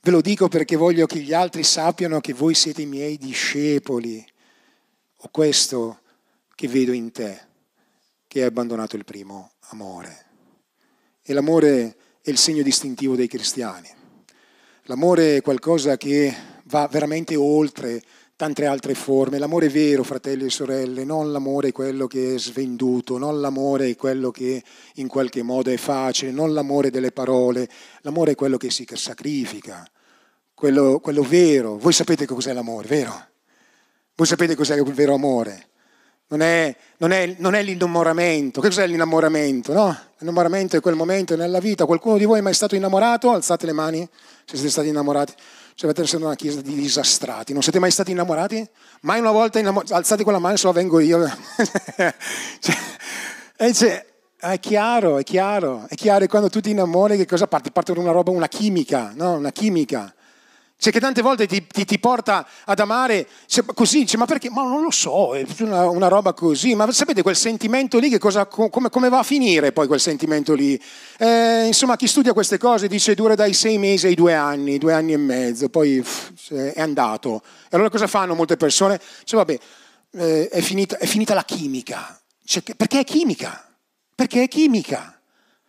Ve 0.02 0.10
lo 0.10 0.20
dico 0.20 0.48
perché 0.48 0.76
voglio 0.76 1.06
che 1.06 1.20
gli 1.20 1.32
altri 1.32 1.62
sappiano 1.62 2.20
che 2.20 2.34
voi 2.34 2.52
siete 2.52 2.82
i 2.82 2.86
miei 2.86 3.16
discepoli. 3.16 4.22
Ho 5.20 5.28
questo 5.30 6.00
che 6.56 6.68
vedo 6.68 6.92
in 6.92 7.12
te, 7.12 7.45
che 8.26 8.40
hai 8.40 8.46
abbandonato 8.46 8.96
il 8.96 9.04
primo 9.04 9.52
amore. 9.68 10.24
E 11.22 11.32
l'amore 11.32 11.96
è 12.20 12.30
il 12.30 12.38
segno 12.38 12.62
distintivo 12.62 13.16
dei 13.16 13.28
cristiani. 13.28 13.88
L'amore 14.84 15.36
è 15.36 15.42
qualcosa 15.42 15.96
che 15.96 16.34
va 16.64 16.86
veramente 16.88 17.34
oltre 17.36 18.02
tante 18.36 18.66
altre 18.66 18.94
forme. 18.94 19.38
L'amore 19.38 19.68
vero, 19.68 20.04
fratelli 20.04 20.44
e 20.44 20.50
sorelle, 20.50 21.04
non 21.04 21.32
l'amore 21.32 21.72
quello 21.72 22.06
che 22.06 22.34
è 22.34 22.38
svenduto, 22.38 23.18
non 23.18 23.40
l'amore 23.40 23.96
quello 23.96 24.30
che 24.30 24.62
in 24.94 25.08
qualche 25.08 25.42
modo 25.42 25.70
è 25.70 25.76
facile, 25.76 26.30
non 26.30 26.52
l'amore 26.52 26.90
delle 26.90 27.12
parole, 27.12 27.68
l'amore 28.02 28.32
è 28.32 28.34
quello 28.34 28.58
che 28.58 28.70
si 28.70 28.86
sacrifica, 28.92 29.88
quello, 30.54 31.00
quello 31.00 31.22
vero. 31.22 31.78
Voi 31.78 31.92
sapete 31.92 32.26
cos'è 32.26 32.52
l'amore, 32.52 32.86
vero? 32.86 33.26
Voi 34.14 34.26
sapete 34.26 34.54
cos'è 34.54 34.76
il 34.76 34.84
vero 34.92 35.14
amore? 35.14 35.68
Non 36.28 36.42
è, 36.42 36.74
non, 36.98 37.12
è, 37.12 37.36
non 37.38 37.54
è, 37.54 37.62
l'innamoramento. 37.62 38.60
Che 38.60 38.68
cos'è 38.68 38.86
l'innamoramento? 38.86 39.72
No? 39.72 39.96
L'innamoramento 40.18 40.76
è 40.76 40.80
quel 40.80 40.96
momento 40.96 41.36
nella 41.36 41.60
vita. 41.60 41.86
Qualcuno 41.86 42.18
di 42.18 42.24
voi 42.24 42.40
è 42.40 42.42
mai 42.42 42.54
stato 42.54 42.74
innamorato? 42.74 43.30
Alzate 43.30 43.64
le 43.64 43.72
mani 43.72 44.08
se 44.44 44.56
siete 44.56 44.70
stati 44.70 44.88
innamorati. 44.88 45.32
Cioè, 45.74 45.88
avete 45.90 46.02
essere 46.02 46.24
una 46.24 46.34
chiesa 46.34 46.60
di 46.62 46.74
disastrati. 46.74 47.52
Non 47.52 47.62
siete 47.62 47.78
mai 47.78 47.92
stati 47.92 48.10
innamorati? 48.10 48.66
Mai 49.02 49.20
una 49.20 49.30
volta 49.30 49.60
innamorati? 49.60 49.92
Alzate 49.92 50.24
quella 50.24 50.40
mano, 50.40 50.56
se 50.56 50.66
la 50.66 50.72
vengo 50.72 50.98
io. 50.98 51.24
cioè, 52.58 53.72
cioè, 53.72 54.06
è 54.38 54.58
chiaro, 54.58 55.18
è 55.18 55.22
chiaro. 55.22 55.86
È 55.88 55.94
chiaro, 55.94 56.24
e 56.24 56.28
quando 56.28 56.48
tu 56.48 56.60
ti 56.60 56.70
innamori, 56.70 57.16
che 57.16 57.26
cosa 57.26 57.46
parte? 57.46 57.70
Parte 57.70 57.92
una 57.92 58.10
roba, 58.10 58.32
una 58.32 58.48
chimica, 58.48 59.12
no? 59.14 59.34
Una 59.34 59.52
chimica. 59.52 60.12
Cioè 60.78 60.92
che 60.92 61.00
tante 61.00 61.22
volte 61.22 61.46
ti, 61.46 61.66
ti, 61.66 61.86
ti 61.86 61.98
porta 61.98 62.46
ad 62.66 62.78
amare 62.78 63.26
cioè, 63.46 63.64
così, 63.74 64.00
dice, 64.00 64.18
ma 64.18 64.26
perché? 64.26 64.50
Ma 64.50 64.62
non 64.62 64.82
lo 64.82 64.90
so, 64.90 65.34
è 65.34 65.44
una, 65.60 65.88
una, 65.88 66.08
roba 66.08 66.34
così, 66.34 66.74
ma 66.74 66.90
sapete 66.92 67.22
quel 67.22 67.34
sentimento 67.34 67.98
lì, 67.98 68.16
cosa, 68.18 68.44
come, 68.44 68.90
come, 68.90 69.08
va 69.08 69.20
a 69.20 69.22
finire 69.22 69.72
poi 69.72 69.86
quel 69.86 70.00
sentimento 70.00 70.52
lì? 70.52 70.78
Eh, 71.18 71.66
insomma, 71.66 71.96
chi 71.96 72.06
studia 72.06 72.34
queste 72.34 72.58
cose 72.58 72.88
dice 72.88 73.14
dura 73.14 73.34
dai 73.34 73.54
sei 73.54 73.78
mesi 73.78 74.06
ai 74.06 74.14
due 74.14 74.34
anni, 74.34 74.76
due 74.76 74.92
anni 74.92 75.14
e 75.14 75.16
mezzo, 75.16 75.70
poi 75.70 76.02
pff, 76.02 76.52
è 76.52 76.80
andato. 76.80 77.42
E 77.64 77.68
allora 77.70 77.88
cosa 77.88 78.06
fanno 78.06 78.34
molte 78.34 78.58
persone? 78.58 79.00
Cioè, 79.24 79.38
vabbè, 79.38 79.58
eh, 80.12 80.48
è, 80.48 80.60
finita, 80.60 80.98
è, 80.98 81.06
finita, 81.06 81.32
la 81.32 81.44
chimica. 81.44 82.20
Cioè, 82.44 82.62
perché 82.76 83.00
è 83.00 83.04
chimica? 83.04 83.64
Perché 84.14 84.42
è 84.42 84.48
chimica 84.48 85.15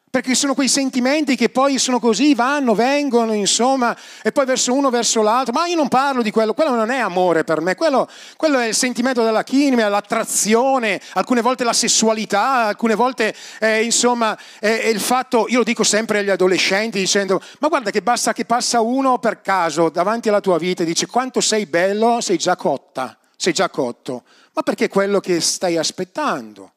perché 0.10 0.36
sono 0.36 0.54
quei 0.54 0.70
sentimenti 0.70 1.36
che 1.36 1.50
poi 1.50 1.78
sono 1.78 2.00
così, 2.00 2.34
vanno, 2.34 2.74
vengono, 2.74 3.34
insomma, 3.34 3.96
e 4.24 4.32
poi 4.32 4.46
verso 4.46 4.74
uno, 4.74 4.90
verso 4.90 5.22
l'altro. 5.22 5.54
Ma 5.54 5.68
io 5.68 5.76
non 5.76 5.90
parlo 5.90 6.22
di 6.22 6.32
quello, 6.32 6.54
quello 6.54 6.74
non 6.74 6.90
è 6.90 6.98
amore 6.98 7.44
per 7.44 7.60
me, 7.62 7.76
quello, 7.76 8.08
quello 8.38 8.58
è 8.58 8.68
il 8.68 8.74
sentimento 8.74 9.24
della 9.24 9.44
chimica, 9.44 9.90
l'attrazione, 9.90 11.02
alcune 11.14 11.42
volte 11.42 11.66
la 11.66 11.74
sessualità, 11.74 12.68
alcune 12.68 12.96
volte, 12.96 13.36
eh, 13.60 13.84
insomma, 13.84 14.38
è, 14.60 14.80
è 14.80 14.88
il 14.88 15.02
fatto, 15.02 15.46
io 15.50 15.60
lo 15.60 15.64
dico 15.64 15.84
sempre 15.84 16.20
agli 16.20 16.30
adolescenti 16.30 17.00
dicendo, 17.00 17.42
ma 17.60 17.68
guarda 17.68 17.92
che 17.92 18.02
basta 18.02 18.32
che 18.32 18.46
passa 18.46 18.80
uno 18.80 19.20
per 19.20 19.42
caso 19.42 19.90
davanti 19.90 20.30
alla 20.30 20.42
tua 20.42 20.58
vita 20.58 20.84
e 20.84 20.86
dice 20.86 21.06
quanto 21.08 21.42
sei 21.42 21.66
bello, 21.66 22.22
sei 22.22 22.38
già 22.38 22.56
cotta, 22.56 23.18
sei 23.36 23.52
già 23.52 23.70
cotto, 23.70 24.24
ma 24.54 24.62
perché 24.64 24.86
è 24.86 24.90
quello 24.90 25.20
che 25.20 25.42
stai 25.42 25.78
aspettando. 25.78 26.72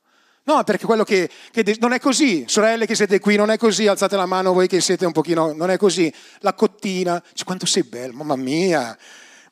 No, 0.51 0.65
perché 0.65 0.85
quello 0.85 1.05
che, 1.05 1.31
che, 1.53 1.77
non 1.79 1.93
è 1.93 2.01
così. 2.01 2.43
Sorelle 2.49 2.85
che 2.85 2.97
siete 2.97 3.21
qui, 3.21 3.37
non 3.37 3.53
è 3.53 3.57
così. 3.57 3.87
Alzate 3.87 4.17
la 4.17 4.27
mano 4.27 4.53
voi 4.53 4.67
che 4.67 4.81
siete 4.81 5.07
un 5.07 5.13
pochino, 5.13 5.53
non 5.53 5.71
è 5.71 5.77
così. 5.77 6.13
La 6.41 6.55
cottina, 6.55 7.23
dice, 7.31 7.45
quanto 7.45 7.67
sei 7.67 7.85
bello, 7.85 8.15
mamma 8.15 8.35
mia. 8.35 8.99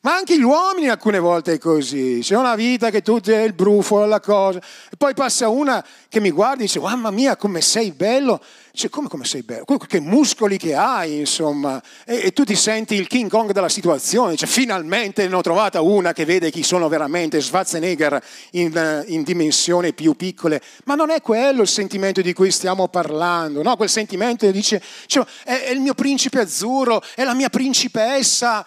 Ma 0.01 0.15
anche 0.15 0.37
gli 0.37 0.43
uomini 0.43 0.87
alcune 0.87 1.19
volte 1.19 1.53
è 1.53 1.57
così. 1.57 2.19
C'è 2.21 2.37
una 2.37 2.55
vita 2.55 2.89
che 2.89 3.01
tu 3.01 3.19
sei 3.21 3.45
il 3.45 3.51
brufolo, 3.51 4.05
la 4.05 4.21
cosa. 4.21 4.57
E 4.89 4.95
poi 4.95 5.13
passa 5.13 5.49
una 5.49 5.85
che 6.07 6.21
mi 6.21 6.31
guarda 6.31 6.61
e 6.61 6.67
dice, 6.67 6.79
mamma 6.79 7.11
mia, 7.11 7.35
come 7.35 7.59
sei 7.59 7.91
bello. 7.91 8.41
Dice, 8.71 8.87
come, 8.87 9.09
come 9.09 9.25
sei 9.25 9.43
bello? 9.43 9.65
Che 9.65 9.99
muscoli 9.99 10.55
che 10.57 10.73
hai, 10.73 11.19
insomma. 11.19 11.83
E, 12.05 12.21
e, 12.23 12.31
tu 12.31 12.45
ti 12.45 12.55
senti 12.55 12.95
il 12.95 13.07
King 13.07 13.29
Kong 13.29 13.51
della 13.51 13.67
situazione. 13.67 14.31
Dice, 14.31 14.47
finalmente 14.47 15.27
ne 15.27 15.35
ho 15.35 15.41
trovata 15.41 15.81
una 15.81 16.13
che 16.13 16.23
vede 16.23 16.49
chi 16.49 16.63
sono 16.63 16.87
veramente, 16.87 17.41
Schwarzenegger 17.41 18.23
in, 18.51 19.03
in 19.07 19.23
dimensioni 19.23 19.93
più 19.93 20.15
piccole. 20.15 20.61
Ma 20.85 20.95
non 20.95 21.09
è 21.09 21.19
quello 21.21 21.63
il 21.63 21.67
sentimento 21.67 22.21
di 22.21 22.31
cui 22.31 22.51
stiamo 22.51 22.87
parlando. 22.87 23.61
No, 23.61 23.75
quel 23.75 23.89
sentimento 23.89 24.49
dice, 24.49 24.81
cioè, 25.07 25.25
è, 25.43 25.63
è 25.63 25.71
il 25.71 25.81
mio 25.81 25.93
principe 25.93 26.39
azzurro, 26.39 27.03
è 27.15 27.25
la 27.25 27.33
mia 27.33 27.49
principessa 27.49 28.65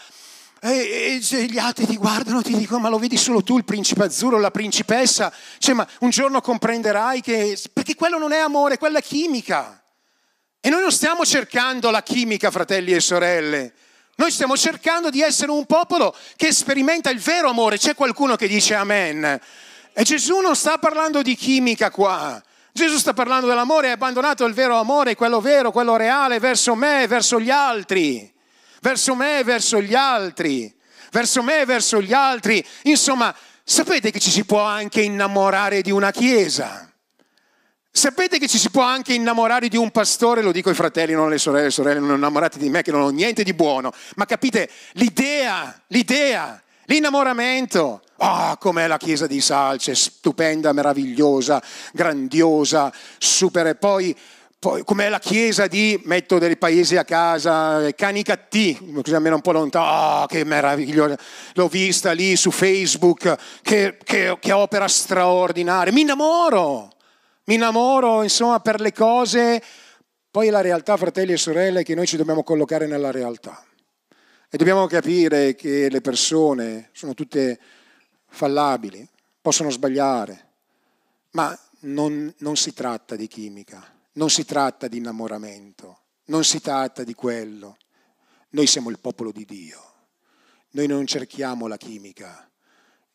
E, 0.64 1.18
e, 1.28 1.44
gli 1.46 1.58
altri 1.58 1.86
ti 1.86 1.96
guardano 1.96 2.40
ti 2.40 2.56
dicono 2.56 2.78
ma 2.78 2.88
lo 2.88 2.98
vedi 2.98 3.16
solo 3.16 3.42
tu 3.42 3.56
il 3.56 3.64
principe 3.64 4.04
azzurro, 4.04 4.38
la 4.38 4.52
principessa, 4.52 5.32
cioè 5.58 5.74
ma 5.74 5.84
un 6.00 6.10
giorno 6.10 6.40
comprenderai 6.40 7.20
che, 7.20 7.58
perché 7.72 7.96
quello 7.96 8.16
non 8.16 8.30
è 8.30 8.38
amore, 8.38 8.78
quella 8.78 9.00
è 9.00 9.02
chimica. 9.02 9.82
E 10.60 10.70
noi 10.70 10.80
non 10.80 10.92
stiamo 10.92 11.24
cercando 11.24 11.90
la 11.90 12.04
chimica, 12.04 12.52
fratelli 12.52 12.92
e 12.92 13.00
sorelle, 13.00 13.72
noi 14.14 14.30
stiamo 14.30 14.56
cercando 14.56 15.10
di 15.10 15.20
essere 15.20 15.50
un 15.50 15.66
popolo 15.66 16.14
che 16.36 16.52
sperimenta 16.52 17.10
il 17.10 17.18
vero 17.18 17.48
amore, 17.48 17.76
c'è 17.76 17.96
qualcuno 17.96 18.36
che 18.36 18.46
dice 18.46 18.74
amen. 18.76 19.40
E 19.92 20.02
Gesù 20.04 20.38
non 20.38 20.54
sta 20.54 20.78
parlando 20.78 21.22
di 21.22 21.34
chimica 21.34 21.90
qua. 21.90 22.40
Gesù 22.70 22.98
sta 22.98 23.12
parlando 23.12 23.48
dell'amore, 23.48 23.90
ha 23.90 23.94
abbandonato 23.94 24.44
il 24.44 24.54
vero 24.54 24.78
amore, 24.78 25.16
quello 25.16 25.40
vero, 25.40 25.72
quello 25.72 25.96
reale, 25.96 26.38
verso 26.38 26.76
me, 26.76 27.08
verso 27.08 27.40
gli 27.40 27.50
altri 27.50 28.31
verso 28.82 29.14
me 29.14 29.38
e 29.38 29.44
verso 29.44 29.80
gli 29.80 29.94
altri, 29.94 30.72
verso 31.10 31.42
me 31.42 31.60
e 31.60 31.64
verso 31.64 32.02
gli 32.02 32.12
altri. 32.12 32.64
Insomma, 32.82 33.34
sapete 33.64 34.10
che 34.10 34.18
ci 34.18 34.30
si 34.30 34.44
può 34.44 34.60
anche 34.60 35.00
innamorare 35.00 35.82
di 35.82 35.90
una 35.90 36.10
chiesa. 36.10 36.86
Sapete 37.94 38.38
che 38.38 38.48
ci 38.48 38.58
si 38.58 38.70
può 38.70 38.82
anche 38.82 39.12
innamorare 39.12 39.68
di 39.68 39.76
un 39.76 39.90
pastore, 39.90 40.42
lo 40.42 40.50
dico 40.50 40.70
ai 40.70 40.74
fratelli, 40.74 41.12
non 41.12 41.26
alle 41.26 41.38
sorelle, 41.38 41.64
le 41.64 41.70
sorelle 41.70 42.00
non 42.00 42.16
innamorate 42.16 42.58
di 42.58 42.70
me 42.70 42.82
che 42.82 42.90
non 42.90 43.02
ho 43.02 43.10
niente 43.10 43.44
di 43.44 43.52
buono, 43.52 43.92
ma 44.16 44.24
capite 44.24 44.68
l'idea, 44.92 45.78
l'idea, 45.88 46.60
l'innamoramento. 46.86 48.02
Ah, 48.16 48.52
oh, 48.52 48.56
com'è 48.56 48.86
la 48.86 48.96
chiesa 48.96 49.26
di 49.26 49.40
Salce, 49.40 49.94
stupenda, 49.94 50.72
meravigliosa, 50.72 51.62
grandiosa, 51.92 52.92
super. 53.18 53.66
E 53.66 53.74
poi 53.74 54.16
poi, 54.62 54.84
com'è 54.84 55.08
la 55.08 55.18
chiesa 55.18 55.66
di 55.66 56.00
metto 56.04 56.38
dei 56.38 56.56
paesi 56.56 56.96
a 56.96 57.04
casa, 57.04 57.92
cani 57.94 58.22
cattivi, 58.22 58.92
così 58.92 59.12
almeno 59.12 59.34
un 59.34 59.40
po' 59.40 59.50
lontano, 59.50 60.22
oh, 60.22 60.26
che 60.26 60.44
meravigliosa, 60.44 61.18
l'ho 61.54 61.66
vista 61.66 62.12
lì 62.12 62.36
su 62.36 62.52
Facebook, 62.52 63.60
che, 63.60 63.98
che, 64.04 64.36
che 64.38 64.52
opera 64.52 64.86
straordinaria, 64.86 65.92
mi 65.92 66.02
innamoro, 66.02 66.92
mi 67.46 67.54
innamoro 67.54 68.22
insomma 68.22 68.60
per 68.60 68.80
le 68.80 68.92
cose, 68.92 69.60
poi 70.30 70.48
la 70.48 70.60
realtà 70.60 70.96
fratelli 70.96 71.32
e 71.32 71.38
sorelle 71.38 71.80
è 71.80 71.82
che 71.82 71.96
noi 71.96 72.06
ci 72.06 72.16
dobbiamo 72.16 72.44
collocare 72.44 72.86
nella 72.86 73.10
realtà. 73.10 73.64
E 74.48 74.56
dobbiamo 74.56 74.86
capire 74.86 75.56
che 75.56 75.88
le 75.90 76.00
persone 76.00 76.90
sono 76.92 77.14
tutte 77.14 77.58
fallabili, 78.28 79.04
possono 79.40 79.70
sbagliare, 79.70 80.50
ma 81.32 81.58
non, 81.80 82.32
non 82.38 82.54
si 82.54 82.72
tratta 82.72 83.16
di 83.16 83.26
chimica 83.26 83.91
non 84.12 84.30
si 84.30 84.44
tratta 84.44 84.88
di 84.88 84.98
innamoramento, 84.98 86.00
non 86.26 86.44
si 86.44 86.60
tratta 86.60 87.04
di 87.04 87.14
quello. 87.14 87.76
Noi 88.50 88.66
siamo 88.66 88.90
il 88.90 88.98
popolo 88.98 89.32
di 89.32 89.44
Dio. 89.44 89.90
Noi 90.70 90.86
non 90.86 91.06
cerchiamo 91.06 91.66
la 91.66 91.76
chimica, 91.76 92.50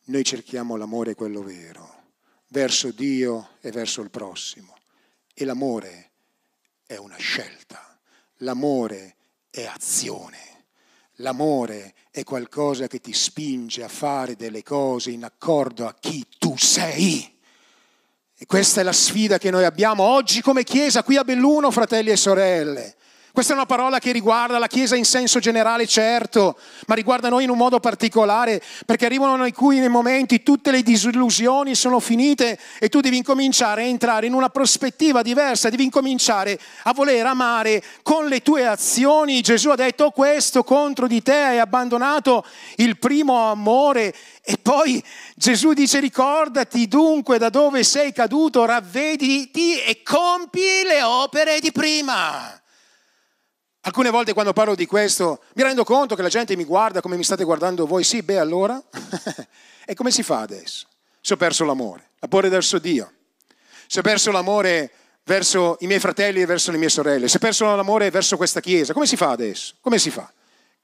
noi 0.04 0.24
cerchiamo 0.24 0.76
l'amore 0.76 1.14
quello 1.14 1.42
vero, 1.42 2.12
verso 2.48 2.92
Dio 2.92 3.56
e 3.60 3.72
verso 3.72 4.00
il 4.00 4.10
prossimo. 4.10 4.76
E 5.34 5.44
l'amore 5.44 6.12
è 6.86 6.96
una 6.96 7.16
scelta, 7.16 7.98
l'amore 8.38 9.16
è 9.50 9.64
azione, 9.64 10.66
l'amore 11.14 11.94
è 12.10 12.22
qualcosa 12.22 12.86
che 12.86 13.00
ti 13.00 13.12
spinge 13.12 13.82
a 13.82 13.88
fare 13.88 14.36
delle 14.36 14.62
cose 14.62 15.10
in 15.10 15.24
accordo 15.24 15.86
a 15.86 15.94
chi 15.94 16.24
tu 16.38 16.56
sei. 16.56 17.37
E 18.40 18.46
questa 18.46 18.80
è 18.80 18.84
la 18.84 18.92
sfida 18.92 19.36
che 19.36 19.50
noi 19.50 19.64
abbiamo 19.64 20.04
oggi 20.04 20.40
come 20.40 20.62
Chiesa 20.62 21.02
qui 21.02 21.16
a 21.16 21.24
Belluno, 21.24 21.72
fratelli 21.72 22.10
e 22.10 22.16
sorelle. 22.16 22.94
Questa 23.38 23.54
è 23.54 23.56
una 23.56 23.66
parola 23.66 24.00
che 24.00 24.10
riguarda 24.10 24.58
la 24.58 24.66
Chiesa 24.66 24.96
in 24.96 25.04
senso 25.04 25.38
generale, 25.38 25.86
certo, 25.86 26.58
ma 26.88 26.96
riguarda 26.96 27.28
noi 27.28 27.44
in 27.44 27.50
un 27.50 27.56
modo 27.56 27.78
particolare, 27.78 28.60
perché 28.84 29.06
arrivano 29.06 29.46
in 29.46 29.54
cui 29.54 29.78
nei 29.78 29.88
momenti 29.88 30.42
tutte 30.42 30.72
le 30.72 30.82
disillusioni 30.82 31.76
sono 31.76 32.00
finite 32.00 32.58
e 32.80 32.88
tu 32.88 32.98
devi 32.98 33.16
incominciare 33.16 33.82
a 33.82 33.86
entrare 33.86 34.26
in 34.26 34.34
una 34.34 34.48
prospettiva 34.48 35.22
diversa, 35.22 35.68
devi 35.68 35.84
incominciare 35.84 36.58
a 36.82 36.92
voler 36.92 37.26
amare 37.26 37.80
con 38.02 38.26
le 38.26 38.42
tue 38.42 38.66
azioni. 38.66 39.40
Gesù 39.40 39.68
ha 39.68 39.76
detto 39.76 40.10
questo 40.10 40.64
contro 40.64 41.06
di 41.06 41.22
te, 41.22 41.36
hai 41.36 41.58
abbandonato 41.60 42.44
il 42.78 42.98
primo 42.98 43.52
amore 43.52 44.12
e 44.42 44.58
poi 44.60 45.00
Gesù 45.36 45.74
dice 45.74 46.00
ricordati 46.00 46.88
dunque 46.88 47.38
da 47.38 47.50
dove 47.50 47.84
sei 47.84 48.12
caduto, 48.12 48.64
ravvediti 48.64 49.80
e 49.80 50.02
compi 50.02 50.82
le 50.84 51.04
opere 51.04 51.60
di 51.60 51.70
prima. 51.70 52.60
Alcune 53.88 54.10
volte 54.10 54.34
quando 54.34 54.52
parlo 54.52 54.74
di 54.74 54.84
questo 54.84 55.40
mi 55.54 55.62
rendo 55.62 55.82
conto 55.82 56.14
che 56.14 56.20
la 56.20 56.28
gente 56.28 56.54
mi 56.56 56.64
guarda 56.64 57.00
come 57.00 57.16
mi 57.16 57.24
state 57.24 57.42
guardando 57.42 57.86
voi, 57.86 58.04
sì, 58.04 58.20
beh 58.20 58.38
allora? 58.38 58.78
e 59.86 59.94
come 59.94 60.10
si 60.10 60.22
fa 60.22 60.40
adesso? 60.40 60.86
Se 61.22 61.32
ho 61.32 61.36
perso 61.38 61.64
l'amore, 61.64 62.10
l'amore 62.18 62.50
verso 62.50 62.78
Dio, 62.78 63.10
se 63.86 64.00
ho 64.00 64.02
perso 64.02 64.30
l'amore 64.30 64.90
verso 65.24 65.78
i 65.80 65.86
miei 65.86 66.00
fratelli 66.00 66.42
e 66.42 66.44
verso 66.44 66.70
le 66.70 66.76
mie 66.76 66.90
sorelle, 66.90 67.28
se 67.28 67.38
ho 67.38 67.40
perso 67.40 67.74
l'amore 67.74 68.10
verso 68.10 68.36
questa 68.36 68.60
chiesa, 68.60 68.92
come 68.92 69.06
si 69.06 69.16
fa 69.16 69.30
adesso? 69.30 69.76
Come 69.80 69.98
si 69.98 70.10
fa? 70.10 70.30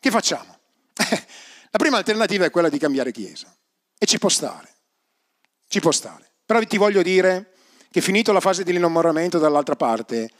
Che 0.00 0.10
facciamo? 0.10 0.58
La 0.96 1.78
prima 1.78 1.98
alternativa 1.98 2.46
è 2.46 2.50
quella 2.50 2.70
di 2.70 2.78
cambiare 2.78 3.12
chiesa 3.12 3.54
e 3.98 4.06
ci 4.06 4.18
può 4.18 4.30
stare, 4.30 4.76
ci 5.68 5.80
può 5.80 5.92
stare. 5.92 6.24
Però 6.46 6.58
ti 6.62 6.78
voglio 6.78 7.02
dire 7.02 7.52
che 7.90 8.00
finito 8.00 8.32
la 8.32 8.40
fase 8.40 8.64
dell'innamoramento 8.64 9.38
dall'altra 9.38 9.76
parte, 9.76 10.30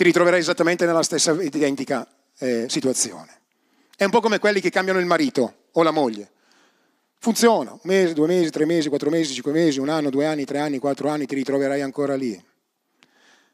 ti 0.00 0.06
ritroverai 0.06 0.40
esattamente 0.40 0.86
nella 0.86 1.02
stessa 1.02 1.32
identica 1.42 2.08
eh, 2.38 2.64
situazione. 2.70 3.40
È 3.94 4.02
un 4.02 4.10
po' 4.10 4.20
come 4.20 4.38
quelli 4.38 4.62
che 4.62 4.70
cambiano 4.70 4.98
il 4.98 5.04
marito 5.04 5.66
o 5.72 5.82
la 5.82 5.90
moglie. 5.90 6.30
Funziona, 7.18 7.72
un 7.72 7.80
mese, 7.82 8.14
due 8.14 8.26
mesi, 8.26 8.48
tre 8.48 8.64
mesi, 8.64 8.88
quattro 8.88 9.10
mesi, 9.10 9.34
cinque 9.34 9.52
mesi, 9.52 9.78
un 9.78 9.90
anno, 9.90 10.08
due 10.08 10.24
anni, 10.24 10.46
tre 10.46 10.58
anni, 10.58 10.78
quattro 10.78 11.10
anni, 11.10 11.26
ti 11.26 11.34
ritroverai 11.34 11.82
ancora 11.82 12.14
lì. 12.14 12.42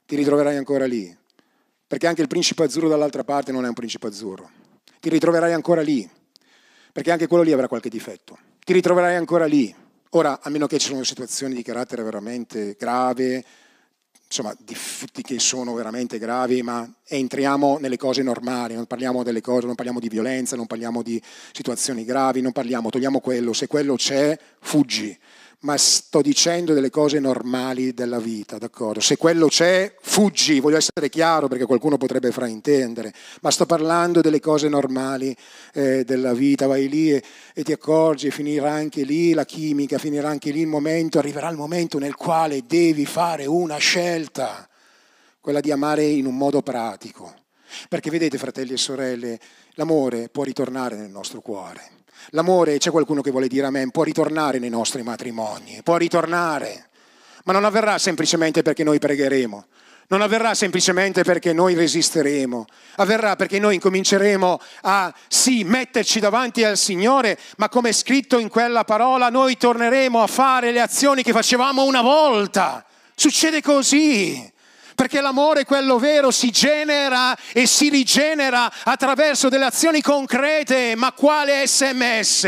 Ti 0.06 0.14
ritroverai 0.14 0.56
ancora 0.56 0.86
lì. 0.86 1.12
Perché 1.84 2.06
anche 2.06 2.22
il 2.22 2.28
principe 2.28 2.62
azzurro 2.62 2.86
dall'altra 2.86 3.24
parte 3.24 3.50
non 3.50 3.64
è 3.64 3.68
un 3.68 3.74
principe 3.74 4.06
azzurro. 4.06 4.48
Ti 5.00 5.08
ritroverai 5.08 5.52
ancora 5.52 5.80
lì 5.80 6.08
perché 6.92 7.10
anche 7.10 7.26
quello 7.26 7.42
lì 7.42 7.50
avrà 7.50 7.66
qualche 7.66 7.88
difetto. 7.88 8.38
Ti 8.64 8.72
ritroverai 8.72 9.16
ancora 9.16 9.46
lì. 9.46 9.74
Ora, 10.10 10.38
a 10.40 10.48
meno 10.50 10.68
che 10.68 10.78
ci 10.78 10.86
siano 10.86 11.02
situazioni 11.02 11.56
di 11.56 11.62
carattere 11.64 12.04
veramente 12.04 12.76
grave, 12.78 13.44
insomma, 14.26 14.54
che 15.22 15.38
sono 15.38 15.74
veramente 15.74 16.18
gravi, 16.18 16.62
ma 16.62 16.88
entriamo 17.06 17.78
nelle 17.78 17.96
cose 17.96 18.22
normali, 18.22 18.74
non 18.74 18.86
parliamo 18.86 19.22
delle 19.22 19.40
cose, 19.40 19.66
non 19.66 19.74
parliamo 19.74 20.00
di 20.00 20.08
violenza, 20.08 20.56
non 20.56 20.66
parliamo 20.66 21.02
di 21.02 21.20
situazioni 21.52 22.04
gravi, 22.04 22.40
non 22.40 22.52
parliamo, 22.52 22.90
togliamo 22.90 23.20
quello, 23.20 23.52
se 23.52 23.66
quello 23.66 23.94
c'è, 23.94 24.38
fuggi 24.60 25.16
ma 25.60 25.76
sto 25.78 26.20
dicendo 26.20 26.74
delle 26.74 26.90
cose 26.90 27.18
normali 27.18 27.94
della 27.94 28.18
vita, 28.18 28.58
d'accordo? 28.58 29.00
Se 29.00 29.16
quello 29.16 29.48
c'è, 29.48 29.94
fuggi, 30.00 30.60
voglio 30.60 30.76
essere 30.76 31.08
chiaro 31.08 31.48
perché 31.48 31.64
qualcuno 31.64 31.96
potrebbe 31.96 32.30
fraintendere, 32.30 33.12
ma 33.40 33.50
sto 33.50 33.64
parlando 33.64 34.20
delle 34.20 34.40
cose 34.40 34.68
normali 34.68 35.34
eh, 35.72 36.04
della 36.04 36.34
vita, 36.34 36.66
vai 36.66 36.88
lì 36.88 37.12
e, 37.12 37.22
e 37.54 37.62
ti 37.62 37.72
accorgi, 37.72 38.30
finirà 38.30 38.70
anche 38.70 39.02
lì 39.02 39.32
la 39.32 39.44
chimica, 39.44 39.98
finirà 39.98 40.28
anche 40.28 40.50
lì 40.50 40.60
il 40.60 40.66
momento, 40.66 41.18
arriverà 41.18 41.48
il 41.48 41.56
momento 41.56 41.98
nel 41.98 42.14
quale 42.14 42.64
devi 42.66 43.06
fare 43.06 43.46
una 43.46 43.78
scelta, 43.78 44.68
quella 45.40 45.60
di 45.60 45.70
amare 45.70 46.04
in 46.04 46.26
un 46.26 46.36
modo 46.36 46.60
pratico. 46.60 47.34
Perché 47.88 48.10
vedete, 48.10 48.38
fratelli 48.38 48.74
e 48.74 48.76
sorelle, 48.76 49.40
l'amore 49.72 50.28
può 50.28 50.44
ritornare 50.44 50.96
nel 50.96 51.10
nostro 51.10 51.40
cuore 51.40 52.04
L'amore, 52.30 52.78
c'è 52.78 52.90
qualcuno 52.90 53.20
che 53.20 53.30
vuole 53.30 53.48
dire 53.48 53.66
amen, 53.66 53.90
può 53.90 54.02
ritornare 54.02 54.58
nei 54.58 54.70
nostri 54.70 55.02
matrimoni, 55.02 55.80
può 55.82 55.96
ritornare, 55.96 56.88
ma 57.44 57.52
non 57.52 57.64
avverrà 57.64 57.98
semplicemente 57.98 58.62
perché 58.62 58.84
noi 58.84 58.98
pregheremo, 58.98 59.66
non 60.08 60.22
avverrà 60.22 60.54
semplicemente 60.54 61.22
perché 61.22 61.52
noi 61.52 61.74
resisteremo, 61.74 62.66
avverrà 62.96 63.36
perché 63.36 63.58
noi 63.58 63.74
incominceremo 63.74 64.60
a 64.82 65.14
sì 65.28 65.64
metterci 65.64 66.20
davanti 66.20 66.64
al 66.64 66.76
Signore, 66.76 67.38
ma 67.56 67.68
come 67.68 67.90
è 67.90 67.92
scritto 67.92 68.38
in 68.38 68.48
quella 68.48 68.84
parola, 68.84 69.30
noi 69.30 69.56
torneremo 69.56 70.22
a 70.22 70.26
fare 70.26 70.72
le 70.72 70.80
azioni 70.80 71.22
che 71.22 71.32
facevamo 71.32 71.84
una 71.84 72.02
volta. 72.02 72.84
Succede 73.14 73.62
così 73.62 74.52
perché 74.96 75.20
l'amore, 75.20 75.64
quello 75.64 75.98
vero, 75.98 76.32
si 76.32 76.50
genera 76.50 77.36
e 77.52 77.66
si 77.66 77.88
rigenera 77.90 78.68
attraverso 78.82 79.48
delle 79.48 79.66
azioni 79.66 80.00
concrete, 80.00 80.96
ma 80.96 81.12
quale 81.12 81.64
sms? 81.64 82.44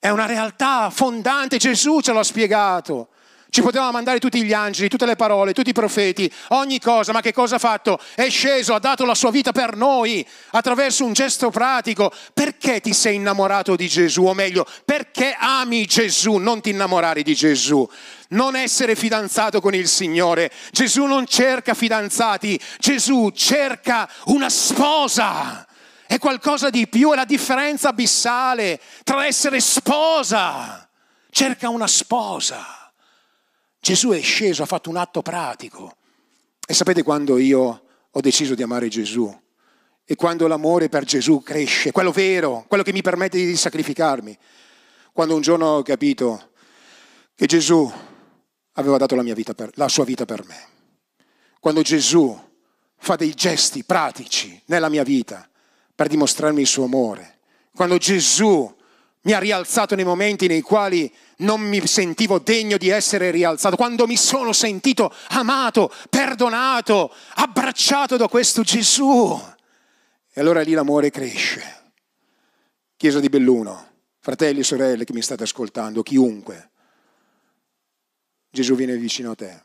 È 0.00 0.08
una 0.08 0.26
realtà 0.26 0.90
fondante, 0.90 1.58
Gesù 1.58 2.00
ce 2.00 2.12
l'ha 2.12 2.24
spiegato. 2.24 3.10
Ci 3.52 3.60
poteva 3.60 3.90
mandare 3.90 4.18
tutti 4.18 4.42
gli 4.42 4.54
angeli, 4.54 4.88
tutte 4.88 5.04
le 5.04 5.14
parole, 5.14 5.52
tutti 5.52 5.68
i 5.68 5.74
profeti, 5.74 6.32
ogni 6.48 6.80
cosa, 6.80 7.12
ma 7.12 7.20
che 7.20 7.34
cosa 7.34 7.56
ha 7.56 7.58
fatto? 7.58 8.00
È 8.14 8.30
sceso, 8.30 8.72
ha 8.72 8.78
dato 8.78 9.04
la 9.04 9.14
sua 9.14 9.30
vita 9.30 9.52
per 9.52 9.76
noi 9.76 10.26
attraverso 10.52 11.04
un 11.04 11.12
gesto 11.12 11.50
pratico. 11.50 12.10
Perché 12.32 12.80
ti 12.80 12.94
sei 12.94 13.16
innamorato 13.16 13.76
di 13.76 13.88
Gesù? 13.88 14.24
O 14.24 14.32
meglio, 14.32 14.66
perché 14.86 15.36
ami 15.38 15.84
Gesù? 15.84 16.36
Non 16.36 16.62
ti 16.62 16.70
innamorare 16.70 17.22
di 17.22 17.34
Gesù. 17.34 17.86
Non 18.32 18.56
essere 18.56 18.94
fidanzato 18.94 19.60
con 19.60 19.74
il 19.74 19.88
Signore. 19.88 20.50
Gesù 20.70 21.04
non 21.04 21.26
cerca 21.26 21.74
fidanzati, 21.74 22.60
Gesù 22.78 23.30
cerca 23.30 24.08
una 24.26 24.48
sposa. 24.48 25.66
è 26.06 26.18
qualcosa 26.18 26.68
di 26.68 26.86
più, 26.88 27.12
è 27.12 27.16
la 27.16 27.24
differenza 27.24 27.88
abissale 27.88 28.78
tra 29.02 29.24
essere 29.24 29.60
sposa. 29.60 30.86
Cerca 31.30 31.70
una 31.70 31.86
sposa. 31.86 32.92
Gesù 33.80 34.10
è 34.10 34.20
sceso, 34.20 34.62
ha 34.62 34.66
fatto 34.66 34.90
un 34.90 34.96
atto 34.96 35.22
pratico. 35.22 35.96
E 36.66 36.74
sapete 36.74 37.02
quando 37.02 37.38
io 37.38 37.84
ho 38.10 38.20
deciso 38.20 38.54
di 38.54 38.62
amare 38.62 38.88
Gesù? 38.88 39.40
E 40.04 40.14
quando 40.14 40.46
l'amore 40.46 40.88
per 40.88 41.04
Gesù 41.04 41.42
cresce, 41.42 41.92
quello 41.92 42.12
vero, 42.12 42.64
quello 42.68 42.82
che 42.82 42.92
mi 42.92 43.02
permette 43.02 43.38
di 43.38 43.56
sacrificarmi. 43.56 44.36
Quando 45.12 45.34
un 45.34 45.40
giorno 45.40 45.76
ho 45.76 45.82
capito 45.82 46.50
che 47.34 47.46
Gesù 47.46 47.90
aveva 48.72 48.96
dato 48.96 49.14
la, 49.14 49.24
per, 49.54 49.70
la 49.74 49.88
sua 49.88 50.04
vita 50.04 50.24
per 50.24 50.44
me. 50.46 50.68
Quando 51.60 51.82
Gesù 51.82 52.50
fa 52.96 53.16
dei 53.16 53.34
gesti 53.34 53.84
pratici 53.84 54.60
nella 54.66 54.88
mia 54.88 55.02
vita 55.02 55.48
per 55.94 56.06
dimostrarmi 56.06 56.60
il 56.60 56.66
suo 56.66 56.84
amore. 56.84 57.38
Quando 57.74 57.96
Gesù 57.98 58.72
mi 59.22 59.32
ha 59.32 59.38
rialzato 59.38 59.94
nei 59.94 60.04
momenti 60.04 60.46
nei 60.46 60.60
quali 60.62 61.12
non 61.38 61.60
mi 61.60 61.84
sentivo 61.86 62.38
degno 62.38 62.76
di 62.76 62.88
essere 62.88 63.30
rialzato, 63.30 63.76
quando 63.76 64.06
mi 64.06 64.16
sono 64.16 64.52
sentito 64.52 65.12
amato, 65.28 65.92
perdonato, 66.10 67.12
abbracciato 67.34 68.16
da 68.16 68.28
questo 68.28 68.62
Gesù. 68.62 69.40
E 70.32 70.40
allora 70.40 70.62
lì 70.62 70.72
l'amore 70.72 71.10
cresce. 71.10 71.92
Chiesa 72.96 73.20
di 73.20 73.28
Belluno, 73.28 73.90
fratelli 74.20 74.60
e 74.60 74.64
sorelle 74.64 75.04
che 75.04 75.12
mi 75.12 75.22
state 75.22 75.42
ascoltando, 75.42 76.02
chiunque, 76.02 76.70
Gesù 78.54 78.74
viene 78.74 78.98
vicino 78.98 79.30
a 79.30 79.34
te 79.34 79.62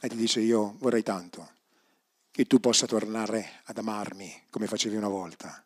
e 0.00 0.08
ti 0.08 0.16
dice 0.16 0.40
io 0.40 0.76
vorrei 0.78 1.02
tanto 1.02 1.46
che 2.30 2.46
tu 2.46 2.58
possa 2.58 2.86
tornare 2.86 3.60
ad 3.64 3.76
amarmi 3.76 4.44
come 4.48 4.66
facevi 4.66 4.96
una 4.96 5.08
volta 5.08 5.62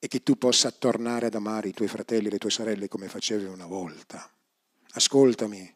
e 0.00 0.08
che 0.08 0.24
tu 0.24 0.36
possa 0.36 0.72
tornare 0.72 1.26
ad 1.26 1.34
amare 1.36 1.68
i 1.68 1.72
tuoi 1.72 1.86
fratelli 1.86 2.26
e 2.26 2.30
le 2.30 2.38
tue 2.38 2.50
sorelle 2.50 2.88
come 2.88 3.06
facevi 3.06 3.44
una 3.44 3.66
volta. 3.66 4.28
Ascoltami, 4.94 5.72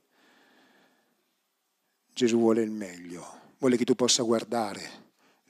Gesù 2.12 2.38
vuole 2.38 2.62
il 2.62 2.72
meglio, 2.72 3.24
vuole 3.58 3.76
che 3.76 3.84
tu 3.84 3.94
possa 3.94 4.24
guardare 4.24 4.82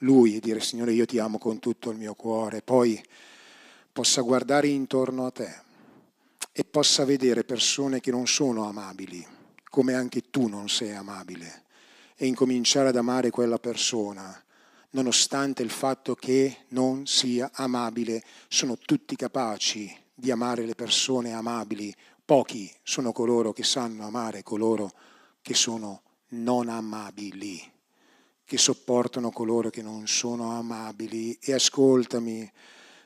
Lui 0.01 0.35
e 0.35 0.39
dire 0.39 0.59
Signore 0.59 0.93
io 0.93 1.07
ti 1.07 1.17
amo 1.17 1.39
con 1.39 1.57
tutto 1.57 1.89
il 1.89 1.97
mio 1.97 2.13
cuore, 2.13 2.61
poi 2.61 3.03
possa 3.91 4.21
guardare 4.21 4.67
intorno 4.67 5.25
a 5.25 5.31
te 5.31 5.61
e 6.51 6.63
possa 6.65 7.03
vedere 7.03 7.43
persone 7.43 7.99
che 7.99 8.11
non 8.11 8.27
sono 8.27 8.67
amabili, 8.67 9.37
come 9.69 9.93
anche 9.93 10.29
tu 10.29 10.47
non 10.47 10.67
sei 10.67 10.93
amabile, 10.93 11.63
e 12.15 12.25
incominciare 12.25 12.89
ad 12.89 12.95
amare 12.95 13.29
quella 13.29 13.59
persona 13.59 14.43
nonostante 14.91 15.61
il 15.61 15.69
fatto 15.69 16.15
che 16.15 16.65
non 16.69 17.05
sia 17.05 17.51
amabile, 17.53 18.23
sono 18.47 18.77
tutti 18.77 19.15
capaci 19.15 19.95
di 20.13 20.31
amare 20.31 20.65
le 20.65 20.75
persone 20.75 21.33
amabili, 21.33 21.93
pochi 22.25 22.71
sono 22.83 23.11
coloro 23.11 23.53
che 23.53 23.63
sanno 23.63 24.05
amare 24.05 24.43
coloro 24.43 24.91
che 25.41 25.53
sono 25.53 26.01
non 26.29 26.69
amabili, 26.69 27.61
che 28.43 28.57
sopportano 28.57 29.31
coloro 29.31 29.69
che 29.69 29.81
non 29.81 30.07
sono 30.07 30.51
amabili. 30.51 31.37
E 31.41 31.53
ascoltami, 31.53 32.51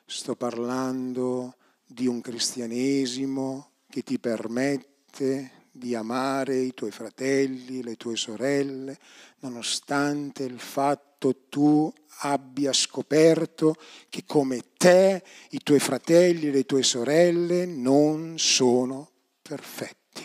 sto 0.06 0.36
parlando 0.36 1.56
di 1.86 2.08
un 2.08 2.22
cristianesimo 2.22 3.70
che 3.90 4.04
ti 4.04 4.20
permette 4.20 5.63
di 5.76 5.96
amare 5.96 6.56
i 6.56 6.74
tuoi 6.76 6.92
fratelli, 6.92 7.82
le 7.82 7.96
tue 7.96 8.16
sorelle, 8.16 8.96
nonostante 9.40 10.44
il 10.44 10.60
fatto 10.60 11.46
tu 11.50 11.92
abbia 12.20 12.72
scoperto 12.72 13.76
che 14.08 14.24
come 14.24 14.62
te 14.78 15.24
i 15.50 15.60
tuoi 15.64 15.80
fratelli 15.80 16.52
le 16.52 16.66
tue 16.66 16.84
sorelle 16.84 17.66
non 17.66 18.38
sono 18.38 19.10
perfetti. 19.42 20.24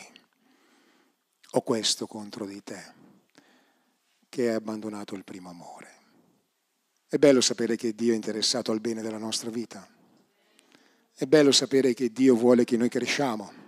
Ho 1.53 1.63
questo 1.63 2.07
contro 2.07 2.45
di 2.45 2.63
te, 2.63 2.93
che 4.29 4.51
hai 4.51 4.55
abbandonato 4.55 5.15
il 5.15 5.25
primo 5.25 5.49
amore. 5.49 5.87
È 7.09 7.17
bello 7.17 7.41
sapere 7.41 7.75
che 7.77 7.95
Dio 7.95 8.13
è 8.13 8.17
interessato 8.17 8.71
al 8.71 8.81
bene 8.81 9.01
della 9.01 9.17
nostra 9.17 9.49
vita. 9.49 9.89
È 11.15 11.25
bello 11.25 11.53
sapere 11.53 11.95
che 11.95 12.13
Dio 12.13 12.37
vuole 12.37 12.65
che 12.65 12.77
noi 12.77 12.91
cresciamo 12.91 13.68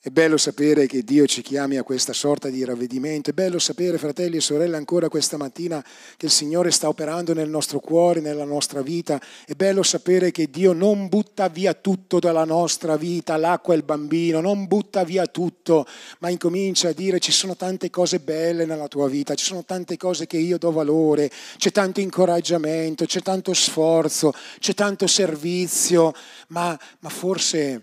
è 0.00 0.10
bello 0.10 0.36
sapere 0.36 0.86
che 0.86 1.02
Dio 1.02 1.26
ci 1.26 1.42
chiami 1.42 1.76
a 1.76 1.82
questa 1.82 2.12
sorta 2.12 2.48
di 2.48 2.64
ravvedimento. 2.64 3.30
È 3.30 3.32
bello 3.32 3.58
sapere, 3.58 3.98
fratelli 3.98 4.36
e 4.36 4.40
sorelle, 4.40 4.76
ancora 4.76 5.08
questa 5.08 5.36
mattina 5.36 5.84
che 6.16 6.26
il 6.26 6.32
Signore 6.32 6.70
sta 6.70 6.86
operando 6.86 7.34
nel 7.34 7.48
nostro 7.48 7.80
cuore, 7.80 8.20
nella 8.20 8.44
nostra 8.44 8.80
vita. 8.80 9.20
È 9.44 9.54
bello 9.54 9.82
sapere 9.82 10.30
che 10.30 10.50
Dio 10.50 10.72
non 10.72 11.08
butta 11.08 11.48
via 11.48 11.74
tutto 11.74 12.20
dalla 12.20 12.44
nostra 12.44 12.96
vita, 12.96 13.36
l'acqua 13.36 13.74
e 13.74 13.78
il 13.78 13.82
bambino, 13.82 14.40
non 14.40 14.68
butta 14.68 15.02
via 15.02 15.26
tutto, 15.26 15.84
ma 16.20 16.28
incomincia 16.28 16.90
a 16.90 16.92
dire 16.92 17.18
ci 17.18 17.32
sono 17.32 17.56
tante 17.56 17.90
cose 17.90 18.20
belle 18.20 18.66
nella 18.66 18.86
tua 18.86 19.08
vita, 19.08 19.34
ci 19.34 19.44
sono 19.44 19.64
tante 19.64 19.96
cose 19.96 20.28
che 20.28 20.38
io 20.38 20.58
do 20.58 20.70
valore, 20.70 21.28
c'è 21.56 21.72
tanto 21.72 21.98
incoraggiamento, 21.98 23.04
c'è 23.04 23.20
tanto 23.20 23.52
sforzo, 23.52 24.32
c'è 24.60 24.74
tanto 24.74 25.08
servizio, 25.08 26.14
ma, 26.46 26.78
ma 27.00 27.08
forse 27.08 27.82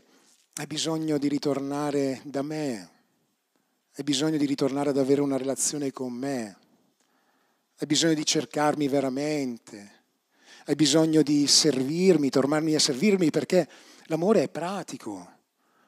hai 0.57 0.67
bisogno 0.67 1.17
di 1.17 1.27
ritornare 1.27 2.21
da 2.23 2.41
me, 2.41 2.89
hai 3.93 4.03
bisogno 4.05 4.37
di 4.37 4.45
ritornare 4.45 4.91
ad 4.91 4.97
avere 4.97 5.19
una 5.19 5.35
relazione 5.35 5.91
con 5.91 6.13
me, 6.13 6.57
hai 7.77 7.85
bisogno 7.85 8.13
di 8.13 8.25
cercarmi 8.25 8.87
veramente, 8.87 10.03
hai 10.67 10.75
bisogno 10.75 11.23
di 11.23 11.45
servirmi, 11.45 12.29
tornarmi 12.29 12.73
a 12.73 12.79
servirmi 12.79 13.31
perché 13.31 13.67
l'amore 14.05 14.43
è 14.43 14.49
pratico, 14.49 15.29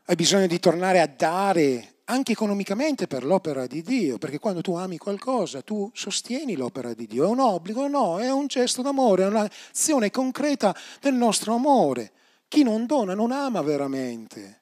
hai 0.03 0.15
bisogno 0.15 0.47
di 0.47 0.59
tornare 0.59 0.99
a 0.99 1.07
dare 1.07 1.99
anche 2.03 2.33
economicamente 2.33 3.07
per 3.07 3.23
l'opera 3.23 3.67
di 3.67 3.81
Dio, 3.81 4.17
perché 4.17 4.37
quando 4.37 4.59
tu 4.59 4.73
ami 4.73 4.97
qualcosa 4.97 5.61
tu 5.61 5.89
sostieni 5.93 6.57
l'opera 6.57 6.93
di 6.93 7.07
Dio, 7.07 7.23
è 7.23 7.27
un 7.27 7.39
obbligo, 7.39 7.87
no, 7.87 8.19
è 8.19 8.29
un 8.29 8.47
gesto 8.47 8.81
d'amore, 8.81 9.23
è 9.23 9.27
un'azione 9.27 10.11
concreta 10.11 10.75
del 10.99 11.13
nostro 11.13 11.53
amore. 11.53 12.11
Chi 12.47 12.63
non 12.63 12.85
dona 12.85 13.13
non 13.13 13.31
ama 13.31 13.61
veramente. 13.61 14.61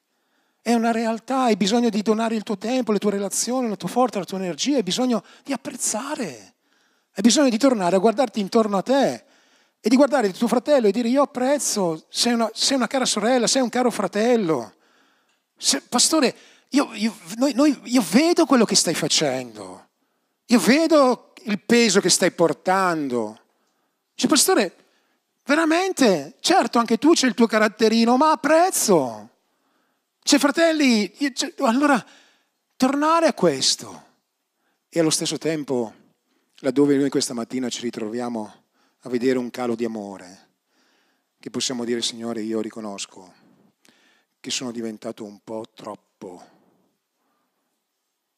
È 0.60 0.74
una 0.74 0.90
realtà, 0.90 1.42
hai 1.42 1.56
bisogno 1.56 1.88
di 1.90 2.02
donare 2.02 2.34
il 2.34 2.42
tuo 2.42 2.58
tempo, 2.58 2.90
le 2.90 2.98
tue 2.98 3.12
relazioni, 3.12 3.68
la 3.68 3.76
tua 3.76 3.88
forza, 3.88 4.18
la 4.18 4.24
tua 4.24 4.38
energia, 4.38 4.76
hai 4.76 4.82
bisogno 4.82 5.22
di 5.44 5.52
apprezzare, 5.52 6.54
hai 7.12 7.22
bisogno 7.22 7.48
di 7.48 7.58
tornare 7.58 7.94
a 7.94 8.00
guardarti 8.00 8.40
intorno 8.40 8.76
a 8.76 8.82
te 8.82 9.24
e 9.80 9.88
di 9.88 9.94
guardare 9.94 10.26
il 10.26 10.36
tuo 10.36 10.48
fratello 10.48 10.88
e 10.88 10.90
dire 10.90 11.06
io 11.06 11.22
apprezzo, 11.22 12.06
sei 12.08 12.32
una, 12.32 12.50
sei 12.52 12.76
una 12.76 12.88
cara 12.88 13.04
sorella, 13.04 13.46
sei 13.46 13.62
un 13.62 13.68
caro 13.68 13.92
fratello. 13.92 14.74
Se, 15.56 15.80
pastore, 15.82 16.34
io, 16.70 16.90
io, 16.94 17.16
noi, 17.36 17.52
noi, 17.54 17.80
io 17.84 18.04
vedo 18.10 18.44
quello 18.46 18.64
che 18.64 18.74
stai 18.74 18.94
facendo, 18.94 19.90
io 20.46 20.58
vedo 20.58 21.32
il 21.44 21.60
peso 21.60 22.00
che 22.00 22.10
stai 22.10 22.32
portando. 22.32 23.38
Cioè, 24.16 24.28
pastore, 24.28 24.74
veramente, 25.46 26.36
certo, 26.40 26.78
anche 26.78 26.98
tu 26.98 27.12
c'è 27.12 27.26
il 27.26 27.34
tuo 27.34 27.46
caratterino, 27.46 28.16
ma 28.16 28.32
apprezzo. 28.32 29.30
Cioè, 30.22 30.38
fratelli, 30.38 31.12
cioè, 31.32 31.54
allora 31.58 32.04
tornare 32.76 33.26
a 33.26 33.32
questo 33.32 34.04
e 34.88 35.00
allo 35.00 35.10
stesso 35.10 35.38
tempo, 35.38 35.94
laddove 36.56 36.96
noi 36.96 37.08
questa 37.10 37.32
mattina 37.32 37.68
ci 37.68 37.80
ritroviamo 37.80 38.54
a 39.00 39.08
vedere 39.08 39.38
un 39.38 39.50
calo 39.50 39.74
di 39.74 39.84
amore, 39.84 40.48
che 41.38 41.50
possiamo 41.50 41.84
dire, 41.84 42.02
Signore, 42.02 42.42
io 42.42 42.60
riconosco 42.60 43.44
che 44.40 44.50
sono 44.50 44.72
diventato 44.72 45.24
un 45.24 45.40
po' 45.42 45.64
troppo 45.74 46.54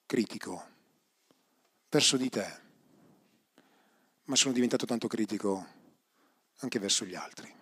critico 0.05 0.67
verso 1.89 2.17
di 2.17 2.29
te, 2.29 2.61
ma 4.25 4.37
sono 4.37 4.53
diventato 4.53 4.85
tanto 4.85 5.07
critico 5.07 5.77
anche 6.59 6.79
verso 6.79 7.05
gli 7.05 7.15
altri, 7.15 7.53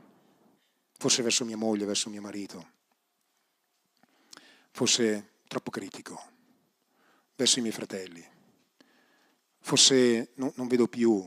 forse 0.97 1.23
verso 1.23 1.45
mia 1.45 1.57
moglie, 1.57 1.85
verso 1.85 2.09
mio 2.09 2.21
marito. 2.21 2.75
Fosse 4.71 5.35
troppo 5.47 5.71
critico 5.71 6.35
verso 7.37 7.59
i 7.59 7.63
miei 7.63 7.75
fratelli, 7.75 8.25
forse 9.61 10.33
no, 10.37 10.53
non 10.57 10.69
vedo 10.69 10.89
più 10.89 11.25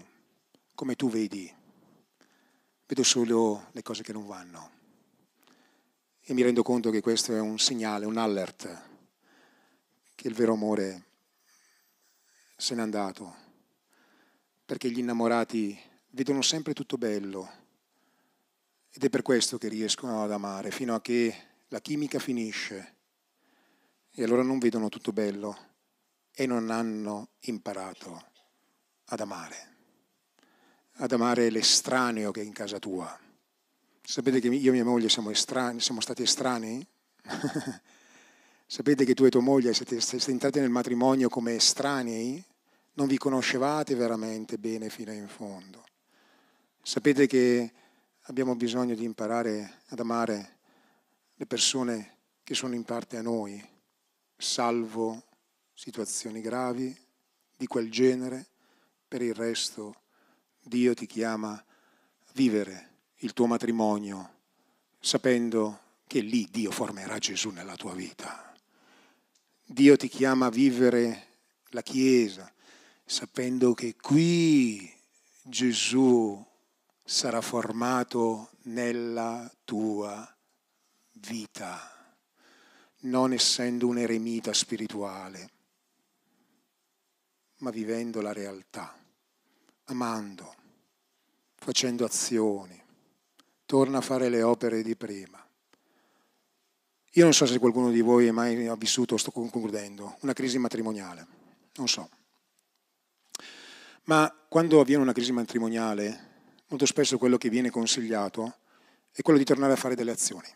come 0.73 0.95
tu 0.95 1.09
vedi, 1.09 1.53
vedo 2.87 3.03
solo 3.03 3.67
le 3.73 3.81
cose 3.83 4.01
che 4.01 4.13
non 4.13 4.25
vanno. 4.25 4.77
E 6.21 6.33
mi 6.33 6.41
rendo 6.41 6.63
conto 6.63 6.89
che 6.89 7.01
questo 7.01 7.35
è 7.35 7.39
un 7.39 7.59
segnale, 7.59 8.05
un 8.05 8.17
alert, 8.17 8.87
che 10.15 10.27
il 10.27 10.33
vero 10.33 10.53
amore 10.53 11.05
se 12.55 12.75
n'è 12.75 12.81
andato, 12.81 13.35
perché 14.65 14.91
gli 14.91 14.99
innamorati 14.99 15.79
vedono 16.09 16.41
sempre 16.41 16.73
tutto 16.73 16.97
bello 16.97 17.58
ed 18.91 19.03
è 19.03 19.09
per 19.09 19.21
questo 19.21 19.57
che 19.57 19.67
riescono 19.67 20.23
ad 20.23 20.31
amare, 20.31 20.71
fino 20.71 20.95
a 20.95 21.01
che 21.01 21.35
la 21.67 21.79
chimica 21.79 22.19
finisce 22.19 22.95
e 24.11 24.23
allora 24.23 24.43
non 24.43 24.59
vedono 24.59 24.89
tutto 24.89 25.11
bello 25.11 25.67
e 26.33 26.45
non 26.45 26.69
hanno 26.69 27.29
imparato 27.41 28.31
ad 29.05 29.19
amare, 29.19 29.75
ad 30.93 31.11
amare 31.11 31.49
l'estraneo 31.49 32.31
che 32.31 32.41
è 32.41 32.43
in 32.43 32.53
casa 32.53 32.79
tua, 32.79 33.27
Sapete 34.09 34.39
che 34.39 34.47
io 34.47 34.71
e 34.71 34.73
mia 34.73 34.83
moglie 34.83 35.07
siamo, 35.07 35.29
estranei, 35.29 35.79
siamo 35.79 36.01
stati 36.01 36.23
estranei? 36.23 36.83
Sapete 38.65 39.05
che 39.05 39.13
tu 39.13 39.23
e 39.23 39.29
tua 39.29 39.39
moglie 39.39 39.71
siete, 39.75 40.01
siete 40.01 40.31
entrati 40.31 40.59
nel 40.59 40.71
matrimonio 40.71 41.29
come 41.29 41.53
estranei? 41.53 42.43
Non 42.93 43.05
vi 43.05 43.19
conoscevate 43.19 43.93
veramente 43.93 44.57
bene 44.57 44.89
fino 44.89 45.13
in 45.13 45.27
fondo. 45.27 45.83
Sapete 46.81 47.27
che 47.27 47.71
abbiamo 48.29 48.55
bisogno 48.55 48.93
di 48.93 49.03
imparare 49.03 49.81
ad 49.87 49.99
amare 49.99 50.57
le 51.33 51.47
persone 51.47 52.17
che 52.43 52.53
sono 52.53 52.75
in 52.75 52.83
parte 52.83 53.17
a 53.17 53.23
noi, 53.23 53.63
salvo 54.37 55.23
situazioni 55.73 56.39
gravi 56.39 56.95
di 57.57 57.65
quel 57.65 57.89
genere. 57.89 58.45
Per 59.07 59.23
il 59.23 59.33
resto 59.33 60.01
Dio 60.61 60.93
ti 60.93 61.07
chiama 61.07 61.53
a 61.53 61.65
vivere 62.33 62.97
il 63.17 63.33
tuo 63.33 63.47
matrimonio 63.47 64.37
sapendo 64.99 65.79
che 66.05 66.19
lì 66.19 66.47
Dio 66.51 66.69
formerà 66.69 67.17
Gesù 67.17 67.49
nella 67.49 67.75
tua 67.75 67.95
vita. 67.95 68.53
Dio 69.65 69.97
ti 69.97 70.07
chiama 70.07 70.45
a 70.45 70.51
vivere 70.51 71.25
la 71.69 71.81
Chiesa 71.81 72.51
sapendo 73.03 73.73
che 73.73 73.95
qui 73.95 74.87
Gesù 75.41 76.45
sarà 77.09 77.41
formato 77.41 78.51
nella 78.65 79.51
tua 79.65 80.31
vita, 81.13 82.15
non 82.99 83.33
essendo 83.33 83.87
un 83.87 83.97
eremita 83.97 84.53
spirituale, 84.53 85.49
ma 87.57 87.71
vivendo 87.71 88.21
la 88.21 88.31
realtà, 88.31 88.95
amando, 89.85 90.53
facendo 91.55 92.05
azioni. 92.05 92.79
Torna 93.65 93.97
a 93.97 94.01
fare 94.01 94.29
le 94.29 94.43
opere 94.43 94.83
di 94.83 94.95
prima. 94.95 95.43
Io 97.13 97.23
non 97.23 97.33
so 97.33 97.47
se 97.47 97.57
qualcuno 97.57 97.89
di 97.89 98.01
voi 98.01 98.31
mai 98.31 98.71
vissuto, 98.77 99.17
sto 99.17 99.31
concludendo, 99.31 100.17
una 100.21 100.33
crisi 100.33 100.59
matrimoniale, 100.59 101.25
non 101.77 101.87
so. 101.87 102.07
Ma 104.03 104.31
quando 104.47 104.79
avviene 104.79 105.01
una 105.01 105.13
crisi 105.13 105.31
matrimoniale, 105.31 106.28
molto 106.69 106.85
spesso 106.85 107.17
quello 107.17 107.37
che 107.37 107.49
viene 107.49 107.69
consigliato 107.69 108.55
è 109.11 109.21
quello 109.21 109.39
di 109.39 109.45
tornare 109.45 109.73
a 109.73 109.75
fare 109.75 109.95
delle 109.95 110.11
azioni. 110.11 110.47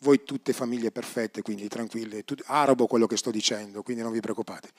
Voi 0.00 0.22
tutte 0.24 0.52
famiglie 0.52 0.90
perfette, 0.90 1.42
quindi 1.42 1.66
tranquille, 1.68 2.24
tut- 2.24 2.42
arabo 2.46 2.86
quello 2.86 3.06
che 3.06 3.16
sto 3.16 3.30
dicendo, 3.30 3.82
quindi 3.82 4.02
non 4.02 4.12
vi 4.12 4.20
preoccupate. 4.20 4.70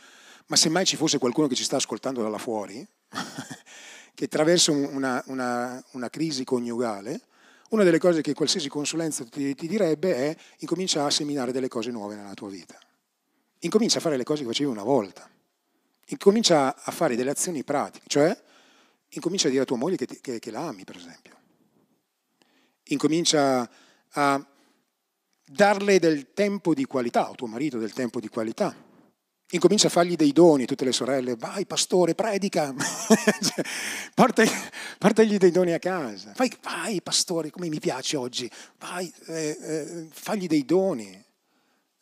Ma 0.47 0.55
se 0.55 0.69
mai 0.69 0.85
ci 0.85 0.95
fosse 0.95 1.17
qualcuno 1.17 1.47
che 1.47 1.55
ci 1.55 1.63
sta 1.63 1.77
ascoltando 1.77 2.21
da 2.21 2.29
là 2.29 2.37
fuori, 2.37 2.85
che 4.13 4.25
attraverso 4.25 4.71
una, 4.71 5.21
una, 5.27 5.83
una, 5.91 6.09
crisi 6.09 6.43
coniugale, 6.43 7.21
una 7.69 7.83
delle 7.83 7.97
cose 7.99 8.21
che 8.21 8.33
qualsiasi 8.33 8.69
consulenza 8.69 9.25
ti, 9.25 9.55
ti 9.55 9.67
direbbe 9.67 10.15
è 10.15 10.37
incomincia 10.59 11.05
a 11.05 11.09
seminare 11.09 11.51
delle 11.51 11.67
cose 11.67 11.91
nuove 11.91 12.15
nella 12.15 12.33
tua 12.33 12.49
vita. 12.49 12.77
Incomincia 13.59 13.97
a 13.97 14.01
fare 14.01 14.17
le 14.17 14.23
cose 14.23 14.43
che 14.43 14.47
facevi 14.49 14.69
una 14.69 14.83
volta. 14.83 15.27
Incomincia 16.09 16.75
a 16.75 16.91
fare 16.91 17.15
delle 17.15 17.31
azioni 17.31 17.63
pratiche, 17.63 18.05
cioè 18.07 18.45
incomincia 19.17 19.47
a 19.47 19.51
dire 19.51 19.63
a 19.63 19.65
tua 19.65 19.77
moglie 19.77 19.97
che, 19.97 20.05
ti, 20.05 20.19
che, 20.21 20.39
che 20.39 20.51
la 20.51 20.67
ami, 20.67 20.83
per 20.83 20.95
esempio. 20.95 21.35
Incomincia 22.89 23.69
a 24.11 24.47
darle 25.43 25.99
del 25.99 26.33
tempo 26.33 26.73
di 26.73 26.85
qualità, 26.85 27.29
o 27.29 27.35
tuo 27.35 27.47
marito 27.47 27.77
del 27.77 27.93
tempo 27.93 28.19
di 28.19 28.29
qualità. 28.29 28.75
Incomincia 29.51 29.87
a 29.87 29.89
fargli 29.89 30.15
dei 30.15 30.33
doni, 30.33 30.65
tutte 30.65 30.83
le 30.83 30.91
sorelle, 30.91 31.35
vai 31.35 31.65
pastore, 31.65 32.15
predica, 32.15 32.73
cioè, 32.75 33.65
portagli, 34.13 34.51
portagli, 34.97 35.37
dei 35.37 35.51
doni 35.51 35.71
a 35.71 35.79
casa, 35.79 36.33
vai, 36.35 36.51
vai 36.61 37.01
pastore, 37.01 37.49
come 37.49 37.69
mi 37.69 37.79
piace 37.79 38.17
oggi, 38.17 38.49
vai, 38.77 39.11
eh, 39.27 39.57
eh, 39.61 40.07
fagli 40.11 40.47
dei 40.47 40.65
doni, 40.65 41.23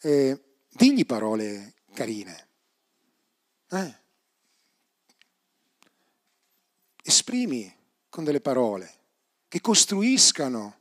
eh, 0.02 0.42
digli 0.70 1.06
parole 1.06 1.76
carine. 1.94 2.48
Eh? 3.70 4.05
Esprimi 7.08 7.72
con 8.10 8.24
delle 8.24 8.42
parole 8.42 8.92
che 9.48 9.62
costruiscano. 9.62 10.80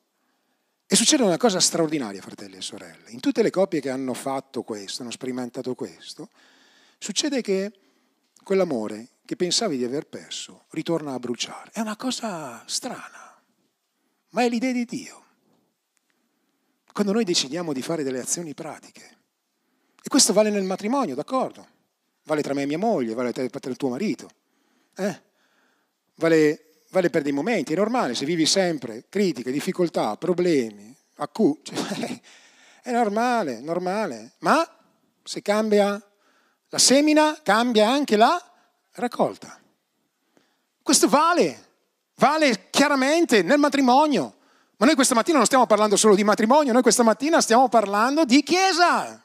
E 0.87 0.97
succede 0.97 1.23
una 1.23 1.37
cosa 1.37 1.61
straordinaria, 1.61 2.21
fratelli 2.21 2.57
e 2.57 2.63
sorelle. 2.63 3.11
In 3.11 3.21
tutte 3.21 3.43
le 3.43 3.51
coppie 3.51 3.81
che 3.81 3.91
hanno 3.91 4.15
fatto 4.15 4.63
questo, 4.63 5.03
hanno 5.03 5.11
sperimentato 5.11 5.75
questo, 5.75 6.31
succede 6.99 7.41
che 7.41 7.73
quell'amore 8.43 9.09
che 9.25 9.37
pensavi 9.37 9.77
di 9.77 9.85
aver 9.85 10.07
perso 10.07 10.65
ritorna 10.71 11.13
a 11.13 11.19
bruciare. 11.19 11.71
È 11.73 11.81
una 11.81 11.97
cosa 11.97 12.63
strana, 12.67 13.41
ma 14.31 14.43
è 14.43 14.49
l'idea 14.49 14.73
di 14.73 14.85
Dio. 14.85 15.23
Quando 16.93 17.13
noi 17.13 17.25
decidiamo 17.25 17.73
di 17.73 17.83
fare 17.83 18.03
delle 18.03 18.21
azioni 18.21 18.55
pratiche, 18.55 19.19
e 20.03 20.09
questo 20.09 20.33
vale 20.33 20.51
nel 20.51 20.65
matrimonio, 20.65 21.15
d'accordo? 21.15 21.67
Vale 22.25 22.43
tra 22.43 22.55
me 22.55 22.63
e 22.63 22.67
mia 22.67 22.79
moglie, 22.79 23.15
vale 23.15 23.33
tra 23.33 23.43
il 23.43 23.77
tuo 23.77 23.89
marito. 23.89 24.31
Eh? 24.97 25.23
Vale, 26.17 26.83
vale 26.91 27.11
per 27.11 27.23
dei 27.23 27.33
momenti, 27.33 27.73
è 27.73 27.77
normale, 27.77 28.15
se 28.15 28.25
vivi 28.25 28.47
sempre 28.47 29.05
critiche, 29.09 29.51
difficoltà, 29.51 30.17
problemi, 30.17 30.95
accu, 31.17 31.61
cioè, 31.63 32.21
è 32.83 32.91
normale, 32.91 33.61
normale, 33.61 34.33
ma 34.39 34.67
se 35.23 35.43
cambia 35.43 36.01
la 36.69 36.79
semina, 36.79 37.39
cambia 37.43 37.89
anche 37.89 38.17
la 38.17 38.41
raccolta. 38.93 39.59
Questo 40.83 41.09
vale, 41.09 41.69
vale 42.17 42.69
chiaramente 42.71 43.43
nel 43.43 43.59
matrimonio. 43.59 44.37
Ma 44.77 44.87
noi 44.87 44.95
questa 44.97 45.15
mattina 45.15 45.39
non 45.39 45.47
stiamo 45.47 45.67
parlando 45.67 45.97
solo 45.97 46.15
di 46.15 46.25
matrimonio, 46.25 46.73
noi 46.73 46.83
questa 46.83 47.03
mattina 47.03 47.41
stiamo 47.41 47.69
parlando 47.69 48.25
di 48.25 48.43
chiesa. 48.43 49.24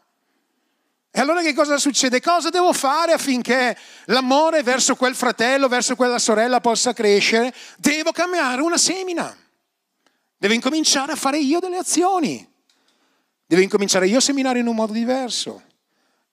E 1.12 1.20
allora 1.20 1.42
che 1.42 1.54
cosa 1.54 1.78
succede? 1.78 2.22
Cosa 2.22 2.50
devo 2.50 2.72
fare 2.72 3.14
affinché 3.14 3.76
l'amore 4.06 4.62
verso 4.62 4.96
quel 4.96 5.16
fratello, 5.16 5.68
verso 5.68 5.96
quella 5.96 6.20
sorella 6.20 6.62
possa 6.62 6.94
crescere? 6.94 7.54
Devo 7.78 8.12
cambiare 8.12 8.62
una 8.62 8.78
semina. 8.78 9.36
Devo 10.38 10.54
incominciare 10.54 11.12
a 11.12 11.16
fare 11.16 11.40
io 11.40 11.60
delle 11.60 11.78
azioni. 11.78 12.48
Devo 13.46 13.62
incominciare 13.62 14.08
io 14.08 14.20
a 14.20 14.22
seminare 14.22 14.60
in 14.60 14.68
un 14.68 14.76
modo 14.76 14.94
diverso. 14.94 15.64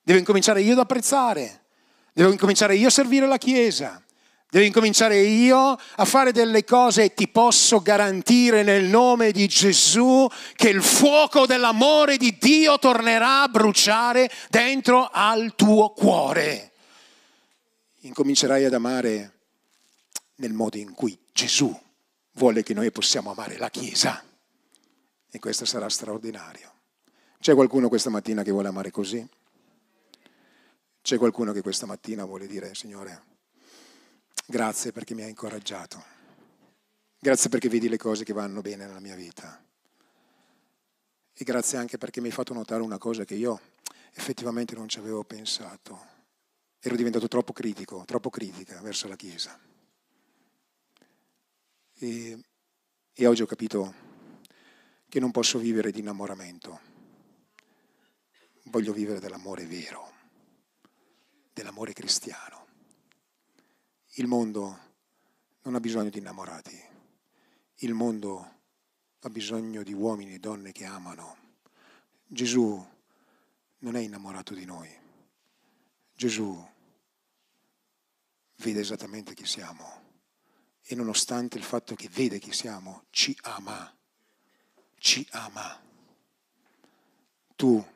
Devo 0.02 0.18
incominciare 0.18 0.60
io 0.60 0.72
ad 0.72 0.80
apprezzare. 0.80 1.64
Devo 2.12 2.30
incominciare 2.30 2.76
io 2.76 2.88
a 2.88 2.90
servire 2.90 3.26
la 3.26 3.38
Chiesa. 3.38 4.00
Devi 4.48 4.66
incominciare 4.66 5.18
io 5.18 5.76
a 5.96 6.04
fare 6.04 6.30
delle 6.30 6.64
cose 6.64 7.04
e 7.04 7.14
ti 7.14 7.28
posso 7.28 7.82
garantire 7.82 8.62
nel 8.62 8.84
nome 8.84 9.32
di 9.32 9.48
Gesù 9.48 10.26
che 10.54 10.68
il 10.68 10.82
fuoco 10.82 11.46
dell'amore 11.46 12.16
di 12.16 12.36
Dio 12.38 12.78
tornerà 12.78 13.42
a 13.42 13.48
bruciare 13.48 14.30
dentro 14.48 15.08
al 15.12 15.54
tuo 15.56 15.90
cuore. 15.90 16.72
Incomincerai 18.00 18.64
ad 18.64 18.72
amare 18.72 19.32
nel 20.36 20.52
modo 20.52 20.76
in 20.76 20.94
cui 20.94 21.18
Gesù 21.32 21.76
vuole 22.32 22.62
che 22.62 22.72
noi 22.72 22.92
possiamo 22.92 23.32
amare 23.32 23.58
la 23.58 23.68
Chiesa. 23.68 24.22
E 25.28 25.38
questo 25.40 25.64
sarà 25.64 25.88
straordinario. 25.88 26.72
C'è 27.40 27.54
qualcuno 27.54 27.88
questa 27.88 28.10
mattina 28.10 28.44
che 28.44 28.52
vuole 28.52 28.68
amare 28.68 28.92
così? 28.92 29.26
C'è 31.02 31.18
qualcuno 31.18 31.52
che 31.52 31.62
questa 31.62 31.86
mattina 31.86 32.24
vuole 32.24 32.46
dire, 32.46 32.74
Signore, 32.74 33.22
Grazie 34.48 34.92
perché 34.92 35.12
mi 35.14 35.22
hai 35.22 35.30
incoraggiato. 35.30 36.04
Grazie 37.18 37.50
perché 37.50 37.68
vedi 37.68 37.88
le 37.88 37.96
cose 37.96 38.22
che 38.22 38.32
vanno 38.32 38.60
bene 38.60 38.86
nella 38.86 39.00
mia 39.00 39.16
vita. 39.16 39.60
E 41.32 41.44
grazie 41.44 41.78
anche 41.78 41.98
perché 41.98 42.20
mi 42.20 42.28
hai 42.28 42.32
fatto 42.32 42.54
notare 42.54 42.82
una 42.82 42.96
cosa 42.96 43.24
che 43.24 43.34
io 43.34 43.60
effettivamente 44.14 44.76
non 44.76 44.88
ci 44.88 45.00
avevo 45.00 45.24
pensato. 45.24 46.14
Ero 46.78 46.94
diventato 46.94 47.26
troppo 47.26 47.52
critico, 47.52 48.04
troppo 48.04 48.30
critica 48.30 48.80
verso 48.82 49.08
la 49.08 49.16
Chiesa. 49.16 49.58
E, 51.98 52.38
e 53.12 53.26
oggi 53.26 53.42
ho 53.42 53.46
capito 53.46 53.94
che 55.08 55.18
non 55.18 55.32
posso 55.32 55.58
vivere 55.58 55.90
di 55.90 55.98
innamoramento. 55.98 56.80
Voglio 58.66 58.92
vivere 58.92 59.18
dell'amore 59.18 59.66
vero, 59.66 60.12
dell'amore 61.52 61.92
cristiano. 61.92 62.65
Il 64.18 64.26
mondo 64.26 64.78
non 65.64 65.74
ha 65.74 65.80
bisogno 65.80 66.08
di 66.08 66.18
innamorati, 66.18 66.82
il 67.80 67.92
mondo 67.92 68.54
ha 69.20 69.28
bisogno 69.28 69.82
di 69.82 69.92
uomini 69.92 70.32
e 70.32 70.38
donne 70.38 70.72
che 70.72 70.86
amano. 70.86 71.36
Gesù 72.26 72.82
non 73.80 73.94
è 73.94 74.00
innamorato 74.00 74.54
di 74.54 74.64
noi, 74.64 74.90
Gesù 76.14 76.66
vede 78.56 78.80
esattamente 78.80 79.34
chi 79.34 79.44
siamo 79.44 80.04
e 80.82 80.94
nonostante 80.94 81.58
il 81.58 81.64
fatto 81.64 81.94
che 81.94 82.08
vede 82.08 82.38
chi 82.38 82.54
siamo, 82.54 83.04
ci 83.10 83.36
ama, 83.42 83.94
ci 84.96 85.26
ama. 85.32 85.78
Tu, 87.54 87.86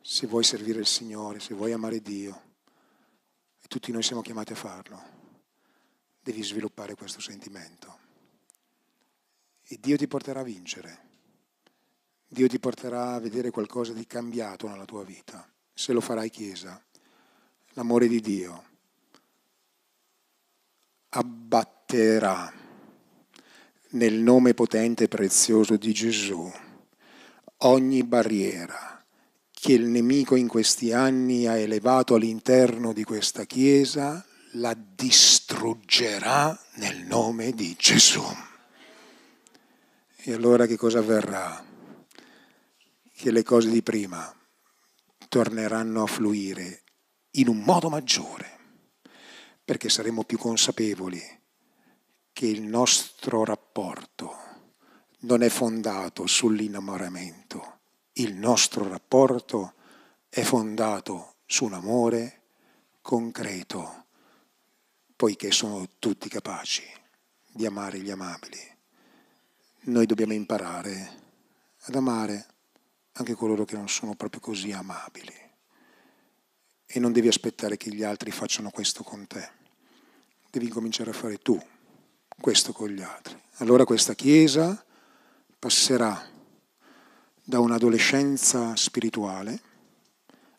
se 0.00 0.26
vuoi 0.26 0.44
servire 0.44 0.78
il 0.78 0.86
Signore, 0.86 1.38
se 1.38 1.52
vuoi 1.52 1.72
amare 1.72 2.00
Dio, 2.00 2.54
e 3.60 3.66
tutti 3.68 3.92
noi 3.92 4.02
siamo 4.02 4.22
chiamati 4.22 4.52
a 4.52 4.56
farlo, 4.56 5.17
devi 6.28 6.42
sviluppare 6.44 6.94
questo 6.94 7.22
sentimento. 7.22 8.00
e 9.70 9.78
Dio 9.80 9.96
ti 9.96 10.06
porterà 10.06 10.40
a 10.40 10.44
vincere. 10.44 11.06
Dio 12.26 12.46
ti 12.48 12.58
porterà 12.58 13.14
a 13.14 13.18
vedere 13.18 13.50
qualcosa 13.50 13.94
di 13.94 14.06
cambiato 14.06 14.68
nella 14.68 14.84
tua 14.84 15.04
vita, 15.04 15.50
se 15.72 15.94
lo 15.94 16.02
farai 16.02 16.28
Chiesa. 16.28 16.82
L'amore 17.72 18.08
di 18.08 18.20
Dio 18.20 18.64
abbatterà 21.10 22.52
nel 23.90 24.14
nome 24.14 24.52
potente 24.52 25.04
e 25.04 25.08
prezioso 25.08 25.78
di 25.78 25.94
Gesù 25.94 26.50
ogni 27.58 28.04
barriera 28.04 29.02
che 29.50 29.72
il 29.72 29.86
nemico 29.86 30.36
in 30.36 30.46
questi 30.46 30.92
anni 30.92 31.46
ha 31.46 31.56
elevato 31.56 32.14
all'interno 32.14 32.92
di 32.92 33.04
questa 33.04 33.44
Chiesa, 33.44 34.22
la 34.52 34.74
distruggerà 34.74 36.58
nel 36.74 37.04
nome 37.04 37.52
di 37.52 37.74
Gesù. 37.76 38.24
E 40.16 40.32
allora 40.32 40.66
che 40.66 40.76
cosa 40.76 41.00
avverrà? 41.00 41.64
Che 43.12 43.30
le 43.30 43.42
cose 43.42 43.70
di 43.70 43.82
prima 43.82 44.34
torneranno 45.28 46.02
a 46.02 46.06
fluire 46.06 46.82
in 47.32 47.48
un 47.48 47.58
modo 47.58 47.88
maggiore, 47.88 48.58
perché 49.64 49.88
saremo 49.88 50.24
più 50.24 50.38
consapevoli 50.38 51.20
che 52.32 52.46
il 52.46 52.62
nostro 52.62 53.44
rapporto 53.44 54.36
non 55.20 55.42
è 55.42 55.48
fondato 55.48 56.26
sull'innamoramento, 56.26 57.80
il 58.14 58.34
nostro 58.34 58.88
rapporto 58.88 59.74
è 60.28 60.42
fondato 60.42 61.34
su 61.46 61.64
un 61.64 61.72
amore 61.74 62.42
concreto, 63.00 63.97
poiché 65.18 65.50
sono 65.50 65.84
tutti 65.98 66.28
capaci 66.28 66.84
di 67.50 67.66
amare 67.66 67.98
gli 67.98 68.08
amabili. 68.08 68.56
Noi 69.86 70.06
dobbiamo 70.06 70.32
imparare 70.32 71.12
ad 71.86 71.96
amare 71.96 72.46
anche 73.14 73.34
coloro 73.34 73.64
che 73.64 73.74
non 73.74 73.88
sono 73.88 74.14
proprio 74.14 74.40
così 74.40 74.70
amabili. 74.70 75.34
E 76.86 77.00
non 77.00 77.10
devi 77.10 77.26
aspettare 77.26 77.76
che 77.76 77.92
gli 77.92 78.04
altri 78.04 78.30
facciano 78.30 78.70
questo 78.70 79.02
con 79.02 79.26
te. 79.26 79.50
Devi 80.52 80.68
cominciare 80.68 81.10
a 81.10 81.14
fare 81.14 81.38
tu 81.38 81.60
questo 82.40 82.72
con 82.72 82.88
gli 82.88 83.02
altri. 83.02 83.36
Allora 83.56 83.84
questa 83.84 84.14
Chiesa 84.14 84.84
passerà 85.58 86.30
da 87.42 87.58
un'adolescenza 87.58 88.76
spirituale 88.76 89.62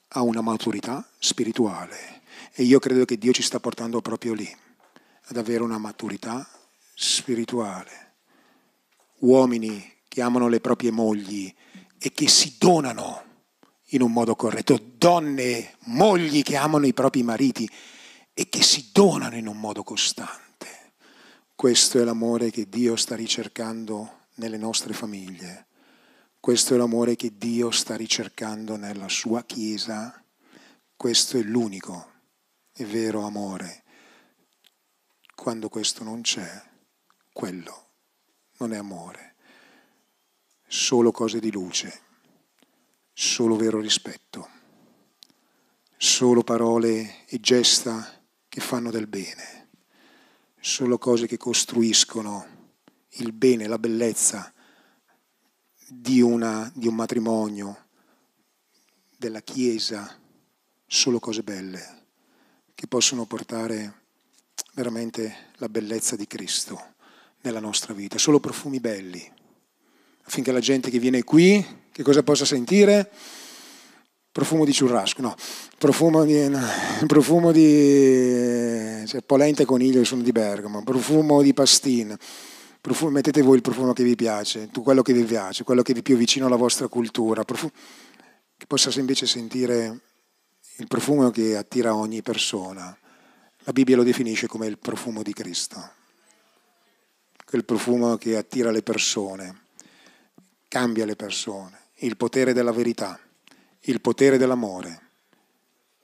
a 0.10 0.22
una 0.22 0.41
maturità 0.41 1.10
spirituale 1.18 2.19
e 2.54 2.64
io 2.64 2.80
credo 2.80 3.06
che 3.06 3.18
Dio 3.18 3.32
ci 3.32 3.42
sta 3.42 3.60
portando 3.60 4.02
proprio 4.02 4.34
lì, 4.34 4.50
ad 5.26 5.38
avere 5.38 5.64
una 5.64 5.78
maturità 5.78 6.48
spirituale. 6.94 8.16
Uomini 9.20 9.98
che 10.08 10.22
amano 10.22 10.48
le 10.48 10.60
proprie 10.60 10.92
mogli 10.92 11.54
e 11.98 12.12
che 12.12 12.28
si 12.28 12.56
donano 12.58 13.24
in 13.92 14.02
un 14.02 14.12
modo 14.12 14.36
corretto, 14.36 14.80
donne, 14.98 15.76
mogli 15.86 16.44
che 16.44 16.56
amano 16.56 16.86
i 16.86 16.94
propri 16.94 17.24
mariti 17.24 17.70
e 18.34 18.50
che 18.50 18.62
si 18.62 18.90
donano 18.92 19.36
in 19.36 19.48
un 19.48 19.60
modo 19.60 19.84
costante. 19.84 20.94
Questo 21.56 22.00
è 22.00 22.04
l'amore 22.04 22.52
che 22.52 22.70
Dio 22.70 22.96
sta 22.96 23.16
ricercando 23.16 24.28
nelle 24.36 24.58
nostre 24.58 24.94
famiglie. 24.94 25.68
Questo 26.40 26.74
è 26.74 26.78
l'amore 26.78 27.16
che 27.16 27.34
Dio 27.38 27.72
sta 27.72 27.96
ricercando 27.96 28.78
nella 28.78 29.10
sua 29.10 29.44
Chiesa. 29.44 30.24
Questo 30.96 31.38
è 31.38 31.42
l'unico 31.42 32.18
e 32.80 32.86
vero 32.86 33.26
amore. 33.26 33.84
Quando 35.36 35.68
questo 35.68 36.06
non 36.06 36.22
c'è, 36.22 36.50
quello 37.34 37.88
non 38.60 38.72
è 38.72 38.78
amore. 38.78 39.36
Solo 40.66 41.12
cose 41.12 41.40
di 41.40 41.52
luce, 41.52 42.02
solo 43.12 43.58
vero 43.58 43.82
rispetto, 43.82 44.50
solo 45.98 46.42
parole 46.42 47.26
e 47.26 47.42
gesta 47.42 48.24
che 48.48 48.62
fanno 48.62 48.92
del 48.92 49.08
bene, 49.08 49.72
solo 50.62 50.98
cose 50.98 51.28
che 51.28 51.38
costruiscono 51.38 52.72
il 53.14 53.34
bene, 53.34 53.68
la 53.68 53.80
bellezza 53.80 54.54
di, 55.86 56.22
una, 56.22 56.72
di 56.74 56.88
un 56.88 56.96
matrimonio, 56.96 57.88
della 59.18 59.42
Chiesa, 59.42 60.18
solo 60.86 61.20
cose 61.20 61.44
belle 61.44 61.98
che 62.80 62.88
possono 62.88 63.26
portare 63.26 63.94
veramente 64.76 65.48
la 65.58 65.68
bellezza 65.68 66.16
di 66.16 66.26
Cristo 66.28 66.82
nella 67.42 67.60
nostra 67.60 67.94
vita, 67.94 68.18
solo 68.18 68.40
profumi 68.40 68.80
belli, 68.80 69.22
affinché 70.24 70.54
la 70.54 70.62
gente 70.62 70.90
che 70.90 70.98
viene 70.98 71.26
qui, 71.26 71.62
che 71.92 72.04
cosa 72.04 72.24
possa 72.24 72.46
sentire? 72.46 73.12
Profumo 74.32 74.64
di 74.64 74.74
churrasco, 74.74 75.22
no, 75.22 75.36
profumo 75.78 76.24
di, 76.24 76.48
no, 76.48 76.66
profumo 77.06 77.52
di 77.52 79.04
cioè, 79.06 79.24
polenta 79.26 79.64
e 79.64 79.66
coniglio 79.66 80.06
sono 80.06 80.22
di 80.22 80.32
Bergamo, 80.32 80.82
profumo 80.82 81.42
di 81.42 81.54
pastina, 81.54 82.18
profumo, 82.80 83.12
mettete 83.12 83.42
voi 83.42 83.58
il 83.58 83.62
profumo 83.62 83.92
che 83.92 84.06
vi 84.06 84.16
piace, 84.16 84.70
quello 84.72 85.02
che 85.02 85.12
vi 85.12 85.26
piace, 85.26 85.66
quello 85.66 85.82
che 85.82 85.92
è 85.92 86.02
più 86.02 86.16
vicino 86.16 86.46
alla 86.46 86.56
vostra 86.56 86.88
cultura, 86.88 87.44
profumo, 87.44 87.74
che 88.56 88.66
possa 88.66 88.90
invece 88.98 89.26
sentire 89.26 90.00
il 90.80 90.88
profumo 90.88 91.30
che 91.30 91.58
attira 91.58 91.94
ogni 91.94 92.22
persona. 92.22 92.98
La 93.64 93.72
Bibbia 93.74 93.98
lo 93.98 94.04
definisce 94.04 94.48
come 94.48 94.66
il 94.68 94.78
profumo 94.78 95.22
di 95.22 95.34
Cristo, 95.34 95.92
quel 97.46 97.66
profumo 97.66 98.16
che 98.16 98.38
attira 98.38 98.72
le 98.72 98.82
persone, 98.82 99.62
cambia 100.68 101.06
le 101.06 101.16
persone, 101.16 101.78
il 101.96 102.16
potere 102.16 102.54
della 102.54 102.72
verità, 102.72 103.20
il 103.82 104.00
potere 104.02 104.38
dell'amore 104.38 105.08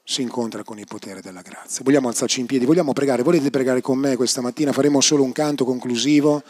si 0.03 0.21
incontra 0.21 0.63
con 0.63 0.77
il 0.77 0.85
potere 0.85 1.21
della 1.21 1.41
grazia. 1.41 1.81
Vogliamo 1.83 2.09
alzarci 2.09 2.41
in 2.41 2.45
piedi, 2.45 2.65
vogliamo 2.65 2.93
pregare, 2.93 3.23
volete 3.23 3.49
pregare 3.49 3.81
con 3.81 3.97
me 3.97 4.15
questa 4.15 4.41
mattina? 4.41 4.73
Faremo 4.73 4.99
solo 5.01 5.23
un 5.23 5.31
canto 5.31 5.65
conclusivo. 5.65 6.43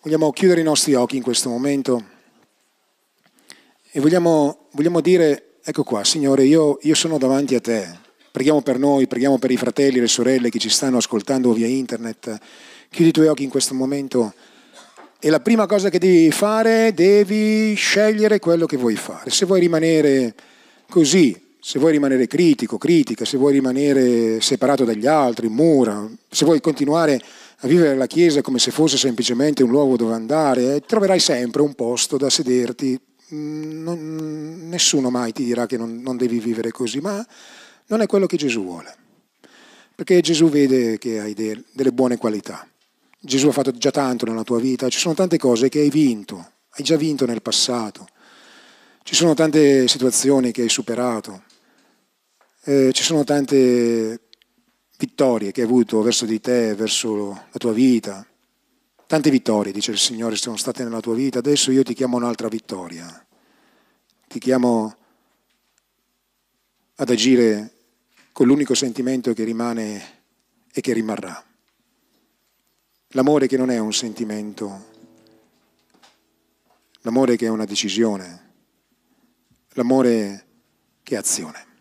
Vogliamo 0.00 0.30
chiudere 0.30 0.60
i 0.60 0.64
nostri 0.64 0.94
occhi 0.94 1.16
in 1.16 1.22
questo 1.22 1.50
momento 1.50 2.04
e 3.90 4.00
vogliamo, 4.00 4.68
vogliamo 4.70 5.00
dire 5.00 5.55
Ecco 5.68 5.82
qua, 5.82 6.04
Signore, 6.04 6.44
io, 6.44 6.78
io 6.82 6.94
sono 6.94 7.18
davanti 7.18 7.56
a 7.56 7.60
te. 7.60 7.88
Preghiamo 8.30 8.62
per 8.62 8.78
noi, 8.78 9.08
preghiamo 9.08 9.36
per 9.36 9.50
i 9.50 9.56
fratelli 9.56 9.98
e 9.98 10.02
le 10.02 10.06
sorelle 10.06 10.48
che 10.48 10.60
ci 10.60 10.68
stanno 10.68 10.98
ascoltando 10.98 11.52
via 11.52 11.66
internet. 11.66 12.38
Chiudi 12.88 13.08
i 13.08 13.12
tuoi 13.12 13.26
occhi 13.26 13.42
in 13.42 13.50
questo 13.50 13.74
momento 13.74 14.32
e 15.18 15.28
la 15.28 15.40
prima 15.40 15.66
cosa 15.66 15.90
che 15.90 15.98
devi 15.98 16.30
fare, 16.30 16.94
devi 16.94 17.74
scegliere 17.74 18.38
quello 18.38 18.64
che 18.64 18.76
vuoi 18.76 18.94
fare. 18.94 19.30
Se 19.30 19.44
vuoi 19.44 19.58
rimanere 19.58 20.36
così, 20.88 21.36
se 21.58 21.80
vuoi 21.80 21.90
rimanere 21.90 22.28
critico, 22.28 22.78
critica, 22.78 23.24
se 23.24 23.36
vuoi 23.36 23.54
rimanere 23.54 24.40
separato 24.40 24.84
dagli 24.84 25.08
altri, 25.08 25.48
mura, 25.48 26.08
se 26.30 26.44
vuoi 26.44 26.60
continuare 26.60 27.20
a 27.58 27.66
vivere 27.66 27.96
la 27.96 28.06
Chiesa 28.06 28.40
come 28.40 28.60
se 28.60 28.70
fosse 28.70 28.96
semplicemente 28.96 29.64
un 29.64 29.70
luogo 29.70 29.96
dove 29.96 30.14
andare, 30.14 30.82
troverai 30.86 31.18
sempre 31.18 31.62
un 31.62 31.74
posto 31.74 32.16
da 32.16 32.30
sederti 32.30 32.96
non, 33.28 34.68
nessuno 34.68 35.10
mai 35.10 35.32
ti 35.32 35.44
dirà 35.44 35.66
che 35.66 35.76
non, 35.76 36.00
non 36.00 36.16
devi 36.16 36.38
vivere 36.38 36.70
così, 36.70 37.00
ma 37.00 37.24
non 37.86 38.00
è 38.00 38.06
quello 38.06 38.26
che 38.26 38.36
Gesù 38.36 38.62
vuole. 38.62 38.94
Perché 39.94 40.20
Gesù 40.20 40.48
vede 40.48 40.98
che 40.98 41.20
hai 41.20 41.34
de, 41.34 41.64
delle 41.72 41.92
buone 41.92 42.16
qualità. 42.16 42.68
Gesù 43.18 43.48
ha 43.48 43.52
fatto 43.52 43.72
già 43.72 43.90
tanto 43.90 44.26
nella 44.26 44.44
tua 44.44 44.60
vita, 44.60 44.88
ci 44.88 44.98
sono 44.98 45.14
tante 45.14 45.38
cose 45.38 45.68
che 45.68 45.80
hai 45.80 45.90
vinto, 45.90 46.52
hai 46.70 46.84
già 46.84 46.96
vinto 46.96 47.26
nel 47.26 47.42
passato, 47.42 48.06
ci 49.02 49.14
sono 49.14 49.34
tante 49.34 49.88
situazioni 49.88 50.52
che 50.52 50.62
hai 50.62 50.68
superato, 50.68 51.42
eh, 52.64 52.92
ci 52.92 53.02
sono 53.02 53.24
tante 53.24 54.20
vittorie 54.98 55.50
che 55.50 55.62
hai 55.62 55.66
avuto 55.66 56.02
verso 56.02 56.24
di 56.24 56.40
te, 56.40 56.74
verso 56.74 57.28
la 57.28 57.58
tua 57.58 57.72
vita, 57.72 58.26
Tante 59.06 59.30
vittorie, 59.30 59.70
dice 59.72 59.92
il 59.92 59.98
Signore, 59.98 60.34
sono 60.34 60.56
state 60.56 60.82
nella 60.82 60.98
tua 60.98 61.14
vita, 61.14 61.38
adesso 61.38 61.70
io 61.70 61.84
ti 61.84 61.94
chiamo 61.94 62.16
un'altra 62.16 62.48
vittoria. 62.48 63.24
Ti 64.26 64.38
chiamo 64.40 64.96
ad 66.96 67.08
agire 67.08 67.72
con 68.32 68.48
l'unico 68.48 68.74
sentimento 68.74 69.32
che 69.32 69.44
rimane 69.44 70.22
e 70.72 70.80
che 70.80 70.92
rimarrà. 70.92 71.40
L'amore 73.10 73.46
che 73.46 73.56
non 73.56 73.70
è 73.70 73.78
un 73.78 73.92
sentimento, 73.92 74.90
l'amore 77.02 77.36
che 77.36 77.46
è 77.46 77.48
una 77.48 77.64
decisione, 77.64 78.52
l'amore 79.74 80.46
che 81.04 81.14
è 81.14 81.18
azione. 81.18 81.75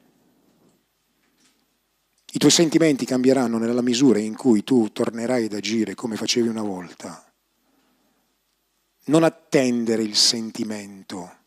I 2.35 2.37
tuoi 2.37 2.51
sentimenti 2.51 3.05
cambieranno 3.05 3.57
nella 3.57 3.81
misura 3.81 4.19
in 4.19 4.35
cui 4.35 4.65
tu 4.65 4.91
tornerai 4.91 5.45
ad 5.45 5.53
agire 5.53 5.95
come 5.95 6.17
facevi 6.17 6.49
una 6.49 6.63
volta. 6.63 7.33
Non 9.05 9.23
attendere 9.23 10.03
il 10.03 10.17
sentimento, 10.17 11.37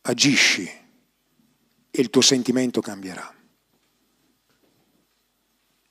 agisci 0.00 0.64
e 0.64 2.00
il 2.00 2.08
tuo 2.08 2.22
sentimento 2.22 2.80
cambierà. 2.80 3.30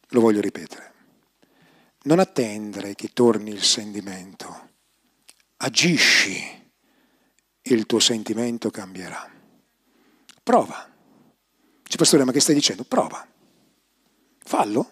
Lo 0.07 0.19
voglio 0.19 0.41
ripetere. 0.41 0.93
Non 2.05 2.17
attendere 2.17 2.95
che 2.95 3.09
torni 3.13 3.51
il 3.51 3.61
sentimento. 3.61 4.69
Agisci 5.57 6.39
e 7.61 7.73
il 7.75 7.85
tuo 7.85 7.99
sentimento 7.99 8.71
cambierà. 8.71 9.31
Prova. 10.41 10.91
Ci 11.83 11.97
pastore, 11.97 12.23
ma 12.23 12.31
che 12.31 12.39
stai 12.39 12.55
dicendo? 12.55 12.85
Prova. 12.85 13.30
Fallo. 14.43 14.91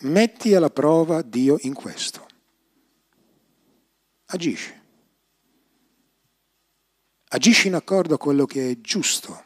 Metti 0.00 0.54
alla 0.54 0.70
prova 0.70 1.22
Dio 1.22 1.56
in 1.60 1.74
questo. 1.74 2.26
Agisci. 4.26 4.80
Agisci 7.28 7.68
in 7.68 7.74
accordo 7.74 8.14
a 8.14 8.18
quello 8.18 8.44
che 8.44 8.70
è 8.70 8.80
giusto 8.80 9.42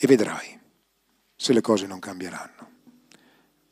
e 0.00 0.06
vedrai 0.06 0.58
se 1.34 1.52
le 1.52 1.60
cose 1.60 1.86
non 1.86 1.98
cambieranno. 1.98 2.70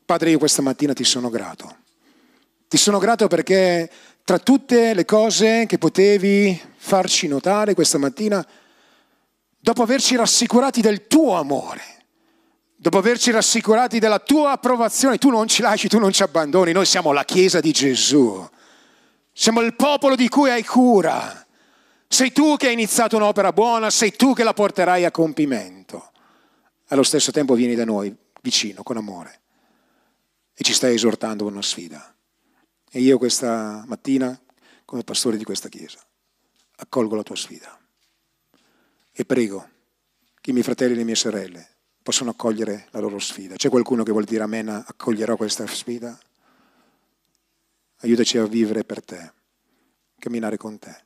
Padre, 0.05 0.31
io 0.31 0.39
questa 0.39 0.62
mattina 0.62 0.93
ti 0.93 1.05
sono 1.05 1.31
grato. 1.31 1.85
Ti 2.68 2.77
sono 2.77 2.99
grato 2.99 3.27
perché 3.29 3.91
tra 4.22 4.39
tutte 4.39 4.93
le 4.93 5.05
cose 5.05 5.66
che 5.66 5.79
potevi 5.79 6.61
farci 6.77 7.27
notare 7.29 7.74
questa 7.74 7.99
mattina, 7.99 8.47
dopo 9.67 9.83
averci 9.83 10.14
rassicurati 10.14 10.81
del 10.81 11.09
tuo 11.09 11.35
amore, 11.35 12.05
dopo 12.77 12.99
averci 12.99 13.33
rassicurati 13.33 13.99
della 13.99 14.21
tua 14.21 14.53
approvazione, 14.53 15.19
tu 15.19 15.29
non 15.29 15.49
ci 15.49 15.61
lasci, 15.61 15.89
tu 15.89 15.99
non 15.99 16.12
ci 16.12 16.23
abbandoni, 16.23 16.71
noi 16.71 16.87
siamo 16.87 17.11
la 17.11 17.25
Chiesa 17.25 17.59
di 17.59 17.73
Gesù, 17.73 18.49
siamo 19.33 19.62
il 19.62 19.75
popolo 19.75 20.14
di 20.14 20.29
cui 20.29 20.51
hai 20.51 20.64
cura. 20.64 21.45
Sei 22.07 22.31
tu 22.31 22.55
che 22.57 22.69
hai 22.69 22.75
iniziato 22.75 23.17
un'opera 23.17 23.53
buona, 23.53 23.91
sei 23.91 24.14
tu 24.14 24.35
che 24.35 24.45
la 24.45 24.53
porterai 24.53 25.05
a 25.05 25.11
compimento. 25.11 26.12
Allo 26.87 27.03
stesso 27.03 27.33
tempo 27.33 27.55
vieni 27.55 27.75
da 27.75 27.85
noi, 27.85 28.14
vicino, 28.43 28.85
con 28.85 28.97
amore, 28.97 29.41
e 30.55 30.62
ci 30.62 30.75
stai 30.75 30.95
esortando 30.95 31.43
con 31.43 31.55
una 31.55 31.62
sfida. 31.62 32.14
E 32.89 33.01
io 33.01 33.19
questa 33.19 33.83
mattina, 33.89 34.41
come 34.85 35.03
pastore 35.03 35.37
di 35.37 35.43
questa 35.43 35.69
Chiesa, 35.69 35.99
accolgo 36.77 37.17
la 37.17 37.25
tua 37.25 37.35
sfida. 37.35 37.77
E 39.19 39.25
prego 39.25 39.67
che 40.43 40.51
i 40.51 40.53
miei 40.53 40.62
fratelli 40.62 40.93
e 40.93 40.97
le 40.97 41.05
mie 41.05 41.14
sorelle 41.14 41.67
possano 42.03 42.29
accogliere 42.29 42.89
la 42.91 43.01
loro 43.01 43.19
sfida. 43.19 43.57
C'è 43.57 43.71
qualcuno 43.71 44.03
che 44.03 44.11
vuol 44.11 44.25
dire 44.25 44.43
amen, 44.43 44.69
accoglierò 44.69 45.39
questa 45.39 45.67
sfida? 45.67 46.19
Aiutaci 48.01 48.37
a 48.37 48.45
vivere 48.45 48.85
per 48.85 49.03
te, 49.03 49.33
camminare 50.19 50.59
con 50.59 50.79
te 50.79 51.05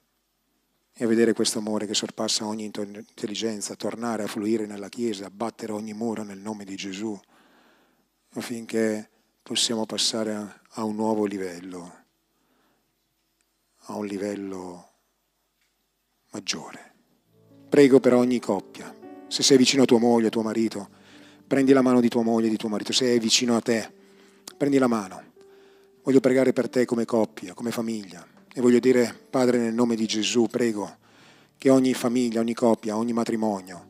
e 0.93 1.05
a 1.05 1.07
vedere 1.07 1.35
questo 1.35 1.61
amore 1.61 1.87
che 1.87 1.95
sorpassa 1.95 2.47
ogni 2.47 2.65
intelligenza, 2.65 3.77
tornare 3.77 4.25
a 4.25 4.27
fluire 4.27 4.67
nella 4.67 4.89
Chiesa, 4.89 5.27
abbattere 5.27 5.71
ogni 5.71 5.93
muro 5.93 6.25
nel 6.25 6.39
nome 6.39 6.65
di 6.65 6.75
Gesù, 6.75 7.19
affinché 8.33 9.09
possiamo 9.41 9.87
passare 9.87 10.35
a, 10.35 10.61
a 10.71 10.83
un 10.83 10.97
nuovo 10.97 11.27
livello, 11.27 12.05
a 13.85 13.95
un 13.95 14.05
livello 14.05 14.91
maggiore. 16.33 16.90
Prego 17.71 18.01
per 18.01 18.15
ogni 18.15 18.41
coppia, 18.41 18.93
se 19.29 19.45
sei 19.45 19.57
vicino 19.57 19.85
a 19.85 19.87
tua 19.87 20.01
moglie, 20.01 20.27
a 20.27 20.31
tuo 20.31 20.43
marito, 20.43 20.89
prendi 21.47 21.73
la 21.73 21.83
mano 21.83 22.01
di 22.01 22.09
tua 22.09 22.25
moglie, 22.25 22.49
di 22.49 22.57
tuo 22.57 22.69
marito, 22.69 22.93
se 22.93 23.15
è 23.15 23.19
vicino 23.21 23.55
a 23.55 23.61
te, 23.61 23.89
prendi 24.57 24.77
la 24.77 24.89
mano. 24.89 25.23
Voglio 26.03 26.19
pregare 26.19 26.53
per 26.53 26.69
te 26.69 26.85
come 26.85 27.05
coppia, 27.05 27.55
come 27.55 27.71
famiglia. 27.71 28.27
E 28.53 28.61
voglio 28.61 28.81
dire, 28.81 29.17
Padre, 29.31 29.59
nel 29.59 29.73
nome 29.73 29.95
di 29.95 30.05
Gesù, 30.07 30.49
prego 30.49 30.97
che 31.57 31.71
ogni 31.71 31.95
famiglia, 31.95 32.41
ogni 32.41 32.55
coppia, 32.55 32.97
ogni 32.97 33.13
matrimonio 33.13 33.87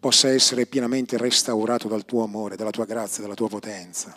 possa 0.00 0.30
essere 0.30 0.64
pienamente 0.64 1.18
restaurato 1.18 1.88
dal 1.88 2.06
tuo 2.06 2.24
amore, 2.24 2.56
dalla 2.56 2.70
tua 2.70 2.86
grazia, 2.86 3.20
dalla 3.20 3.34
tua 3.34 3.48
potenza. 3.48 4.16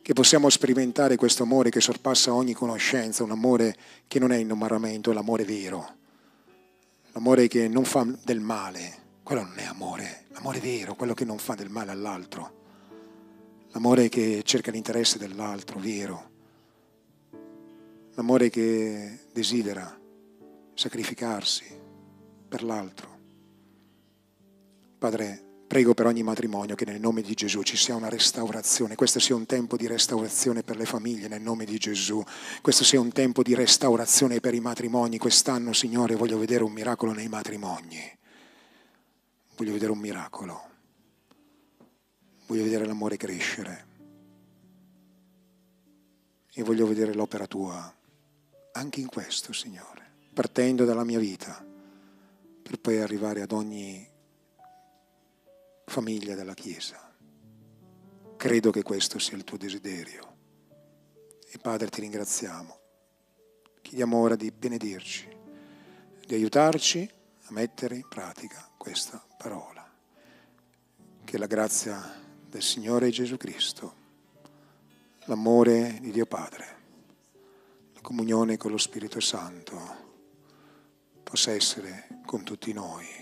Che 0.00 0.12
possiamo 0.12 0.48
sperimentare 0.48 1.16
questo 1.16 1.42
amore 1.42 1.70
che 1.70 1.80
sorpassa 1.80 2.32
ogni 2.32 2.52
conoscenza, 2.52 3.24
un 3.24 3.32
amore 3.32 3.76
che 4.06 4.20
non 4.20 4.30
è 4.30 4.36
innamoramento, 4.36 5.10
è 5.10 5.14
l'amore 5.14 5.42
vero. 5.44 5.96
L'amore 7.12 7.48
che 7.48 7.68
non 7.68 7.84
fa 7.84 8.06
del 8.24 8.40
male, 8.40 9.20
quello 9.22 9.42
non 9.42 9.58
è 9.58 9.64
amore, 9.64 10.26
l'amore 10.30 10.60
vero, 10.60 10.94
quello 10.94 11.14
che 11.14 11.24
non 11.24 11.38
fa 11.38 11.54
del 11.54 11.70
male 11.70 11.90
all'altro. 11.90 12.60
L'amore 13.70 14.08
che 14.08 14.42
cerca 14.44 14.70
l'interesse 14.70 15.18
dell'altro, 15.18 15.78
vero 15.78 16.30
l'amore 18.14 18.50
che 18.50 19.20
desidera 19.32 19.98
sacrificarsi 20.74 21.64
per 22.48 22.62
l'altro. 22.62 23.10
Padre, 24.98 25.51
prego 25.72 25.94
per 25.94 26.04
ogni 26.04 26.22
matrimonio 26.22 26.74
che 26.74 26.84
nel 26.84 27.00
nome 27.00 27.22
di 27.22 27.32
Gesù 27.32 27.62
ci 27.62 27.78
sia 27.78 27.94
una 27.94 28.10
restaurazione, 28.10 28.94
questo 28.94 29.18
sia 29.18 29.34
un 29.34 29.46
tempo 29.46 29.78
di 29.78 29.86
restaurazione 29.86 30.62
per 30.62 30.76
le 30.76 30.84
famiglie 30.84 31.28
nel 31.28 31.40
nome 31.40 31.64
di 31.64 31.78
Gesù, 31.78 32.22
questo 32.60 32.84
sia 32.84 33.00
un 33.00 33.10
tempo 33.10 33.42
di 33.42 33.54
restaurazione 33.54 34.38
per 34.38 34.52
i 34.52 34.60
matrimoni. 34.60 35.16
Quest'anno, 35.16 35.72
Signore, 35.72 36.14
voglio 36.14 36.36
vedere 36.36 36.62
un 36.62 36.72
miracolo 36.72 37.12
nei 37.12 37.28
matrimoni, 37.28 37.96
voglio 39.56 39.72
vedere 39.72 39.92
un 39.92 39.98
miracolo, 39.98 40.62
voglio 42.48 42.64
vedere 42.64 42.84
l'amore 42.84 43.16
crescere. 43.16 43.86
E 46.52 46.62
voglio 46.62 46.86
vedere 46.86 47.14
l'opera 47.14 47.46
tua 47.46 47.96
anche 48.72 49.00
in 49.00 49.06
questo, 49.06 49.54
Signore, 49.54 50.02
partendo 50.34 50.84
dalla 50.84 51.04
mia 51.04 51.18
vita, 51.18 51.64
per 52.62 52.78
poi 52.78 52.98
arrivare 52.98 53.40
ad 53.40 53.52
ogni 53.52 54.11
famiglia 55.86 56.34
della 56.34 56.54
Chiesa. 56.54 57.14
Credo 58.36 58.70
che 58.70 58.82
questo 58.82 59.18
sia 59.18 59.36
il 59.36 59.44
tuo 59.44 59.56
desiderio. 59.56 60.36
E 61.50 61.58
Padre 61.58 61.88
ti 61.88 62.00
ringraziamo. 62.00 62.78
Chiediamo 63.82 64.16
ora 64.16 64.36
di 64.36 64.50
benedirci, 64.50 65.28
di 66.26 66.34
aiutarci 66.34 67.08
a 67.42 67.52
mettere 67.52 67.96
in 67.96 68.08
pratica 68.08 68.70
questa 68.76 69.24
parola. 69.36 69.88
Che 71.24 71.38
la 71.38 71.46
grazia 71.46 72.20
del 72.48 72.62
Signore 72.62 73.10
Gesù 73.10 73.36
Cristo, 73.36 73.94
l'amore 75.26 75.98
di 76.00 76.10
Dio 76.10 76.26
Padre, 76.26 76.80
comunione 78.02 78.56
con 78.56 78.72
lo 78.72 78.78
Spirito 78.78 79.20
Santo 79.20 80.10
possa 81.22 81.52
essere 81.52 82.20
con 82.26 82.42
tutti 82.42 82.72
noi. 82.72 83.21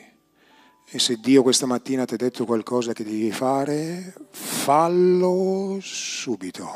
E 0.93 0.99
se 0.99 1.21
Dio 1.21 1.43
questa 1.43 1.67
mattina 1.67 2.05
ti 2.05 2.15
ha 2.15 2.17
detto 2.17 2.45
qualcosa 2.45 2.93
che 2.93 3.05
devi 3.05 3.31
fare, 3.31 4.13
fallo 4.31 5.79
subito, 5.81 6.69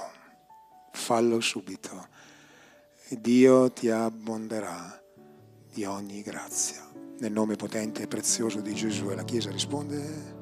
fallo 0.92 1.40
subito. 1.40 2.06
E 3.08 3.20
Dio 3.20 3.72
ti 3.72 3.90
abbonderà 3.90 5.02
di 5.68 5.84
ogni 5.84 6.22
grazia. 6.22 6.88
Nel 7.18 7.32
nome 7.32 7.56
potente 7.56 8.02
e 8.02 8.06
prezioso 8.06 8.60
di 8.60 8.72
Gesù. 8.72 9.10
E 9.10 9.16
la 9.16 9.24
Chiesa 9.24 9.50
risponde... 9.50 10.33